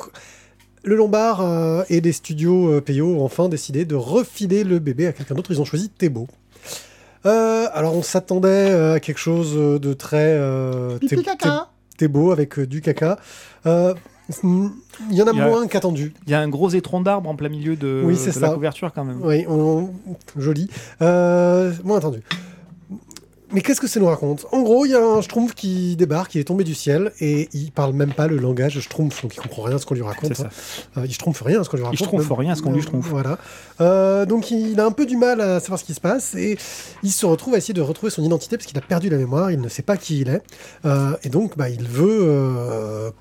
le 0.83 0.95
Lombard 0.95 1.85
et 1.89 2.01
les 2.01 2.11
studios 2.11 2.81
Peyo 2.81 3.07
ont 3.07 3.23
enfin 3.23 3.49
décidé 3.49 3.85
de 3.85 3.95
refiler 3.95 4.63
le 4.63 4.79
bébé 4.79 5.07
à 5.07 5.13
quelqu'un 5.13 5.35
d'autre. 5.35 5.51
Ils 5.51 5.61
ont 5.61 5.65
choisi 5.65 5.89
Thébault. 5.89 6.27
Euh, 7.25 7.67
alors 7.73 7.95
on 7.95 8.01
s'attendait 8.01 8.71
euh, 8.71 8.95
à 8.95 8.99
quelque 8.99 9.19
chose 9.19 9.55
de 9.55 9.93
très 9.93 10.17
euh, 10.39 10.97
Thé- 10.97 11.17
Thébault 11.97 12.31
avec 12.31 12.57
euh, 12.59 12.65
du 12.65 12.81
caca. 12.81 13.17
Euh, 13.65 13.93
Il 14.43 15.15
y 15.15 15.21
en 15.21 15.27
a 15.27 15.31
Il 15.31 15.37
y 15.37 15.41
a- 15.41 15.47
moins 15.47 15.67
qu'attendu. 15.67 16.13
Il 16.25 16.31
y 16.31 16.33
a 16.33 16.39
un 16.39 16.47
gros 16.49 16.69
étron 16.69 17.01
d'arbre 17.01 17.29
en 17.29 17.35
plein 17.35 17.49
milieu 17.49 17.75
de, 17.75 18.01
Oui, 18.05 18.15
de 18.15 18.39
la 18.39 18.49
couverture 18.49 18.91
quand 18.93 19.03
même. 19.03 19.19
Oui, 19.23 19.45
on- 19.47 19.89
joli. 20.37 20.69
Euh, 21.01 21.71
moins 21.83 21.97
attendu. 21.97 22.21
Mais 23.53 23.61
qu'est-ce 23.61 23.81
que 23.81 23.87
ça 23.87 23.99
nous 23.99 24.05
raconte? 24.05 24.45
En 24.51 24.61
gros, 24.61 24.85
il 24.85 24.91
y 24.91 24.95
a 24.95 25.03
un 25.03 25.21
Schtroumpf 25.21 25.53
qui 25.53 25.97
débarque, 25.97 26.31
qui 26.31 26.39
est 26.39 26.45
tombé 26.45 26.63
du 26.63 26.73
ciel, 26.73 27.11
et 27.19 27.49
il 27.53 27.71
parle 27.71 27.93
même 27.93 28.13
pas 28.13 28.27
le 28.27 28.37
langage 28.37 28.79
Schtroumpf, 28.79 29.21
donc 29.21 29.35
il 29.35 29.41
comprend 29.41 29.63
rien 29.63 29.75
à 29.75 29.79
ce 29.79 29.85
qu'on 29.85 29.95
lui 29.95 30.03
raconte. 30.03 30.35
Ça. 30.35 30.49
Euh, 30.97 31.05
il 31.05 31.13
Schtroumpf 31.13 31.41
rien 31.41 31.59
à 31.59 31.63
ce 31.63 31.69
qu'on 31.69 31.77
lui 31.77 31.83
raconte. 31.83 31.99
Schtroumpf 31.99 32.29
même. 32.29 32.39
rien 32.39 32.53
à 32.53 32.55
ce 32.55 32.61
qu'on 32.61 32.71
lui 32.71 32.81
Schtroumpf. 32.81 33.07
Voilà. 33.07 33.37
Euh, 33.81 34.25
donc 34.25 34.51
il 34.51 34.79
a 34.79 34.85
un 34.85 34.91
peu 34.91 35.05
du 35.05 35.17
mal 35.17 35.41
à 35.41 35.59
savoir 35.59 35.79
ce 35.79 35.83
qui 35.83 35.93
se 35.93 35.99
passe, 36.01 36.33
et 36.35 36.57
il 37.03 37.11
se 37.11 37.25
retrouve 37.25 37.55
à 37.55 37.57
essayer 37.57 37.73
de 37.73 37.81
retrouver 37.81 38.09
son 38.09 38.23
identité 38.23 38.55
parce 38.57 38.67
qu'il 38.67 38.77
a 38.77 38.81
perdu 38.81 39.09
la 39.09 39.17
mémoire, 39.17 39.51
il 39.51 39.59
ne 39.59 39.69
sait 39.69 39.83
pas 39.83 39.97
qui 39.97 40.21
il 40.21 40.29
est, 40.29 40.41
Euh, 40.85 41.15
et 41.23 41.29
donc 41.29 41.57
bah, 41.57 41.69
il 41.69 41.87
veut 41.87 42.19
euh, 42.23 43.11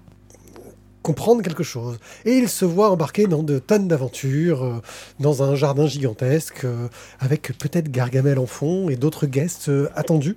comprendre 1.11 1.43
quelque 1.43 1.63
chose. 1.65 1.99
Et 2.25 2.37
il 2.39 2.49
se 2.49 2.65
voit 2.65 2.91
embarqué 2.91 3.27
dans 3.27 3.43
de 3.43 3.59
tonnes 3.59 3.89
d'aventures, 3.89 4.63
euh, 4.65 4.81
dans 5.19 5.43
un 5.43 5.55
jardin 5.57 5.87
gigantesque, 5.87 6.65
euh, 6.65 6.87
avec 7.19 7.53
peut-être 7.59 7.91
Gargamel 7.91 8.39
en 8.39 8.47
fond 8.47 8.89
et 8.91 8.97
d'autres 8.97 9.27
guests 9.27 9.69
euh, 9.71 9.89
attendus. 9.97 10.37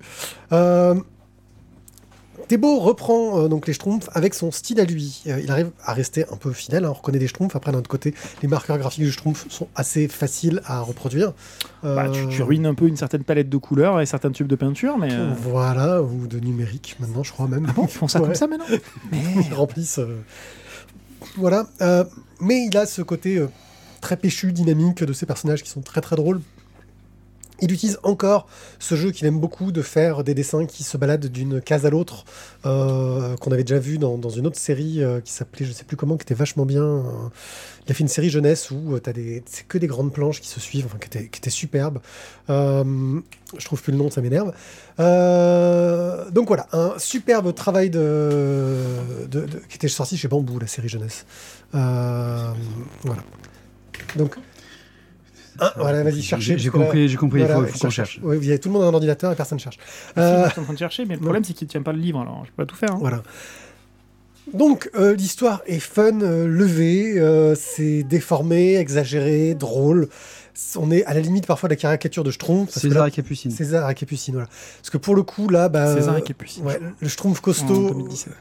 Thébault 2.47 2.79
reprend 2.79 3.39
euh, 3.39 3.47
donc 3.47 3.67
les 3.67 3.73
Schtroumpfs 3.73 4.09
avec 4.13 4.33
son 4.33 4.51
style 4.51 4.79
à 4.81 4.83
lui. 4.85 5.21
Euh, 5.27 5.39
il 5.41 5.49
arrive 5.49 5.69
à 5.85 5.93
rester 5.93 6.25
un 6.29 6.35
peu 6.35 6.51
fidèle. 6.51 6.83
hein. 6.83 6.89
On 6.89 6.93
reconnaît 6.93 7.19
des 7.19 7.27
Schtroumpfs. 7.27 7.55
Après, 7.55 7.71
d'un 7.71 7.77
autre 7.77 7.89
côté, 7.89 8.13
les 8.41 8.47
marqueurs 8.49 8.77
graphiques 8.79 9.03
du 9.03 9.11
Schtroumpf 9.11 9.45
sont 9.49 9.67
assez 9.75 10.07
faciles 10.09 10.61
à 10.65 10.81
reproduire. 10.81 11.33
Bah, 11.83 12.07
tu, 12.11 12.27
tu 12.29 12.41
ruines 12.43 12.65
un 12.65 12.73
peu 12.73 12.87
une 12.87 12.97
certaine 12.97 13.23
palette 13.23 13.49
de 13.49 13.57
couleurs 13.57 14.01
et 14.01 14.05
certains 14.05 14.31
tubes 14.31 14.47
de 14.47 14.55
peinture, 14.55 14.97
mais 14.97 15.09
Voilà, 15.41 16.01
ou 16.01 16.27
de 16.27 16.39
numérique 16.39 16.95
maintenant, 16.99 17.23
je 17.23 17.31
crois 17.31 17.47
même. 17.47 17.65
ah 17.69 17.73
bon, 17.73 17.83
ils 17.83 17.89
font 17.91 18.07
ça 18.09 18.19
Ouais. 18.23 18.25
comme 18.27 18.35
ça 18.35 18.47
maintenant? 18.47 18.65
Mais 19.11 19.19
ils 19.49 19.53
remplissent. 19.53 19.99
Voilà. 21.37 21.67
Euh, 21.81 22.03
mais 22.39 22.65
il 22.65 22.77
a 22.77 22.85
ce 22.85 23.01
côté 23.01 23.37
euh, 23.37 23.47
très 24.01 24.17
péchu, 24.17 24.51
dynamique 24.51 25.03
de 25.03 25.13
ces 25.13 25.25
personnages 25.25 25.63
qui 25.63 25.69
sont 25.69 25.81
très 25.81 26.01
très 26.01 26.15
drôles. 26.15 26.41
Il 27.61 27.71
utilise 27.71 27.99
encore 28.03 28.47
ce 28.79 28.95
jeu 28.95 29.11
qu'il 29.11 29.27
aime 29.27 29.39
beaucoup 29.39 29.71
de 29.71 29.81
faire 29.81 30.23
des 30.23 30.33
dessins 30.33 30.65
qui 30.65 30.83
se 30.83 30.97
baladent 30.97 31.27
d'une 31.27 31.61
case 31.61 31.85
à 31.85 31.89
l'autre, 31.89 32.25
euh, 32.65 33.37
qu'on 33.37 33.51
avait 33.51 33.63
déjà 33.63 33.79
vu 33.79 33.97
dans, 33.97 34.17
une 34.29 34.47
autre 34.47 34.57
série 34.57 35.03
euh, 35.03 35.21
qui 35.21 35.31
s'appelait, 35.31 35.65
je 35.65 35.71
sais 35.71 35.83
plus 35.83 35.95
comment, 35.95 36.17
qui 36.17 36.23
était 36.23 36.33
vachement 36.33 36.65
bien. 36.65 36.83
euh. 36.83 37.29
il 37.85 37.91
a 37.91 37.93
fait 37.93 38.01
une 38.01 38.07
série 38.07 38.31
jeunesse 38.31 38.71
où 38.71 38.97
t'as 38.99 39.13
des, 39.13 39.43
c'est 39.45 39.67
que 39.67 39.77
des 39.77 39.87
grandes 39.87 40.11
planches 40.11 40.41
qui 40.41 40.47
se 40.47 40.59
suivent, 40.59 40.87
qui 40.99 41.05
étaient, 41.05 41.27
qui 41.27 41.37
étaient 41.39 41.49
superbes. 41.49 41.99
Je 42.49 43.65
trouve 43.65 43.81
plus 43.81 43.91
le 43.91 43.99
nom, 43.99 44.09
ça 44.09 44.21
m'énerve. 44.21 44.51
Donc 44.97 46.47
voilà, 46.47 46.67
un 46.73 46.93
superbe 46.97 47.53
travail 47.53 47.91
de, 47.91 48.97
qui 49.69 49.75
était 49.75 49.87
sorti 49.87 50.17
chez 50.17 50.27
Bambou, 50.27 50.57
la 50.57 50.67
série 50.67 50.89
jeunesse. 50.89 51.25
Voilà. 51.71 53.23
Donc, 54.15 54.37
ah, 55.59 55.73
voilà, 55.77 56.03
vas-y, 56.03 56.21
cherchez. 56.21 56.57
J'ai 56.57 56.69
compris, 56.69 57.07
j'ai 57.09 57.17
compris. 57.17 57.41
il 57.41 57.47
faut, 57.47 57.79
qu'on 57.79 57.89
cherche. 57.89 58.19
Oui, 58.23 58.37
vous 58.37 58.47
avez 58.49 58.59
tout 58.59 58.69
le 58.69 58.73
monde 58.73 58.83
a 58.83 58.87
un 58.87 58.93
ordinateur 58.93 59.31
et 59.31 59.35
personne 59.35 59.59
cherche. 59.59 59.77
Si, 59.77 60.19
Euh, 60.19 60.37
moi, 60.39 60.47
je 60.47 60.51
suis 60.53 60.61
en 60.61 60.63
train 60.63 60.73
de 60.73 60.77
chercher, 60.79 61.05
mais 61.05 61.15
le 61.15 61.21
problème 61.21 61.43
c'est 61.43 61.53
qu'il 61.53 61.67
ne 61.67 61.71
tient 61.71 61.81
pas 61.83 61.93
le 61.93 61.99
livre, 61.99 62.19
alors 62.21 62.43
je 62.45 62.51
peux 62.51 62.63
pas 62.63 62.65
tout 62.65 62.75
faire. 62.75 62.91
hein. 62.93 62.97
voilà. 62.99 63.23
Donc, 64.53 64.89
euh, 64.95 65.15
l'histoire 65.15 65.61
est 65.67 65.79
fun, 65.79 66.19
euh, 66.21 66.45
levée, 66.47 67.17
euh, 67.17 67.55
c'est 67.55 68.03
déformé, 68.03 68.75
exagéré, 68.75 69.55
drôle. 69.55 70.09
On 70.75 70.91
est 70.91 71.03
à 71.05 71.13
la 71.13 71.21
limite 71.21 71.47
parfois 71.47 71.69
de 71.69 71.73
la 71.73 71.77
caricature 71.77 72.23
de 72.25 72.29
Schtroumpf. 72.31 72.65
parce 72.67 72.75
que 72.81 72.89
César 72.89 73.03
là- 73.03 73.07
et 73.07 73.11
Capucine. 73.11 73.51
César 73.51 73.89
et 73.89 73.95
Capucine, 73.95 74.33
voilà. 74.35 74.49
Parce 74.79 74.89
que 74.89 74.97
pour 74.97 75.15
le 75.15 75.23
coup, 75.23 75.47
là, 75.49 75.69
bah, 75.69 75.95
César 75.95 76.15
euh, 76.15 76.17
et 76.17 76.21
Capucine. 76.21 76.65
ouais, 76.65 76.79
le 76.99 77.07
Schtroumpf 77.07 77.39
En 77.39 77.41
costaud, 77.41 77.89
2017. 77.91 78.33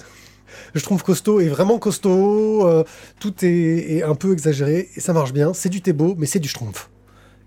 le 0.75 0.81
Schtroumpf 0.81 1.03
costaud 1.05 1.41
est 1.41 1.49
vraiment 1.49 1.79
costaud, 1.79 2.67
euh, 2.67 2.83
tout 3.21 3.33
est, 3.45 3.93
est 3.99 4.03
un 4.03 4.17
peu 4.17 4.33
exagéré, 4.33 4.91
et 4.97 5.01
ça 5.01 5.13
marche 5.13 5.33
bien. 5.33 5.55
C'est 5.55 5.69
du 5.71 5.81
Thébault, 5.83 6.17
mais 6.19 6.27
c'est 6.27 6.41
du 6.41 6.49
Schtroumpf. 6.49 6.91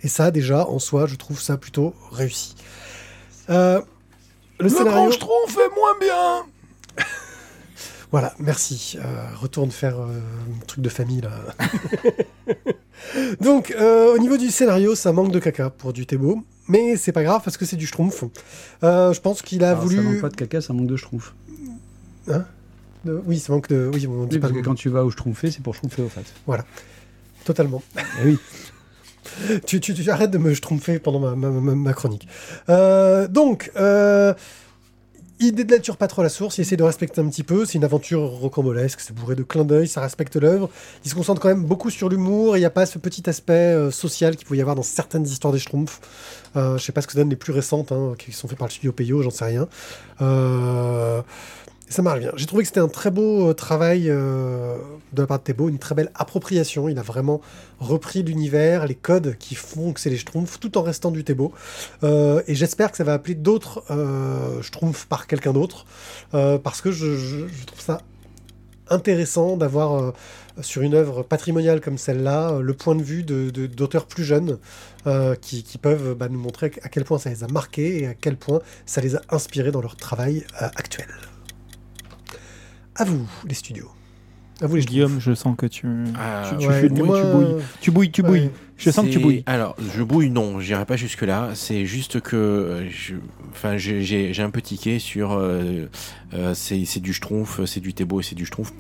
Et 0.06 0.08
ça, 0.08 0.30
déjà, 0.30 0.68
en 0.68 0.78
soi, 0.78 1.08
je 1.08 1.16
trouve 1.16 1.42
ça 1.42 1.58
plutôt 1.58 1.96
réussi. 2.12 2.54
Euh, 3.50 3.82
le, 4.60 4.70
scénario... 4.70 5.12
Schtroumpf 5.12 5.58
est 5.58 5.76
moins 5.76 5.98
bien 6.00 6.46
Voilà, 8.12 8.36
merci. 8.38 9.00
Euh, 9.04 9.26
retourne 9.36 9.72
faire 9.72 10.00
euh, 10.00 10.20
un 10.62 10.66
truc 10.68 10.84
de 10.84 10.90
famille 10.90 11.22
là. 11.22 11.32
Donc, 13.42 13.72
euh, 13.72 14.14
au 14.14 14.20
niveau 14.20 14.38
du 14.38 14.52
scénario, 14.52 14.94
ça 14.94 15.12
manque 15.12 15.32
de 15.32 15.40
caca 15.40 15.72
pour 15.72 15.92
du 15.92 16.06
Thébault, 16.06 16.44
mais 16.68 16.98
c'est 16.98 17.12
pas 17.12 17.24
grave 17.24 17.42
parce 17.44 17.58
que 17.58 17.66
c'est 17.66 17.76
du 17.76 17.88
Schtroumpf. 17.88 18.26
Euh, 18.84 19.12
je 19.12 19.20
pense 19.22 19.42
qu'il 19.42 19.64
a 19.64 19.70
Alors, 19.70 19.80
Ça 19.82 19.86
voulu. 19.88 20.02
manque 20.02 20.22
pas 20.22 20.30
de 20.30 20.36
caca, 20.36 20.62
ça 20.62 20.72
manque 20.74 20.86
de 20.86 20.98
schtroumpf. 20.98 21.34
de- 22.28 23.24
Oui, 23.26 23.40
ça 23.40 23.54
manque 23.54 23.70
de. 23.70 23.90
Oui, 23.92 24.06
on 24.06 24.26
dit 24.26 24.36
Oui, 24.36 24.40
pas 24.40 24.42
parce 24.50 24.54
le 24.54 24.62
que 24.62 24.66
mot. 24.68 24.72
quand 24.72 24.76
tu 24.76 24.90
vas 24.90 25.04
au 25.04 25.10
schtroumpfé, 25.10 25.50
c'est 25.50 25.64
pour 25.64 25.74
schtroumpfer 25.74 26.04
au 26.04 26.10
fait. 26.10 26.26
Totalement. 27.44 27.82
Eh 28.22 28.26
oui. 28.26 28.38
tu, 29.66 30.10
arrêtes 30.10 30.32
de 30.32 30.38
me 30.38 30.54
schtroumpfer 30.54 31.00
pendant 31.00 31.36
ma, 31.36 31.94
chronique. 31.94 32.28
Euh, 32.70 33.28
donc, 33.28 33.72
euh, 33.76 34.34
il 35.40 35.54
dénature 35.54 35.98
pas 35.98 36.08
trop 36.08 36.24
la 36.24 36.30
source, 36.30 36.58
il 36.58 36.62
essaie 36.62 36.78
de 36.78 36.84
respecter 36.84 37.20
un 37.22 37.28
petit 37.30 37.44
peu. 37.44 37.66
C'est 37.66 37.74
une 37.74 37.84
aventure 37.84 38.22
rocambolesque, 38.22 39.00
c'est 39.02 39.14
bourré 39.14 39.36
de 39.36 39.44
clins 39.44 39.66
d'œil, 39.66 39.88
ça 39.88 40.02
respecte 40.02 40.36
l'œuvre. 40.36 40.70
Il 41.04 41.10
se 41.10 41.16
concentre 41.16 41.42
quand 41.42 41.50
même 41.50 41.66
beaucoup 41.66 41.90
sur 41.90 42.10
l'humour. 42.10 42.56
Il 42.58 42.62
n'y 42.62 42.66
a 42.66 42.70
pas 42.70 42.86
ce 42.86 42.98
petit 42.98 43.30
aspect 43.30 43.54
euh, 43.54 43.92
social 43.92 44.36
qu'il 44.36 44.48
pouvait 44.48 44.60
y 44.60 44.62
avoir 44.62 44.76
dans 44.76 44.84
certaines 44.84 45.26
histoires 45.26 45.54
des 45.54 45.60
Schtroumpfs. 45.60 46.00
Je 46.56 46.78
sais 46.78 46.94
pas 46.94 47.02
ce 47.02 47.08
que 47.08 47.14
ça 47.14 47.20
donne 47.20 47.30
les 47.30 47.36
plus 47.36 47.52
récentes, 47.52 47.92
hein, 47.92 48.14
qui 48.18 48.32
sont 48.32 48.48
faites 48.48 48.58
par 48.58 48.68
le 48.68 48.72
studio 48.72 48.94
Peyo, 48.94 49.22
j'en 49.22 49.30
sais 49.30 49.44
rien. 49.44 49.68
Euh, 50.22 51.22
ça 51.88 52.02
marche 52.02 52.20
bien. 52.20 52.32
J'ai 52.36 52.46
trouvé 52.46 52.64
que 52.64 52.68
c'était 52.68 52.80
un 52.80 52.88
très 52.88 53.12
beau 53.12 53.50
euh, 53.50 53.54
travail 53.54 54.10
euh, 54.10 54.78
de 55.14 55.22
la 55.22 55.28
part 55.28 55.40
de 55.40 55.44
Thébault, 55.44 55.70
une 55.70 55.78
très 55.78 55.94
belle 55.94 56.12
appropriation. 56.16 56.90
Il 56.90 56.98
a 56.98 57.04
vraiment 57.04 57.42
repris 57.80 58.24
l'univers, 58.24 58.88
les 58.88 58.96
codes 58.96 59.38
qui 59.38 59.56
font 59.56 59.94
que 59.94 60.00
c'est 60.00 60.10
les 60.10 60.18
Schtroumpfs, 60.18 60.60
tout 60.60 60.78
en 60.78 60.82
restant 60.82 61.12
du 61.12 61.24
Thébault. 61.24 61.54
Euh, 62.04 62.42
et 62.48 62.56
j'espère 62.56 62.92
que 62.92 62.98
ça 62.98 63.04
va 63.04 63.14
appeler 63.14 63.36
d'autres 63.36 63.84
Schtroumpfs 64.62 65.06
par 65.06 65.28
quelqu'un 65.28 65.54
d'autre, 65.54 65.86
parce 66.32 66.82
que 66.82 66.92
je, 66.92 67.46
trouve 67.66 67.82
ça 67.82 68.00
intéressant 68.90 69.58
d'avoir 69.58 70.14
sur 70.62 70.82
une 70.82 70.94
œuvre 70.94 71.24
patrimoniale 71.24 71.82
comme 71.82 71.98
celle-là 71.98 72.60
le 72.60 72.74
point 72.74 72.96
de 72.96 73.04
vue 73.04 73.24
d'auteurs 73.24 74.06
plus 74.06 74.24
jeunes 74.24 74.58
qui, 75.42 75.78
peuvent 75.82 76.16
bah, 76.16 76.30
nous 76.30 76.40
montrer 76.40 76.72
à 76.82 76.90
quel 76.90 77.04
point 77.04 77.20
ça 77.20 77.30
les 77.30 77.44
a 77.44 77.48
marqués 77.48 78.04
et 78.04 78.08
à 78.08 78.14
quel 78.14 78.38
point 78.38 78.60
ça 78.86 79.02
les 79.02 79.16
a 79.16 79.22
inspirés 79.30 79.72
dans 79.72 79.82
leur 79.82 79.96
travail 79.96 80.46
actuel. 80.60 81.08
À 82.96 83.04
vous, 83.04 83.28
les 83.48 83.54
studios. 83.56 83.90
À 84.62 84.68
vous, 84.68 84.78
les 84.78 84.86
Guillaume, 84.86 85.20
je 85.20 85.34
sens 85.34 85.54
que 85.58 85.66
tu, 85.66 85.86
Ah, 86.18 86.50
tu, 86.50 86.58
tu 86.60 86.68
Ouais, 86.70 86.80
fais 86.82 86.88
de 86.90 87.04
moi, 87.04 87.20
tu 87.20 87.28
bouilles. 87.28 87.64
Tu 87.82 87.92
bouilles, 87.92 88.12
tu 88.12 88.22
ouais. 88.22 88.28
bouilles. 88.28 88.50
Je 88.78 88.90
sens 88.90 89.06
que 89.06 89.12
tu 89.12 89.20
bouilles. 89.20 89.44
Alors, 89.48 89.76
je 89.94 90.02
bouille, 90.02 90.30
non, 90.30 90.62
j'irai 90.62 90.86
pas 90.86 90.96
jusque-là. 90.96 91.50
C'est 91.56 91.86
juste 91.86 92.22
que, 92.22 92.36
euh, 92.38 92.90
je- 92.90 93.16
enfin, 93.52 93.76
j'ai- 93.78 94.34
un 94.42 94.50
peu 94.50 94.62
tiqué 94.62 95.00
sur. 95.00 95.34
euh, 95.34 95.88
euh, 96.34 96.54
c'est 96.54 96.86
c'est 96.86 97.02
du 97.02 97.12
Schtroumpf, 97.14 97.66
c'est 97.66 97.82
du 97.82 97.94
Thébault 97.94 98.22
et 98.22 98.24
c'est 98.24 98.36
du 98.36 98.46
Schtroumpf. 98.46 98.72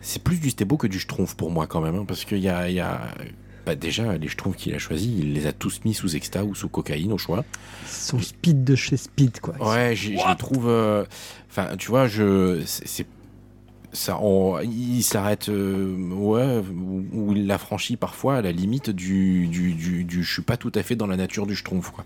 C'est 0.00 0.22
plus 0.24 0.38
du 0.40 0.52
Thébault 0.54 0.76
que 0.76 0.88
du 0.88 0.98
Schtroumpf 0.98 1.34
pour 1.36 1.52
moi 1.52 1.68
quand 1.68 1.80
même, 1.80 1.94
hein, 1.94 2.04
parce 2.06 2.24
qu'il 2.24 2.38
y 2.38 2.48
a, 2.48 2.68
il 2.68 2.74
y 2.74 2.80
a 2.80 3.02
bah, 3.64 3.76
déjà 3.76 4.16
les 4.18 4.26
Schtroumpfs 4.26 4.56
qu'il 4.56 4.74
a 4.74 4.78
choisis, 4.78 5.08
il 5.16 5.34
les 5.34 5.46
a 5.46 5.52
tous 5.52 5.80
mis 5.84 5.94
sous 5.94 6.16
exta 6.16 6.42
ou 6.44 6.56
sous 6.56 6.68
cocaïne 6.68 7.12
au 7.12 7.18
choix. 7.18 7.44
Son 7.86 8.18
speed 8.20 8.64
de 8.64 8.74
chez 8.74 8.96
Speed, 8.96 9.38
quoi. 9.38 9.54
Ouais, 9.60 9.94
je 9.94 10.10
les 10.10 10.36
trouve. 10.36 10.68
euh, 10.68 11.04
Enfin, 11.48 11.76
tu 11.78 11.88
vois, 11.88 12.08
je. 12.08 12.60
C'est. 12.66 13.06
Ça, 13.92 14.18
il 14.62 15.02
s'arrête, 15.02 15.50
euh, 15.50 15.94
ouais, 16.12 16.62
ou, 17.12 17.32
il 17.34 17.46
l'a 17.46 17.58
franchi 17.58 17.96
parfois 17.96 18.36
à 18.36 18.42
la 18.42 18.50
limite 18.50 18.88
du, 18.88 19.48
du, 19.48 19.74
du, 19.74 20.22
Je 20.24 20.32
suis 20.32 20.42
pas 20.42 20.56
tout 20.56 20.72
à 20.74 20.82
fait 20.82 20.96
dans 20.96 21.06
la 21.06 21.16
nature 21.16 21.46
du 21.46 21.54
Schtroumpf, 21.54 21.90
quoi. 21.90 22.04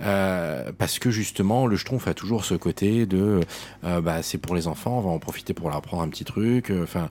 Euh, 0.00 0.72
parce 0.76 0.98
que 0.98 1.10
justement, 1.10 1.66
le 1.66 1.76
Schtroumpf 1.76 2.08
a 2.08 2.14
toujours 2.14 2.44
ce 2.44 2.54
côté 2.54 3.06
de, 3.06 3.40
euh, 3.84 4.00
bah, 4.00 4.22
c'est 4.22 4.38
pour 4.38 4.56
les 4.56 4.66
enfants, 4.66 4.98
on 4.98 5.02
va 5.02 5.10
en 5.10 5.20
profiter 5.20 5.54
pour 5.54 5.68
leur 5.68 5.78
apprendre 5.78 6.02
un 6.02 6.08
petit 6.08 6.24
truc. 6.24 6.72
Enfin, 6.82 7.08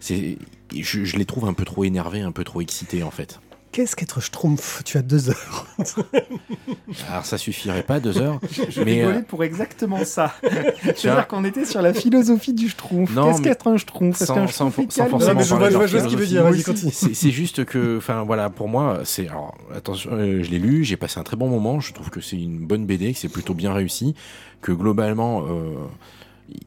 c'est, 0.00 0.38
je 0.74 1.16
les 1.16 1.26
trouve 1.26 1.44
un 1.46 1.54
peu 1.54 1.66
trop 1.66 1.84
énervés, 1.84 2.22
un 2.22 2.32
peu 2.32 2.44
trop 2.44 2.62
excités 2.62 3.02
en 3.02 3.10
fait. 3.10 3.40
Qu'est-ce 3.74 3.96
qu'être 3.96 4.20
Schtroumpf? 4.20 4.82
Tu 4.84 4.98
as 4.98 5.02
deux 5.02 5.30
heures. 5.30 5.66
Alors 7.10 7.26
ça 7.26 7.38
suffirait 7.38 7.82
pas 7.82 7.98
deux 7.98 8.18
heures, 8.18 8.38
Je 8.70 8.82
mais 8.82 9.02
euh, 9.04 9.20
pour 9.22 9.42
exactement 9.42 10.04
ça. 10.04 10.32
C'est-à-dire 10.82 11.26
qu'on 11.26 11.44
était 11.44 11.64
sur 11.64 11.82
la 11.82 11.92
philosophie 11.92 12.52
du 12.52 12.68
Schtroumpf. 12.68 13.12
Qu'est-ce 13.12 13.38
mais 13.38 13.48
qu'être 13.48 13.66
un 13.66 13.76
Schtroumpf? 13.76 14.16
Sans- 14.18 14.26
qu'un 14.32 14.46
sans- 14.46 14.70
Schtroumpf 14.70 14.78
est 14.78 14.94
calme? 14.94 15.10
forcément 15.10 15.32
Non, 15.32 15.38
mais 15.38 15.44
je 15.44 15.50
parler 15.50 15.74
vois, 15.74 15.82
de 15.82 15.86
je 15.88 15.92
vois 15.96 16.00
leur 16.02 16.10
ce 16.10 16.16
qu'il 16.16 16.18
veut 16.18 16.24
philosophie. 16.52 16.72
dire. 16.84 16.92
C'est 16.92 17.14
c'est 17.14 17.30
juste 17.32 17.64
que, 17.64 17.98
enfin 17.98 18.22
voilà, 18.22 18.48
pour 18.48 18.68
moi, 18.68 19.00
c'est 19.04 19.26
alors 19.28 19.56
attention, 19.74 20.10
euh, 20.12 20.44
je 20.44 20.50
l'ai 20.52 20.60
lu, 20.60 20.84
j'ai 20.84 20.96
passé 20.96 21.18
un 21.18 21.24
très 21.24 21.36
bon 21.36 21.48
moment. 21.48 21.80
Je 21.80 21.92
trouve 21.92 22.10
que 22.10 22.20
c'est 22.20 22.36
une 22.40 22.64
bonne 22.66 22.86
BD, 22.86 23.12
que 23.12 23.18
c'est 23.18 23.28
plutôt 23.28 23.54
bien 23.54 23.72
réussi, 23.72 24.14
que 24.62 24.70
globalement 24.70 25.42
euh, 25.48 25.74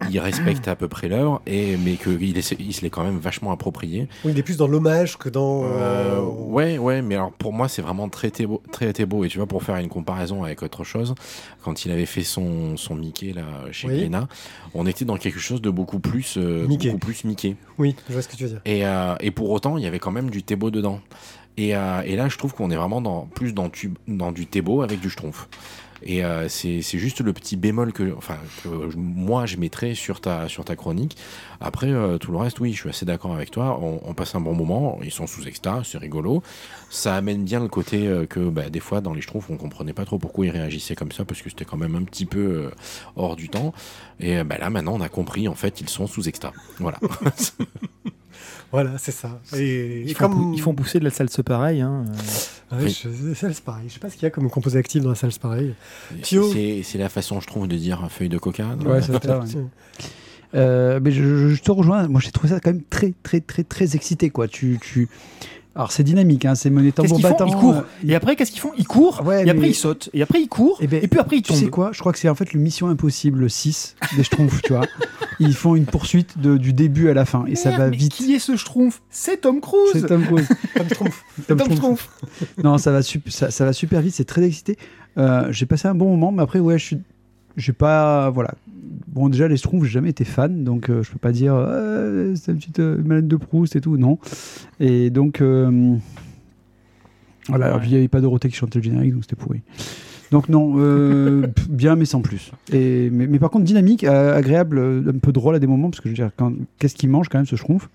il 0.09 0.19
respecte 0.19 0.67
à 0.67 0.75
peu 0.75 0.87
près 0.87 1.07
l'œuvre, 1.07 1.41
et 1.45 1.77
mais 1.77 1.95
que 1.95 2.09
il, 2.09 2.41
se 2.43 2.81
l'est 2.81 2.89
quand 2.89 3.03
même 3.03 3.17
vachement 3.19 3.51
approprié. 3.51 4.07
Oui, 4.25 4.31
il 4.33 4.39
est 4.39 4.43
plus 4.43 4.57
dans 4.57 4.67
l'hommage 4.67 5.17
que 5.17 5.29
dans. 5.29 5.63
Euh, 5.63 5.67
euh, 5.67 6.21
ouais, 6.21 6.77
ouais, 6.77 7.01
mais 7.01 7.15
alors 7.15 7.31
pour 7.31 7.53
moi 7.53 7.67
c'est 7.67 7.81
vraiment 7.81 8.09
très 8.09 8.31
beau, 8.45 8.61
très 8.71 8.93
beau. 9.05 9.23
Et 9.23 9.27
tu 9.27 9.37
vois, 9.37 9.47
pour 9.47 9.63
faire 9.63 9.75
une 9.75 9.89
comparaison 9.89 10.43
avec 10.43 10.63
autre 10.63 10.83
chose, 10.83 11.13
quand 11.63 11.85
il 11.85 11.91
avait 11.91 12.05
fait 12.05 12.23
son 12.23 12.75
son 12.77 12.95
Mickey 12.95 13.33
là 13.33 13.43
chez 13.71 13.87
Oui. 13.87 13.97
Glénat, 13.99 14.27
on 14.73 14.87
était 14.87 15.05
dans 15.05 15.17
quelque 15.17 15.39
chose 15.39 15.61
de 15.61 15.69
beaucoup 15.69 15.99
plus 15.99 16.35
euh, 16.37 16.65
Mickey. 16.67 16.87
beaucoup 16.89 17.05
plus 17.05 17.23
Mickey. 17.23 17.55
Oui, 17.77 17.95
je 18.07 18.13
vois 18.13 18.21
ce 18.21 18.27
que 18.27 18.35
tu 18.35 18.43
veux 18.43 18.49
dire. 18.49 18.61
Et, 18.65 18.85
euh, 18.85 19.15
et 19.19 19.31
pour 19.31 19.49
autant, 19.51 19.77
il 19.77 19.83
y 19.83 19.87
avait 19.87 19.99
quand 19.99 20.11
même 20.11 20.29
du 20.29 20.41
Thébault 20.43 20.71
dedans. 20.71 20.99
Et, 21.59 21.69
et 21.69 22.15
là, 22.15 22.29
je 22.29 22.37
trouve 22.37 22.53
qu'on 22.53 22.69
est 22.69 22.75
vraiment 22.75 23.01
dans, 23.01 23.25
plus 23.25 23.51
dans, 23.51 23.69
tu- 23.69 23.93
dans 24.07 24.31
du 24.31 24.45
Thébault 24.45 24.83
avec 24.83 24.99
du 24.99 25.09
Schtroumpf. 25.09 25.47
Et 26.03 26.23
euh, 26.23 26.47
c'est 26.49 26.81
juste 26.81 27.21
le 27.21 27.33
petit 27.33 27.55
bémol 27.55 27.93
que, 27.93 28.13
enfin, 28.17 28.37
que 28.63 28.69
moi 28.95 29.45
je 29.45 29.57
mettrais 29.57 29.95
sur 29.95 30.21
ta, 30.21 30.47
sur 30.47 30.65
ta 30.65 30.75
chronique. 30.75 31.17
Après, 31.59 31.91
euh, 31.91 32.17
tout 32.17 32.31
le 32.31 32.37
reste, 32.37 32.59
oui, 32.59 32.73
je 32.73 32.81
suis 32.81 32.89
assez 32.89 33.05
d'accord 33.05 33.33
avec 33.33 33.51
toi. 33.51 33.79
On, 33.81 34.13
passe 34.13 34.35
un 34.35 34.41
bon 34.41 34.53
moment, 34.53 34.99
ils 35.03 35.11
sont 35.11 35.27
sous 35.27 35.47
extra, 35.47 35.83
c'est 35.83 35.97
rigolo. 35.97 36.43
Ça 36.89 37.15
amène 37.15 37.43
bien 37.43 37.59
le 37.59 37.67
côté 37.67 38.07
euh, 38.07 38.25
que 38.25 38.39
bah, 38.49 38.69
des 38.69 38.79
fois, 38.79 39.01
dans 39.01 39.13
les 39.13 39.21
Schtroumpfs, 39.21 39.49
on 39.49 39.57
comprenait 39.57 39.93
pas 39.93 40.05
trop 40.05 40.17
pourquoi 40.17 40.45
ils 40.45 40.51
réagissaient 40.51 40.95
comme 40.95 41.11
ça, 41.11 41.25
parce 41.25 41.41
que 41.41 41.49
c'était 41.49 41.65
quand 41.65 41.77
même 41.77 41.95
un 41.95 42.03
petit 42.03 42.25
peu 42.25 42.39
euh, 42.39 42.71
hors 43.15 43.35
du 43.35 43.49
temps. 43.49 43.73
Et 44.19 44.43
bah, 44.43 44.57
là, 44.57 44.69
maintenant, 44.69 44.95
on 44.95 45.01
a 45.01 45.09
compris, 45.09 45.47
en 45.47 45.55
fait, 45.55 45.81
ils 45.81 45.89
sont 45.89 46.07
sous 46.07 46.27
extra. 46.27 46.53
Voilà. 46.79 46.99
Voilà, 48.71 48.97
c'est 48.97 49.11
ça. 49.11 49.39
Et, 49.55 50.01
Ils 50.01 50.11
et 50.11 50.13
font, 50.13 50.27
comme. 50.29 50.33
pou- 50.35 50.53
ils 50.53 50.61
font 50.61 50.73
pousser 50.73 50.99
de 50.99 51.03
la 51.05 51.09
salse 51.09 51.39
pareil. 51.45 51.81
Hein. 51.81 52.03
oui, 52.73 52.89
je, 52.89 53.33
c'est 53.33 53.61
pareil. 53.63 53.85
Je 53.87 53.93
sais 53.93 53.99
pas 53.99 54.09
ce 54.09 54.15
qu'il 54.15 54.23
y 54.23 54.25
a 54.25 54.29
comme 54.29 54.49
composé 54.49 54.77
actif 54.77 55.01
dans 55.03 55.09
la 55.09 55.15
salle 55.15 55.31
pareil. 55.41 55.73
C'est- 56.09 56.21
Pio. 56.21 56.51
C'est 56.51 56.81
c'est 56.83 56.97
la 56.97 57.09
façon, 57.09 57.39
je 57.39 57.47
trouve, 57.47 57.67
de 57.67 57.77
dire 57.77 58.05
feuille 58.09 58.29
de 58.29 58.37
coca. 58.37 58.75
non 58.75 58.91
Ouais, 58.91 59.01
c'est 59.01 59.23
ça, 59.23 59.39
ouais. 59.39 59.45
Euh, 60.55 60.99
mais 61.01 61.11
je, 61.11 61.23
je- 61.23 61.55
je 61.55 61.61
te 61.61 61.71
rejoins. 61.71 62.07
Moi, 62.07 62.21
j'ai 62.21 62.31
trouvé 62.31 62.49
ça 62.53 62.59
quand 62.59 62.71
même 62.71 62.83
très, 62.89 63.13
très, 63.23 63.39
très, 63.41 63.63
très 63.63 63.95
excité, 63.95 64.29
quoi. 64.29 64.47
Tu, 64.47 64.79
tu... 64.81 65.09
Alors, 65.77 65.91
c'est 65.91 66.03
dynamique, 66.03 66.43
hein. 66.43 66.55
C'est 66.55 66.69
mené 66.71 66.91
tambour 66.91 67.19
battant. 67.21 67.45
Ils 67.47 67.55
courent. 67.55 67.83
Et 68.05 68.15
après, 68.15 68.35
qu'est-ce 68.35 68.51
qu'ils 68.51 68.59
font? 68.61 68.71
Ils 68.77 68.87
courent. 68.87 69.21
Ouais, 69.23 69.45
et 69.45 69.49
après, 69.49 69.69
ils 69.69 69.75
sautent. 69.75 70.09
Et 70.11 70.21
après, 70.23 70.41
ils 70.41 70.47
courent. 70.49 70.77
Eh 70.81 70.85
Et, 70.85 70.87
ben, 70.87 71.07
puis 71.07 71.19
après, 71.19 71.37
ils 71.37 71.41
Tu 71.43 71.53
tombent. 71.53 71.59
sais 71.59 71.69
quoi? 71.69 71.91
Je 71.93 71.99
crois 71.99 72.11
que 72.11 72.17
c'est 72.19 72.27
en 72.29 72.35
fait 72.35 72.51
le 72.53 72.59
Mission 72.59 72.87
Impossible 72.89 73.47
6 73.49 73.95
des 74.17 74.23
Schtroumpfs, 74.23 74.61
tu 74.63 74.73
vois. 74.73 74.85
Ils 75.39 75.53
font 75.53 75.75
une 75.75 75.85
poursuite 75.85 76.39
de- 76.39 76.57
du 76.57 76.73
début 76.73 77.09
à 77.09 77.13
la 77.13 77.25
fin 77.25 77.45
et 77.45 77.55
ça 77.55 77.69
va 77.77 77.89
mais 77.89 77.95
vite. 77.95 78.13
Qui 78.13 78.33
est 78.33 78.39
ce 78.39 78.55
Schtroumpf? 78.55 79.01
C'est 79.11 79.41
Tom 79.41 79.61
Cruise. 79.61 79.91
C'est 79.93 80.07
Tom 80.07 80.25
Cruise. 80.25 80.47
Schtroumpf. 80.89 81.23
Tom 81.47 81.57
Tom 81.59 81.71
Schtroumpf. 81.71 82.09
Schtroumpf. 82.09 82.53
Non, 82.63 82.77
ça 82.79 82.91
va, 82.91 83.03
sup- 83.03 83.29
ça, 83.29 83.51
ça 83.51 83.63
va 83.63 83.71
super 83.71 84.01
vite, 84.01 84.15
c'est 84.15 84.25
très 84.25 84.43
excité. 84.43 84.77
Euh, 85.19 85.47
j'ai 85.51 85.67
passé 85.67 85.87
un 85.87 85.93
bon 85.95 86.09
moment, 86.09 86.31
mais 86.31 86.41
après, 86.41 86.57
ouais, 86.59 86.79
je 86.79 86.85
suis. 86.85 86.97
J'ai 87.55 87.73
pas. 87.73 88.29
Voilà. 88.31 88.51
Bon, 89.07 89.29
déjà, 89.29 89.47
les 89.47 89.57
Schtroumpfs, 89.57 89.83
j'ai 89.85 89.91
jamais 89.91 90.09
été 90.09 90.23
fan, 90.23 90.63
donc 90.63 90.89
euh, 90.89 91.03
je 91.03 91.11
peux 91.11 91.17
pas 91.17 91.31
dire. 91.31 91.53
Euh, 91.55 92.33
c'est 92.35 92.51
une 92.51 92.57
petite 92.57 92.79
euh, 92.79 93.01
malade 93.03 93.27
de 93.27 93.35
Proust 93.35 93.75
et 93.75 93.81
tout, 93.81 93.97
non. 93.97 94.19
Et 94.79 95.09
donc. 95.09 95.41
euh, 95.41 95.95
voilà, 97.49 97.77
Ouais. 97.77 97.81
il 97.85 97.89
n'y 97.91 97.95
avait 97.95 98.07
pas 98.09 98.19
Dorothée 98.21 98.49
qui 98.49 98.55
chantait 98.55 98.79
le 98.79 98.83
générique, 98.83 99.13
donc 99.13 99.23
c'était 99.23 99.35
pourri. 99.37 99.61
Donc, 100.31 100.49
non, 100.49 100.73
euh, 100.77 101.47
bien, 101.69 101.95
mais 101.95 102.03
sans 102.05 102.21
plus. 102.21 102.51
Et, 102.73 103.09
mais, 103.09 103.27
mais 103.27 103.39
par 103.39 103.49
contre, 103.49 103.63
dynamique, 103.63 104.03
euh, 104.03 104.35
agréable, 104.35 104.77
euh, 104.79 105.13
un 105.15 105.17
peu 105.17 105.31
drôle 105.31 105.55
à 105.55 105.59
des 105.59 105.67
moments, 105.67 105.89
parce 105.89 106.01
que 106.01 106.09
je 106.09 106.13
veux 106.13 106.15
dire, 106.27 106.31
quand- 106.35 106.53
qu'est-ce 106.79 106.95
qu'il 106.95 107.09
mange 107.09 107.29
quand 107.29 107.37
même, 107.37 107.45
ce 107.45 107.55
Schtroumpf? 107.55 107.89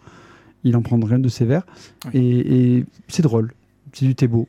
Il 0.64 0.74
en 0.76 0.80
prend 0.82 0.98
rien 0.98 1.18
de 1.18 1.28
sévère. 1.28 1.66
Et, 2.14 2.76
et 2.78 2.84
c'est 3.08 3.22
drôle. 3.22 3.52
C'est 3.92 4.06
du 4.06 4.14
Thébault. 4.14 4.48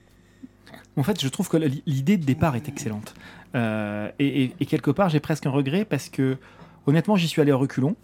En 0.95 1.03
fait, 1.03 1.21
je 1.21 1.27
trouve 1.27 1.49
que 1.49 1.58
l'idée 1.88 2.17
de 2.17 2.25
départ 2.25 2.56
est 2.56 2.67
excellente. 2.69 3.15
Euh, 3.56 4.10
et, 4.19 4.43
et- 4.43 4.56
et 4.60 4.65
quelque 4.65 4.91
part, 4.91 5.10
j'ai 5.10 5.19
presque 5.19 5.45
un 5.45 5.49
regret 5.51 5.86
parce 5.86 6.10
que, 6.10 6.38
honnêtement, 6.86 7.15
j'y 7.15 7.27
suis 7.27 7.41
allé 7.41 7.51
à 7.51 7.56
reculons. 7.56 7.95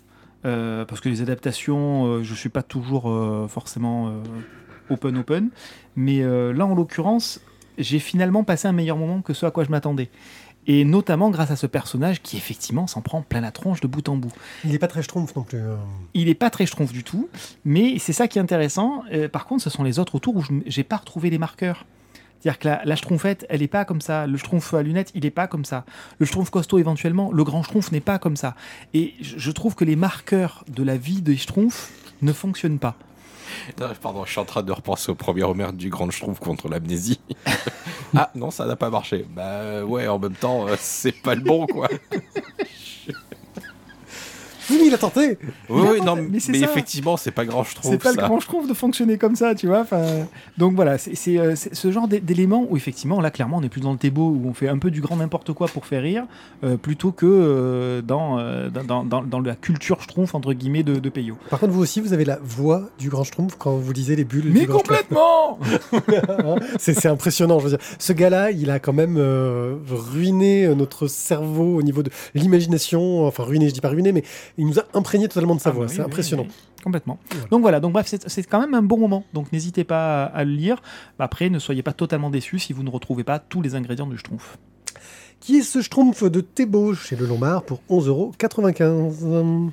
euh, 0.46 0.86
parce 0.86 1.02
que 1.02 1.10
les 1.10 1.22
adaptations, 1.22 2.06
euh, 2.06 2.24
je 2.24 2.34
suis 2.34 2.48
pas 2.48 2.64
toujours 2.64 3.12
forcément 3.50 4.14
open 4.90 5.18
open. 5.18 5.50
Mais 5.98 6.22
là, 6.24 6.66
en 6.66 6.74
l'occurrence, 6.76 7.42
j'ai 7.78 8.00
finalement 8.00 8.44
passé 8.46 8.68
un 8.68 8.72
meilleur 8.72 8.96
moment 8.98 9.22
que 9.22 9.34
ce 9.34 9.46
à 9.46 9.52
quoi 9.52 9.64
je 9.66 9.70
m'attendais. 9.70 10.10
Et 10.68 10.84
notamment 10.86 11.30
grâce 11.30 11.52
à 11.52 11.56
ce 11.56 11.68
personnage 11.68 12.22
qui, 12.22 12.38
effectivement, 12.38 12.86
s'en 12.88 13.02
prend 13.02 13.22
plein 13.22 13.42
la 13.42 13.52
tronche 13.52 13.82
de 13.82 13.88
bout 13.88 14.08
en 14.08 14.16
bout. 14.18 14.32
Il 14.66 14.74
est 14.74 14.80
pas 14.80 14.88
très 14.88 15.02
Schtroumpf 15.02 15.36
non 15.36 15.44
plus. 15.44 15.60
Il 16.14 16.26
n'est 16.28 16.36
pas 16.36 16.50
très 16.50 16.66
schtroumpf 16.66 16.92
du 16.94 17.04
tout, 17.04 17.28
mais 17.66 17.98
c'est 18.00 18.14
ça 18.14 18.28
qui 18.28 18.38
est 18.40 18.42
intéressant. 18.42 19.04
Par 19.32 19.46
contre, 19.46 19.64
ce 19.64 19.70
sont 19.70 19.84
les 19.84 20.00
autres 20.00 20.16
autour 20.16 20.36
où 20.38 20.42
je 20.44 20.54
n'ai 20.54 20.84
pas 20.84 20.98
retrouvé 20.98 21.30
les 21.30 21.38
marqueurs. 21.38 21.86
C'est-à-dire 22.40 22.60
que 22.60 22.68
la, 22.68 22.82
la 22.86 22.96
schtroumpfette, 22.96 23.46
elle 23.50 23.60
n'est 23.60 23.68
pas 23.68 23.86
comme 23.86 24.02
ça. 24.02 24.26
Le 24.26 24.38
schtroumpf 24.38 24.74
à 24.74 24.82
lunettes, 24.82 25.12
il 25.14 25.24
n'est 25.24 25.32
pas 25.32 25.48
comme 25.48 25.66
ça. 25.66 25.86
Le 26.20 26.26
schtroumpf 26.26 26.50
costaud, 26.50 26.80
éventuellement, 26.80 27.32
le 27.32 27.44
grand 27.44 27.64
schtroumpf 27.64 27.92
n'est 27.92 28.00
pas 28.00 28.20
comme 28.20 28.38
ça. 28.38 28.56
Et 28.94 29.14
je, 29.22 29.52
trouve 29.52 29.76
que 29.76 29.84
les 29.84 29.96
marqueurs 29.96 30.64
de 30.68 30.84
la 30.84 30.98
vie 30.98 31.22
des 31.22 31.36
schtroumpfs 31.36 31.92
ne 32.22 32.32
fonctionnent 32.32 32.80
pas. 32.80 32.96
Non, 33.80 33.88
pardon, 34.02 34.24
je 34.26 34.32
suis 34.32 34.40
en 34.40 34.46
train 34.46 34.64
de 34.64 34.72
repenser 34.72 35.12
au 35.12 35.16
premier 35.16 35.44
Homer 35.44 35.72
du 35.74 35.90
Grand 35.90 36.10
Schtroumpf 36.10 36.40
contre 36.40 36.70
l'amnésie. 36.70 37.20
ah 38.16 38.30
non, 38.36 38.52
ça 38.52 38.66
n'a 38.66 38.76
pas 38.76 38.92
marché. 38.92 39.26
Bah 39.30 39.84
ouais, 39.84 40.08
en 40.08 40.20
même 40.20 40.36
temps, 40.36 40.68
euh, 40.68 40.76
c'est 40.80 41.12
pas 41.12 41.34
le 41.34 41.42
bon 41.42 41.66
quoi. 41.66 41.90
Oui, 44.70 44.78
mais 44.82 44.88
il 44.88 44.94
a 44.94 44.98
tenté. 44.98 45.38
Oui, 45.70 45.82
oui, 45.92 46.02
non, 46.02 46.16
mais 46.16 46.38
effectivement, 46.62 47.18
c'est 47.18 47.32
pas 47.32 47.46
Grand 47.46 47.64
Schtroumpf. 47.64 47.92
C'est 47.94 48.02
pas 48.02 48.14
ça. 48.14 48.22
le 48.22 48.28
grand 48.28 48.40
schtroumpf 48.40 48.68
de 48.68 48.74
fonctionner 48.74 49.18
comme 49.18 49.36
ça, 49.36 49.56
tu 49.56 49.68
vois. 49.68 49.82
Enfin, 49.82 50.04
donc 50.58 50.76
voilà, 50.76 50.98
c'est 50.98 51.38
euh, 51.38 51.56
ce 51.56 51.92
genre 51.92 52.08
d'é- 52.08 52.20
d'éléments 52.20 52.66
où 52.70 52.78
effectivement, 52.78 53.22
là, 53.22 53.32
clairement, 53.32 53.58
on 53.58 53.64
est 53.64 53.70
plus 53.70 53.82
dans 53.82 53.92
le 53.92 53.98
Thébault 53.98 54.30
où 54.30 54.48
on 54.48 54.54
fait 54.54 54.68
un 54.70 54.78
peu 54.78 54.92
du 54.92 55.02
grand 55.02 55.16
n'importe 55.18 55.54
quoi 55.54 55.68
pour 55.68 55.86
faire 55.86 56.02
rire, 56.04 56.26
euh, 56.64 56.78
plutôt 56.78 57.12
que 57.12 57.26
euh, 57.26 58.02
dans, 58.02 58.38
euh, 58.40 58.70
dans, 58.70 59.04
dans, 59.04 59.22
dans- 59.24 59.40
la 59.40 59.56
culture 59.56 60.02
schtroumpf 60.02 60.36
entre 60.36 60.54
guillemets 60.54 60.84
de, 60.84 60.96
de 60.96 61.10
Peyo. 61.10 61.36
Par 61.50 61.60
contre, 61.60 61.72
vous 61.74 61.82
aussi, 61.82 62.02
vous 62.02 62.14
avez 62.14 62.26
la 62.26 62.38
voix 62.44 62.90
du 63.00 63.10
grand 63.10 63.24
Schtroumpf 63.24 63.56
quand 63.58 63.72
vous 63.78 63.92
lisez 63.94 64.16
les 64.16 64.26
bulles. 64.26 64.52
Mais 64.54 64.62
du 64.62 64.68
complètement 64.68 65.58
c'est 66.80 67.06
impressionnant. 67.06 67.60
Je 67.60 67.64
veux 67.66 67.70
dire, 67.78 67.80
ce 67.98 68.14
gars-là, 68.14 68.52
il 68.52 68.70
a 68.70 68.80
quand 68.80 68.94
même 68.94 69.16
euh, 69.18 69.76
ruiné 69.90 70.68
notre 70.76 71.08
cerveau 71.08 71.78
au 71.78 71.82
niveau 71.82 72.04
de 72.04 72.10
l'imagination. 72.36 73.26
Enfin, 73.26 73.44
ruiné, 73.44 73.70
je 73.70 73.74
dis 73.74 73.82
pas 73.82 73.90
ruiné, 73.90 74.12
mais 74.12 74.24
il 74.60 74.68
nous 74.68 74.78
a 74.78 74.84
imprégné 74.94 75.28
totalement 75.28 75.56
de 75.56 75.62
sa 75.62 75.70
Ah 75.70 75.74
voix. 75.74 75.86
oui, 75.86 75.92
c'est 75.92 76.00
oui, 76.02 76.06
impressionnant. 76.06 76.44
oui, 76.44 76.54
Complètement. 76.84 77.18
Voilà. 77.32 77.48
Donc 77.48 77.62
voilà, 77.62 77.80
donc 77.80 77.94
bref, 77.94 78.14
c'est 78.28 78.44
quand 78.44 78.60
même 78.60 78.74
un 78.74 78.82
bon 78.82 78.98
moment. 78.98 79.24
Donc 79.34 79.52
n'hésitez 79.52 79.84
pas 79.86 80.26
à, 80.26 80.44
le 80.44 80.52
lire. 80.52 80.82
Après, 81.18 81.50
ne 81.50 81.60
soyez 81.60 81.82
pas 81.82 81.94
totalement 81.94 82.30
déçus 82.30 82.60
si 82.60 82.74
vous 82.74 82.84
ne 82.84 82.90
retrouvez 82.90 83.24
pas 83.24 83.40
tous 83.40 83.62
les 83.62 83.76
ingrédients 83.76 84.06
du 84.08 84.18
Schtroumpf. 84.18 84.58
Qui 85.40 85.58
est 85.58 85.62
ce 85.64 85.82
Schtroumpf 85.82 86.24
de 86.26 86.42
Thébault 86.42 86.94
chez 86.94 87.16
Le 87.16 87.26
Lombard 87.26 87.64
pour 87.64 87.82
11,95€ 87.90 89.72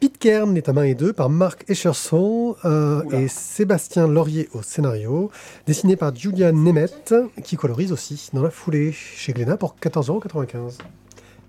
Pitcairn, 0.00 0.54
est 0.56 0.68
à 0.68 0.74
main 0.74 0.82
et 0.84 0.94
deux, 0.94 1.14
par 1.14 1.30
Marc 1.30 1.64
Escherson 1.70 2.56
euh, 2.66 3.02
et 3.10 3.26
Sébastien 3.28 4.06
Laurier 4.06 4.50
au 4.52 4.60
scénario, 4.60 5.30
dessiné 5.66 5.96
par 5.96 6.14
Julia 6.14 6.52
Nemeth, 6.52 7.14
qui 7.42 7.56
colorise 7.56 7.90
aussi 7.90 8.28
dans 8.34 8.42
la 8.42 8.50
foulée 8.50 8.92
chez 8.92 9.32
Glénat 9.32 9.56
pour 9.56 9.76
14,95€. 9.80 10.74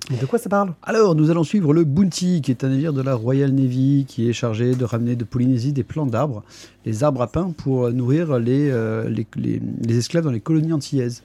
De 0.10 0.26
quoi 0.28 0.38
ça 0.38 0.50
parle? 0.50 0.76
Alors, 0.84 1.16
nous 1.16 1.32
allons 1.32 1.44
suivre 1.44 1.74
le 1.74 1.84
Bounty, 1.84 2.42
qui 2.42 2.52
est 2.52 2.64
un 2.64 2.70
navire 2.70 2.94
de 2.94 3.02
la 3.02 3.16
Royal 3.16 3.52
Navy 3.52 4.06
qui 4.08 4.30
est 4.30 4.34
chargé 4.34 4.76
de 4.76 4.86
ramener 4.86 5.16
de 5.16 5.24
Polynésie 5.24 5.74
des 5.74 5.84
plants 5.84 6.06
d'arbres, 6.06 6.44
les 6.86 7.04
arbres 7.04 7.24
à 7.24 7.28
pain, 7.28 7.52
pour 7.58 7.90
nourrir 7.92 8.38
les, 8.38 8.70
euh, 8.70 9.10
esclaves 9.90 10.26
dans 10.26 10.32
les 10.32 10.42
colonies 10.42 10.74
antillaises. 10.74 11.24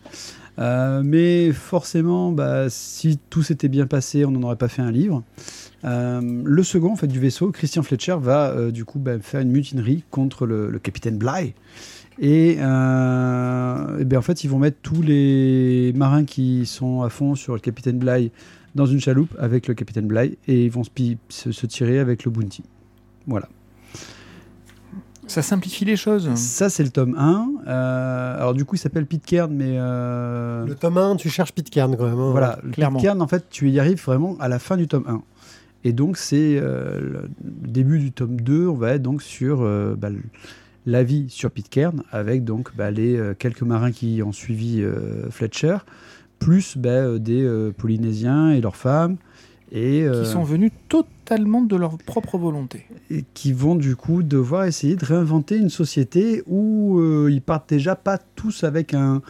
Euh, 0.59 1.03
mais 1.05 1.53
forcément, 1.53 2.33
bah, 2.33 2.71
si 2.71 3.19
tout 3.29 3.43
s'était 3.43 3.69
bien 3.69 3.87
passé, 3.87 4.25
on 4.25 4.31
n'en 4.31 4.43
aurait 4.45 4.57
pas 4.57 4.69
fait 4.69 4.83
un 4.83 4.91
livre. 4.91 5.23
Euh, 5.85 6.43
le 6.43 6.63
second 6.63 6.97
fait, 6.97 7.07
du 7.07 7.21
vaisseau, 7.21 7.51
Christian 7.51 7.83
Fletcher, 7.83 8.17
va 8.19 8.71
du 8.71 8.87
coup 8.87 8.99
bah, 8.99 9.19
faire 9.21 9.41
une 9.41 9.51
mutinerie 9.51 10.05
contre 10.11 10.47
le, 10.47 10.79
capitaine 10.79 11.19
Bligh. 11.19 11.55
Et, 12.21 12.59
euh, 12.61 14.05
bien, 14.05 14.19
en 14.19 14.23
fait, 14.23 14.45
ils 14.45 14.51
vont 14.51 14.59
mettre 14.59 14.77
tous 14.83 15.01
les 15.01 15.93
marins 15.95 16.25
qui 16.25 16.67
sont 16.67 17.03
à 17.03 17.09
fond 17.09 17.35
sur 17.35 17.55
le 17.55 17.61
capitaine 17.61 17.99
Bligh 17.99 18.31
dans 18.75 18.87
une 18.87 19.01
chaloupe 19.01 19.35
avec 19.39 19.67
le 19.69 19.75
capitaine 19.75 20.07
Bligh 20.07 20.37
et 20.49 20.65
ils 20.65 20.71
vont 20.71 20.85
se, 20.85 20.91
pi- 20.91 21.19
se, 21.29 21.53
se 21.53 21.67
tirer 21.67 21.99
avec 21.99 22.25
le 22.25 22.31
Bounty. 22.31 22.63
Voilà. 23.27 23.49
Ça 25.27 25.43
simplifie 25.43 25.85
les 25.85 25.95
choses. 25.97 26.29
Ça, 26.35 26.69
c'est 26.71 26.83
le 26.83 26.89
tome 26.91 27.15
1. 27.17 27.51
Euh, 27.69 28.37
alors, 28.39 28.53
du 28.53 28.65
coup, 28.65 28.75
il 28.75 28.79
s'appelle 28.79 29.07
Pitcairn, 29.07 29.53
mais. 29.55 29.77
euh, 29.79 30.67
Le 30.67 30.75
tome 30.75 30.99
1, 30.99 31.17
tu 31.17 31.29
cherches 31.31 31.53
Pitcairn 31.53 31.97
quand 31.97 32.09
même. 32.09 32.19
hein. 32.19 32.31
Voilà, 32.33 32.59
clairement. 32.73 32.99
Pitcairn, 32.99 33.23
en 33.23 33.29
fait, 33.29 33.45
tu 33.49 33.71
y 33.71 33.79
arrives 33.79 34.03
vraiment 34.05 34.37
à 34.41 34.49
la 34.49 34.59
fin 34.59 34.77
du 34.77 34.89
tome 34.89 35.05
1. 35.07 35.23
Et 35.85 35.93
donc, 35.93 36.17
c'est 36.17 36.59
euh, 36.61 37.01
le 37.01 37.29
début 37.69 38.01
du 38.01 38.11
tome 38.11 38.41
2, 38.41 38.67
on 38.67 38.75
va 38.75 38.95
être 38.95 39.03
donc 39.03 39.23
sur 39.23 39.61
euh, 39.63 39.95
bah, 39.97 40.09
la 40.85 41.05
vie 41.05 41.27
sur 41.31 41.51
Pitcairn, 41.53 42.03
avec 42.11 42.43
donc 42.43 42.75
bah, 42.77 42.91
les 42.91 43.17
euh, 43.17 43.33
quelques 43.39 43.63
marins 43.63 43.93
qui 43.93 44.23
ont 44.25 44.33
suivi 44.33 44.83
euh, 44.83 45.31
Fletcher, 45.31 45.77
plus 46.41 46.77
bah, 46.77 46.89
euh, 46.89 47.19
des 47.21 47.45
euh, 47.45 47.71
Polynésiens 47.71 48.51
et 48.51 48.61
leurs 48.61 48.75
femmes, 48.75 49.17
et, 49.71 50.03
euh, 50.03 50.25
Qui 50.25 50.31
sont 50.31 50.43
venus 50.43 50.73
totalement 50.89 51.63
de 51.63 51.77
leur 51.77 51.97
propre 51.99 52.37
volonté. 52.39 52.87
et 53.09 53.25
qui 53.35 53.53
vont 53.53 53.77
du 53.77 53.95
coup 53.95 54.25
devoir 54.25 54.65
essayer 54.65 54.97
de 54.97 55.05
réinventer 55.05 55.57
une 55.57 55.71
société 55.71 56.43
où 56.49 57.01
ils 57.29 57.41
partent 57.41 57.69
déjà 57.69 57.95
pas 57.95 58.19
tous 58.19 58.65
avec 58.65 58.95
un... 58.95 59.23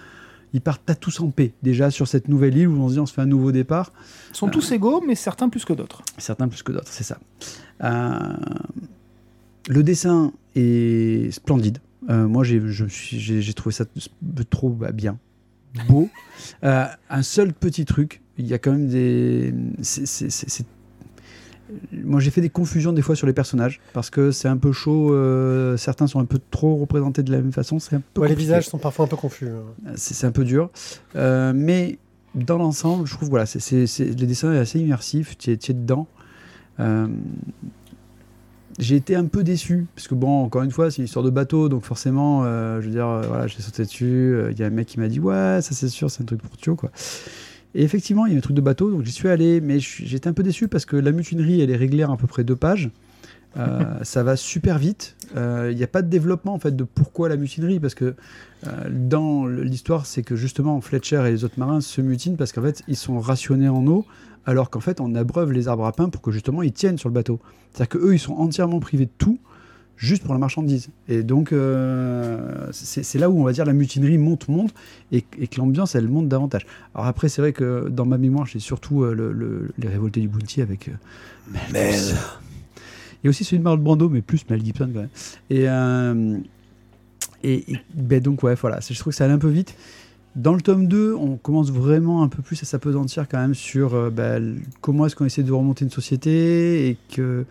Ils 0.53 0.61
partent 0.61 0.83
pas 0.83 0.97
tous 0.97 1.21
en 1.21 1.31
paix, 1.31 1.53
déjà 1.63 1.91
sur 1.91 2.09
cette 2.09 2.27
nouvelle 2.27 2.57
île 2.57 2.69
où 2.69 2.81
on 2.81 2.89
se 2.89 2.95
dit 2.95 3.01
on 3.01 3.07
se 3.07 3.13
fait 3.13 3.21
un 3.21 3.27
nouveau 3.27 3.53
départ. 3.53 3.93
Ils 4.31 4.37
sont 4.37 4.49
tous 4.49 4.73
égaux, 4.73 5.03
mais 5.07 5.15
certains 5.15 5.49
plus 5.49 5.65
que 5.65 5.75
d'autres. 5.75 6.03
Certains 6.19 6.49
plus 6.49 6.63
que 6.63 6.73
d'autres, 6.73 6.91
c'est 6.91 7.05
ça. 7.05 7.19
Euh, 7.85 8.19
le 9.69 9.83
dessin 9.83 10.33
est 10.57 11.33
splendide. 11.33 11.79
Euh, 12.09 12.27
moi, 12.27 12.43
j'ai 12.45 13.55
trouvé 13.55 13.73
ça 13.73 13.85
trop 14.49 14.71
bah, 14.71 14.91
bien, 14.91 15.19
beau. 15.89 16.09
Euh, 16.65 16.85
un 17.11 17.23
seul 17.23 17.53
petit 17.53 17.85
truc, 17.85 18.21
il 18.39 18.47
y 18.47 18.55
a 18.55 18.59
quand 18.59 18.73
même 18.73 18.89
des. 18.89 19.55
Moi, 21.93 22.19
j'ai 22.19 22.31
fait 22.33 22.41
des 22.41 22.51
confusions 22.51 22.93
des 22.93 23.03
fois 23.03 23.15
sur 23.15 23.29
les 23.29 23.33
personnages 23.33 23.81
parce 23.93 24.11
que 24.11 24.33
c'est 24.33 24.49
un 24.49 24.57
peu 24.57 24.73
chaud. 24.73 25.15
euh, 25.15 25.77
certains 25.77 26.09
sont 26.09 26.19
un 26.19 26.25
peu 26.25 26.41
trop 26.51 26.75
représentés 26.77 27.23
de 27.23 27.31
la 27.31 27.39
même 27.41 27.53
façon. 27.53 27.79
C'est 27.79 27.95
un 27.95 28.03
peu 28.13 28.23
Ouais, 28.23 28.29
les 28.29 28.35
visages 28.35 28.67
sont 28.67 28.79
parfois 28.79 29.05
un 29.05 29.09
peu 29.09 29.17
confus. 29.17 29.47
hein. 29.49 29.93
C'est 29.95 30.15
c'est 30.15 30.27
un 30.27 30.33
peu 30.33 30.45
dur. 30.45 30.71
Euh, 31.15 31.53
mais 31.55 31.99
dans 32.35 32.59
l'ensemble, 32.59 33.07
je 33.07 33.15
trouve 33.15 33.29
voilà, 33.29 33.47
c'est 33.47 33.61
c'est- 33.61 33.87
c'est- 33.87 34.07
le 34.07 34.27
dessin 34.27 34.53
est 34.53 34.59
assez 34.59 34.81
immersif, 34.81 35.39
tu 35.39 35.53
es, 35.53 35.57
tu 35.57 35.71
es 35.71 35.75
dedans. 35.75 36.09
J'ai 38.81 38.97
été 38.97 39.15
un 39.15 39.27
peu 39.27 39.45
déçu, 39.45 39.87
parce 39.95 40.09
que 40.09 40.15
bon, 40.15 40.43
encore 40.43 40.63
une 40.63 40.71
fois, 40.71 40.91
c'est 40.91 40.99
une 40.99 41.05
histoire 41.05 41.25
de 41.25 41.31
bateau, 41.31 41.69
donc 41.69 41.85
forcément, 41.85 42.45
euh, 42.45 42.81
je 42.81 42.87
veux 42.87 42.93
dire, 42.93 43.07
euh, 43.07 43.23
voilà, 43.29 43.47
j'ai 43.47 43.61
sauté 43.61 43.85
dessus. 43.85 44.07
euh, 44.07 44.53
Il 44.53 44.59
y 44.59 44.63
a 44.63 44.67
un 44.67 44.71
mec 44.71 44.87
qui 44.87 44.99
m'a 44.99 45.09
dit, 45.09 45.21
ouais, 45.21 45.59
ça 45.61 45.75
c'est 45.75 45.89
sûr, 45.89 46.11
c'est 46.11 46.23
un 46.23 46.25
truc 46.25 46.41
pour 46.41 46.57
Thio, 46.57 46.77
quoi. 46.77 46.91
Et 47.75 47.83
effectivement, 47.83 48.25
il 48.25 48.33
y 48.33 48.35
a 48.35 48.39
un 48.39 48.41
truc 48.41 48.57
de 48.57 48.63
bateau, 48.63 48.91
donc 48.91 49.05
j'y 49.05 49.13
suis 49.13 49.29
allé, 49.29 49.61
mais 49.61 49.79
j'étais 49.81 50.29
un 50.29 50.33
peu 50.33 50.43
déçu 50.43 50.67
parce 50.67 50.87
que 50.87 50.97
la 50.97 51.13
mutinerie, 51.13 51.61
elle 51.61 51.71
est 51.71 51.77
réglée 51.77 52.05
en 52.05 52.15
à 52.15 52.17
peu 52.17 52.27
près 52.27 52.43
deux 52.43 52.57
pages. 52.57 52.91
Euh, 53.59 53.85
ça 54.03 54.23
va 54.23 54.35
super 54.35 54.79
vite. 54.79 55.17
Il 55.37 55.77
n'y 55.77 55.85
a 55.85 55.87
pas 55.87 56.03
de 56.03 56.09
développement 56.09 56.55
en 56.55 56.59
fait 56.59 56.75
de 56.75 56.83
pourquoi 56.83 57.29
la 57.29 57.37
mutinerie, 57.37 57.79
parce 57.79 57.95
que 57.95 58.17
dans 58.91 59.47
l'histoire, 59.47 60.05
c'est 60.07 60.25
que 60.25 60.35
justement 60.35 60.81
Fletcher 60.81 61.23
et 61.27 61.31
les 61.31 61.45
autres 61.45 61.59
marins 61.59 61.81
se 61.81 62.01
mutinent 62.01 62.37
parce 62.37 62.51
qu'en 62.51 62.63
fait 62.63 62.83
ils 62.89 62.97
sont 62.97 63.21
rationnés 63.21 63.69
en 63.69 63.87
eau, 63.87 64.05
alors 64.47 64.71
qu'en 64.71 64.81
fait 64.81 65.01
on 65.01 65.15
abreuve 65.15 65.53
les 65.53 65.69
arbres 65.69 65.85
à 65.87 65.93
pain 65.93 66.09
pour 66.09 66.23
que 66.23 66.31
justement 66.31 66.63
ils 66.63 66.73
tiennent 66.73 66.99
sur 66.99 67.09
le 67.09 67.15
bateau. 67.15 67.41
C'est-à-dire 67.73 67.89
que 67.89 67.99
eux 67.99 68.15
ils 68.15 68.19
sont 68.19 68.35
entièrement 68.35 68.81
privés 68.81 69.07
de 69.07 69.11
tout, 69.19 69.39
juste 69.97 70.23
pour 70.25 70.33
la 70.33 70.41
marchandise. 70.41 70.89
Et 71.09 71.23
donc 71.23 71.53
euh, 71.53 72.69
c'est 72.73 73.19
là 73.19 73.29
où 73.31 73.39
on 73.41 73.45
va 73.45 73.53
dire 73.53 73.65
la 73.65 73.73
mutinerie 73.75 74.19
monte, 74.19 74.49
monte, 74.49 74.73
et, 75.13 75.25
et 75.39 75.47
que 75.47 75.59
l'ambiance 75.59 75.95
elle 75.95 76.09
monte 76.09 76.29
davantage. 76.29 76.67
Alors 76.95 77.07
après 77.07 77.29
c'est 77.29 77.43
vrai 77.43 77.53
que 77.53 77.89
dans 77.89 78.07
ma 78.07 78.19
mémoire 78.19 78.47
j'ai 78.47 78.59
surtout 78.61 79.03
euh, 79.03 79.15
le- 79.15 79.33
le- 79.33 79.71
les 79.79 79.89
révoltés 79.89 80.21
du 80.21 80.29
Bounty 80.29 80.63
avec 80.63 80.89
euh, 80.89 80.93
Mel 81.73 81.93
Gibson. 81.93 82.15
Il 83.23 83.27
y 83.27 83.29
a 83.29 83.31
aussi 83.31 83.45
celui 83.45 83.59
de 83.59 83.65
Marlon 83.65 83.83
Brando, 83.83 84.09
mais 84.09 84.23
plus 84.23 84.49
Mel 84.49 84.65
Gibson 84.65 84.89
quand 84.95 85.01
même. 85.01 85.09
Et, 85.51 85.69
euh, 85.69 86.39
et, 87.45 87.73
et, 87.73 87.77
ben 87.95 88.21
donc, 88.23 88.43
ouais, 88.43 88.55
voilà, 88.55 88.81
je 88.81 88.99
trouve 88.99 89.13
que 89.13 89.17
ça 89.17 89.25
allait 89.27 89.35
un 89.35 89.39
peu 89.39 89.49
vite. 89.51 89.75
Dans 90.37 90.55
le 90.55 90.61
tome 90.61 90.87
2, 90.87 91.15
on 91.15 91.37
commence 91.37 91.73
vraiment 91.73 92.23
un 92.23 92.29
peu 92.29 92.41
plus 92.41 92.63
à 92.63 92.67
s'apesantir 92.67 93.27
quand 93.29 93.39
même 93.39 93.55
sur 93.55 93.95
euh, 93.95 94.11
l- 94.17 94.59
comment 94.81 95.07
est-ce 95.07 95.17
qu'on 95.17 95.25
essaie 95.25 95.43
de 95.43 95.53
remonter 95.53 95.85
une 95.85 95.91
société 95.91 96.89
et 96.89 96.97
que 97.13 97.45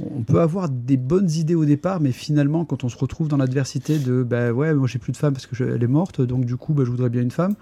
on 0.00 0.22
peut 0.22 0.40
avoir 0.40 0.68
des 0.68 0.96
bonnes 0.96 1.30
idées 1.30 1.54
au 1.54 1.64
départ, 1.64 2.00
mais 2.00 2.10
finalement, 2.12 2.64
quand 2.64 2.84
on 2.84 2.88
se 2.88 2.96
retrouve 2.98 3.28
dans 3.28 3.36
l'adversité 3.36 3.98
de 3.98 4.22
ben 4.22 4.50
ouais, 4.52 4.74
moi 4.74 4.88
j'ai 4.88 4.98
plus 4.98 5.12
de 5.12 5.16
femme 5.16 5.32
parce 5.32 5.46
qu'elle 5.46 5.82
est 5.82 5.86
morte, 5.86 6.20
donc 6.20 6.44
du 6.44 6.56
coup, 6.56 6.74
ben, 6.74 6.84
je 6.84 6.90
voudrais 6.90 7.08
bien 7.10 7.22
une 7.22 7.30
femme. 7.30 7.54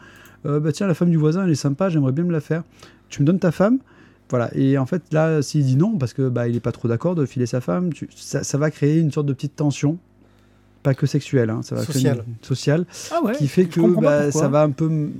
Euh, 0.46 0.58
bah 0.58 0.72
tiens, 0.72 0.86
la 0.86 0.94
femme 0.94 1.10
du 1.10 1.18
voisin, 1.18 1.44
elle 1.44 1.50
est 1.50 1.54
sympa, 1.54 1.88
j'aimerais 1.88 2.12
bien 2.12 2.24
me 2.24 2.32
la 2.32 2.40
faire. 2.40 2.64
Tu 3.10 3.20
me 3.22 3.26
donnes 3.26 3.38
ta 3.38 3.52
femme? 3.52 3.78
Voilà, 4.30 4.50
et 4.56 4.78
en 4.78 4.86
fait, 4.86 5.02
là, 5.12 5.42
s'il 5.42 5.64
dit 5.66 5.76
non, 5.76 5.98
parce 5.98 6.14
que 6.14 6.28
bah, 6.30 6.48
il 6.48 6.56
est 6.56 6.60
pas 6.60 6.72
trop 6.72 6.88
d'accord 6.88 7.14
de 7.14 7.26
filer 7.26 7.44
sa 7.46 7.60
femme, 7.60 7.90
ça 8.16 8.58
va 8.58 8.70
créer 8.70 8.98
une 8.98 9.12
sorte 9.12 9.26
de 9.26 9.34
petite 9.34 9.54
tension, 9.56 9.98
pas 10.82 10.94
que 10.94 11.06
sexuelle, 11.06 11.50
hein, 11.50 11.60
ça 11.62 11.74
va 11.76 11.82
une- 11.82 11.86
sociale, 12.42 12.84
Ah 13.12 13.22
ouais 13.22 13.32
qui 13.36 13.46
fait 13.48 13.66
que 13.66 13.80
bah, 14.00 14.30
ça 14.32 14.48
va 14.48 14.62
un 14.62 14.70
peu. 14.70 15.10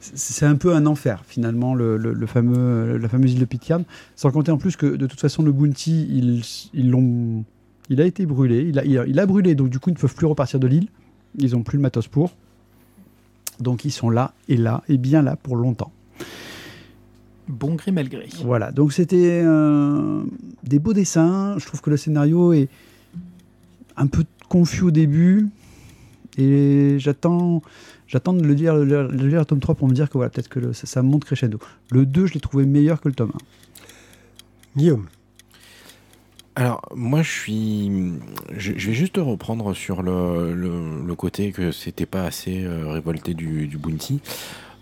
c'est- 0.00 0.46
un 0.46 0.54
peu 0.56 0.74
un 0.74 0.86
enfer 0.86 1.24
finalement 1.26 1.74
le, 1.74 1.96
le- 1.96 2.12
le 2.12 2.26
fameux 2.26 2.96
la 2.98 3.08
fameuse 3.08 3.32
île 3.32 3.40
de 3.40 3.44
Pitcairn. 3.44 3.84
Sans 4.16 4.30
compter 4.30 4.50
en 4.52 4.58
plus 4.58 4.76
que 4.76 4.86
de 4.86 5.06
toute 5.06 5.20
façon 5.20 5.42
le 5.42 5.52
Bounty 5.52 6.06
ils 6.10 6.42
ils 6.72 6.90
l'ont 6.90 7.44
il 7.90 8.00
a 8.00 8.04
été 8.06 8.24
brûlé 8.26 8.66
il 8.68 8.78
a, 8.78 8.84
il 8.84 8.98
a 8.98 9.06
il 9.06 9.18
a 9.18 9.26
brûlé 9.26 9.54
donc 9.54 9.70
du 9.70 9.78
coup 9.80 9.90
ils 9.90 9.94
ne 9.94 9.98
peuvent 9.98 10.14
plus 10.14 10.26
repartir 10.26 10.60
de 10.60 10.66
l'île 10.66 10.88
ils 11.38 11.56
ont 11.56 11.62
plus 11.62 11.76
le 11.78 11.82
matos 11.82 12.06
pour 12.06 12.32
donc 13.60 13.84
ils 13.84 13.90
sont 13.90 14.08
là 14.10 14.32
et 14.48 14.56
là 14.56 14.82
et 14.88 14.98
bien 14.98 15.20
là 15.22 15.34
pour 15.36 15.56
longtemps. 15.56 15.90
Bon 17.48 17.74
gré 17.74 17.90
mal 17.92 18.08
gré. 18.10 18.28
Voilà, 18.44 18.70
donc 18.72 18.92
c'était 18.92 19.40
euh, 19.42 20.22
des 20.64 20.78
beaux 20.78 20.92
dessins. 20.92 21.56
Je 21.58 21.64
trouve 21.66 21.80
que 21.80 21.88
le 21.88 21.96
scénario 21.96 22.52
est 22.52 22.68
un 23.98 24.06
peu 24.06 24.24
confus 24.48 24.82
au 24.84 24.90
début. 24.90 25.48
Et 26.38 26.96
j'attends, 26.98 27.62
j'attends 28.06 28.32
de 28.32 28.42
le 28.44 28.54
lire, 28.54 28.74
le, 28.74 28.84
lire- 28.84 29.08
le 29.08 29.26
lire 29.28 29.40
le 29.40 29.44
tome 29.44 29.60
3 29.60 29.74
pour 29.74 29.88
me 29.88 29.92
dire 29.94 30.08
que 30.08 30.14
voilà, 30.14 30.30
peut-être 30.30 30.48
que 30.48 30.60
le- 30.60 30.72
ça, 30.72 30.86
ça 30.86 31.02
monte 31.02 31.24
crescendo. 31.24 31.58
Le 31.90 32.06
2, 32.06 32.26
je 32.26 32.34
l'ai 32.34 32.40
trouvé 32.40 32.64
meilleur 32.64 33.00
que 33.00 33.08
le 33.08 33.14
tome 33.14 33.32
1. 33.34 33.38
Guillaume. 34.76 35.06
Alors, 36.54 36.82
moi, 36.94 37.22
je 37.22 37.30
suis. 37.30 38.12
Je, 38.56 38.72
je 38.76 38.86
vais 38.88 38.94
juste 38.94 39.16
reprendre 39.16 39.74
sur 39.74 40.02
le, 40.02 40.54
le, 40.54 41.04
le 41.06 41.14
côté 41.14 41.52
que 41.52 41.70
c'était 41.70 42.06
pas 42.06 42.24
assez 42.24 42.64
euh, 42.64 42.88
révolté 42.88 43.34
du, 43.34 43.68
du 43.68 43.78
Bounty. 43.78 44.20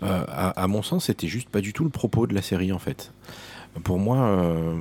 Euh, 0.03 0.23
à, 0.27 0.49
à 0.61 0.67
mon 0.67 0.81
sens, 0.81 1.05
c'était 1.05 1.27
juste 1.27 1.49
pas 1.49 1.61
du 1.61 1.73
tout 1.73 1.83
le 1.83 1.89
propos 1.91 2.25
de 2.27 2.33
la 2.33 2.41
série, 2.41 2.71
en 2.71 2.79
fait. 2.79 3.11
Pour 3.83 3.99
moi, 3.99 4.17
euh, 4.17 4.75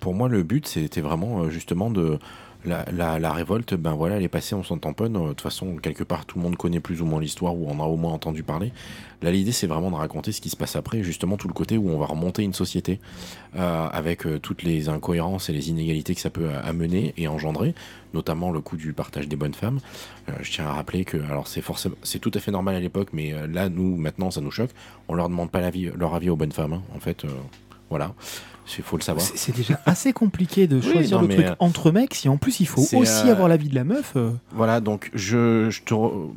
pour 0.00 0.12
moi 0.14 0.28
le 0.28 0.42
but, 0.42 0.66
c'était 0.66 1.00
vraiment 1.00 1.48
justement 1.48 1.90
de. 1.90 2.18
La, 2.64 2.84
la, 2.92 3.18
la 3.18 3.32
révolte, 3.32 3.74
ben 3.74 3.94
voilà, 3.94 4.16
elle 4.16 4.22
est 4.22 4.28
passée, 4.28 4.54
on 4.54 4.62
s'en 4.62 4.78
tamponne. 4.78 5.14
De 5.14 5.28
toute 5.30 5.40
façon, 5.40 5.76
quelque 5.76 6.04
part, 6.04 6.26
tout 6.26 6.38
le 6.38 6.44
monde 6.44 6.56
connaît 6.56 6.78
plus 6.78 7.02
ou 7.02 7.06
moins 7.06 7.20
l'histoire 7.20 7.56
ou 7.56 7.68
en 7.68 7.80
a 7.80 7.86
au 7.86 7.96
moins 7.96 8.12
entendu 8.12 8.42
parler. 8.44 8.72
Là, 9.20 9.30
l'idée, 9.30 9.52
c'est 9.52 9.66
vraiment 9.66 9.90
de 9.90 9.96
raconter 9.96 10.30
ce 10.32 10.40
qui 10.40 10.48
se 10.48 10.56
passe 10.56 10.76
après, 10.76 11.02
justement, 11.02 11.36
tout 11.36 11.48
le 11.48 11.54
côté 11.54 11.76
où 11.76 11.90
on 11.90 11.98
va 11.98 12.06
remonter 12.06 12.42
une 12.42 12.52
société 12.52 13.00
euh, 13.56 13.88
avec 13.88 14.26
euh, 14.26 14.38
toutes 14.38 14.62
les 14.62 14.88
incohérences 14.88 15.48
et 15.48 15.52
les 15.52 15.70
inégalités 15.70 16.14
que 16.14 16.20
ça 16.20 16.30
peut 16.30 16.50
euh, 16.50 16.60
amener 16.62 17.14
et 17.16 17.26
engendrer, 17.28 17.74
notamment 18.14 18.50
le 18.50 18.60
coup 18.60 18.76
du 18.76 18.92
partage 18.92 19.28
des 19.28 19.36
bonnes 19.36 19.54
femmes. 19.54 19.78
Euh, 20.28 20.32
je 20.40 20.52
tiens 20.52 20.66
à 20.66 20.72
rappeler 20.72 21.04
que, 21.04 21.16
alors 21.16 21.48
c'est 21.48 21.62
forcément, 21.62 21.96
c'est 22.02 22.18
tout 22.20 22.32
à 22.34 22.38
fait 22.38 22.52
normal 22.52 22.76
à 22.76 22.80
l'époque, 22.80 23.08
mais 23.12 23.34
là, 23.48 23.68
nous, 23.68 23.96
maintenant, 23.96 24.30
ça 24.30 24.40
nous 24.40 24.50
choque. 24.52 24.70
On 25.08 25.14
leur 25.14 25.28
demande 25.28 25.50
pas 25.50 25.60
leur 25.60 26.14
avis 26.14 26.30
aux 26.30 26.36
bonnes 26.36 26.52
femmes, 26.52 26.74
hein. 26.74 26.82
en 26.94 27.00
fait. 27.00 27.24
voilà, 27.90 28.14
il 28.78 28.84
faut 28.84 28.96
le 28.96 29.02
savoir. 29.02 29.24
C'est 29.34 29.54
déjà 29.56 29.78
assez 29.86 30.12
compliqué 30.12 30.66
de 30.66 30.76
Oui, 30.80 30.82
choisir 30.92 31.20
non, 31.20 31.26
le 31.28 31.34
truc 31.34 31.46
euh, 31.46 31.54
entre 31.58 31.90
mecs 31.90 32.14
si 32.14 32.28
en 32.28 32.36
plus 32.36 32.60
il 32.60 32.66
faut 32.66 32.82
aussi 32.96 33.28
euh, 33.28 33.32
avoir 33.32 33.48
l'avis 33.48 33.68
de 33.68 33.74
la 33.74 33.84
meuf. 33.84 34.12
euh, 34.16 34.30
Voilà, 34.52 34.80
donc 34.80 35.10
je, 35.14 35.68
je 35.70 35.82
te, 35.82 35.94
re- 35.94 36.30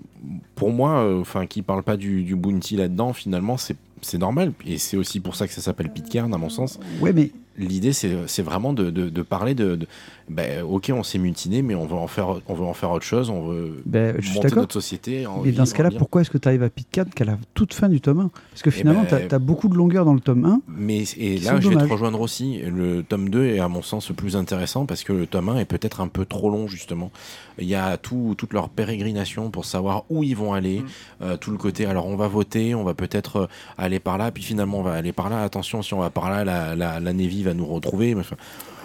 pour 0.56 0.72
moi, 0.72 1.00
euh, 1.04 1.22
enfin, 1.22 1.46
qui 1.46 1.62
parle 1.62 1.84
pas 1.84 1.98
du, 1.98 2.24
du 2.24 2.36
bounty 2.36 2.76
là-dedans, 2.78 3.14
finalement, 3.14 3.58
c'est 3.58 4.18
normal, 4.18 4.54
et 4.66 4.78
c'est 4.78 4.98
aussi 4.98 5.20
pour 5.20 5.36
ça 5.36 5.48
que 5.48 5.54
ça 5.54 5.62
s'appelle 5.62 5.92
Pitcairn, 5.92 6.34
à 6.34 6.38
mon 6.38 6.50
sens. 6.50 6.80
Ouais, 7.02 7.14
mais 7.14 7.32
L'idée, 7.58 7.94
c'est 7.94 8.14
c'est 8.28 8.42
vraiment 8.42 8.74
de, 8.74 8.90
de, 8.90 9.08
de 9.10 9.22
parler 9.22 9.56
de, 9.56 9.78
de- 9.78 9.88
ben, 10.30 10.64
ok, 10.64 10.92
on 10.94 11.04
s'est 11.04 11.20
mutiné, 11.20 11.62
mais 11.62 11.76
on 11.76 11.86
veut 11.86 11.96
en 11.96 12.08
faire, 12.08 12.42
on 12.48 12.54
veut 12.56 12.66
en 12.66 12.74
faire 12.74 12.92
autre 12.92 13.06
chose, 13.06 13.30
on 13.30 13.48
veut 13.48 13.82
ben, 13.86 14.16
je 14.18 14.26
suis 14.26 14.36
monter 14.36 14.48
d'accord. 14.48 14.64
notre 14.64 14.74
société. 14.74 15.28
en 15.28 15.42
Mais 15.44 15.52
dans 15.52 15.66
ce 15.66 15.74
cas-là, 15.76 15.92
pourquoi 15.98 16.22
est-ce 16.22 16.32
que 16.32 16.38
tu 16.38 16.48
arrives 16.48 16.64
à 16.64 16.70
Pitcairn 16.70 17.10
qu'à 17.10 17.26
la 17.26 17.38
toute 17.54 17.74
fin 17.74 17.90
du 17.90 18.02
tome 18.02 18.20
1 18.22 18.32
Parce 18.52 18.62
que 18.64 18.70
Eh 18.70 18.72
finalement, 18.72 19.04
ben, 19.10 19.28
tu 19.28 19.36
as, 19.36 19.40
beaucoup 19.40 19.68
de 19.70 19.76
longueur 19.76 20.04
dans 20.06 20.14
le 20.14 20.20
tome 20.20 20.46
1. 20.46 20.62
Mais 20.68 21.04
et 21.18 21.38
là, 21.38 21.60
je 21.60 21.70
vais 21.70 21.76
te 21.76 21.84
rejoindre 21.92 22.20
aussi. 22.22 22.60
Le 22.62 23.04
tome 23.04 23.30
2 23.30 23.46
est 23.46 23.60
à 23.60 23.68
mon 23.68 23.82
sens 23.82 24.10
le 24.10 24.16
plus 24.16 24.36
intéressant 24.36 24.86
parce 24.86 25.04
que 25.04 25.14
le 25.14 25.28
tome 25.28 25.50
1 25.50 25.58
est 25.58 25.66
peut-être 25.66 26.02
un 26.02 26.08
peu 26.08 26.26
trop 26.26 26.50
long 26.50 26.68
justement. 26.68 27.12
Il 27.60 27.68
y 27.68 27.76
a 27.76 27.96
tout, 27.98 28.36
toute 28.38 28.52
leur 28.52 28.70
pérégrination 28.70 29.50
pour 29.52 29.66
savoir 29.66 30.04
où 30.10 30.24
ils 30.24 30.36
vont 30.36 30.54
aller, 30.54 30.80
Mm. 30.80 30.86
euh, 31.22 31.38
tout 31.38 31.52
le 31.52 31.58
côté. 31.58 31.86
Alors 31.86 32.08
on 32.08 32.16
va 32.16 32.28
voter, 32.28 32.76
on 32.76 32.84
va 32.84 32.94
peut-être 32.94 33.38
euh, 33.38 33.48
aller 33.78 34.00
par 34.00 34.18
là, 34.18 34.32
puis 34.32 34.44
finalement 34.44 34.80
on 34.80 34.84
va 34.84 34.94
aller 34.94 35.14
par 35.14 35.30
là. 35.30 35.44
Attention, 35.44 35.82
si 35.82 35.94
on 35.94 36.00
va 36.00 36.10
par 36.10 36.30
là, 36.30 36.44
la, 36.44 36.76
la, 36.76 37.00
la 37.00 37.14
Navy 37.14 37.44
va 37.44 37.54
nous 37.54 37.66
retrouver. 37.66 38.14
Enfin, 38.16 38.36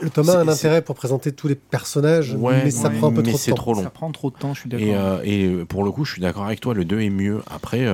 Le 0.03 0.11
tome 0.11 0.29
1 0.31 0.33
a 0.33 0.39
un 0.41 0.49
intérêt 0.49 0.83
pour 0.83 0.95
présenter 0.95 1.33
tous 1.33 1.49
les 1.49 1.55
personnages, 1.55 2.35
Ouais, 2.35 2.65
mais 2.65 2.71
ça 2.71 2.89
ouais, 2.89 2.99
prend 2.99 3.09
un 3.09 3.13
peu 3.13 3.23
mais 3.23 3.29
trop 3.29 3.37
de 3.37 3.43
c'est 3.43 3.51
temps. 3.51 3.57
trop 3.57 3.75
long. 3.75 3.83
Ça 3.83 3.91
prend 3.91 4.11
trop 4.13 4.31
de 4.31 4.37
temps, 4.37 4.55
je 4.55 4.61
suis 4.61 4.71
d'accord. 4.71 4.87
Et, 4.87 4.95
euh, 4.97 5.21
et 5.25 5.45
euh, 5.47 5.65
pour 5.65 5.85
le 5.85 5.91
coup, 5.93 6.05
je 6.05 6.13
suis 6.13 6.23
d'accord 6.23 6.45
avec 6.45 6.61
toi, 6.61 6.73
le 6.75 6.85
2 6.85 7.01
est 7.01 7.11
mieux. 7.11 7.43
Après, 7.51 7.87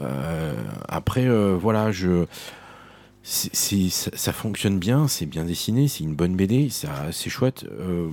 euh, 0.00 0.54
après 0.88 1.26
euh, 1.26 1.56
voilà, 1.60 1.92
je. 1.92 2.26
c'est- 3.22 3.54
c'est- 3.54 3.88
ça, 3.90 4.10
ça 4.14 4.32
fonctionne 4.32 4.78
bien, 4.78 5.08
c'est 5.08 5.26
bien 5.26 5.44
dessiné, 5.44 5.88
c'est 5.88 6.04
une 6.04 6.14
bonne 6.14 6.36
BD, 6.36 6.68
c'est 6.70 7.30
chouette. 7.30 7.64
Euh, 7.70 8.08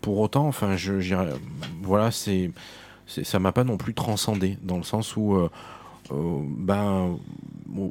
pour 0.00 0.18
autant, 0.18 0.46
enfin, 0.46 0.76
je, 0.76 0.94
voilà, 1.82 2.10
c'est, 2.10 2.50
ça 3.06 3.38
m'a 3.38 3.52
pas 3.52 3.64
non 3.64 3.76
plus 3.76 3.92
transcendé 3.94 4.56
dans 4.62 4.78
le 4.78 4.82
sens 4.82 5.14
où, 5.16 5.34
euh, 5.34 5.50
euh, 6.12 6.38
ben, 6.56 7.18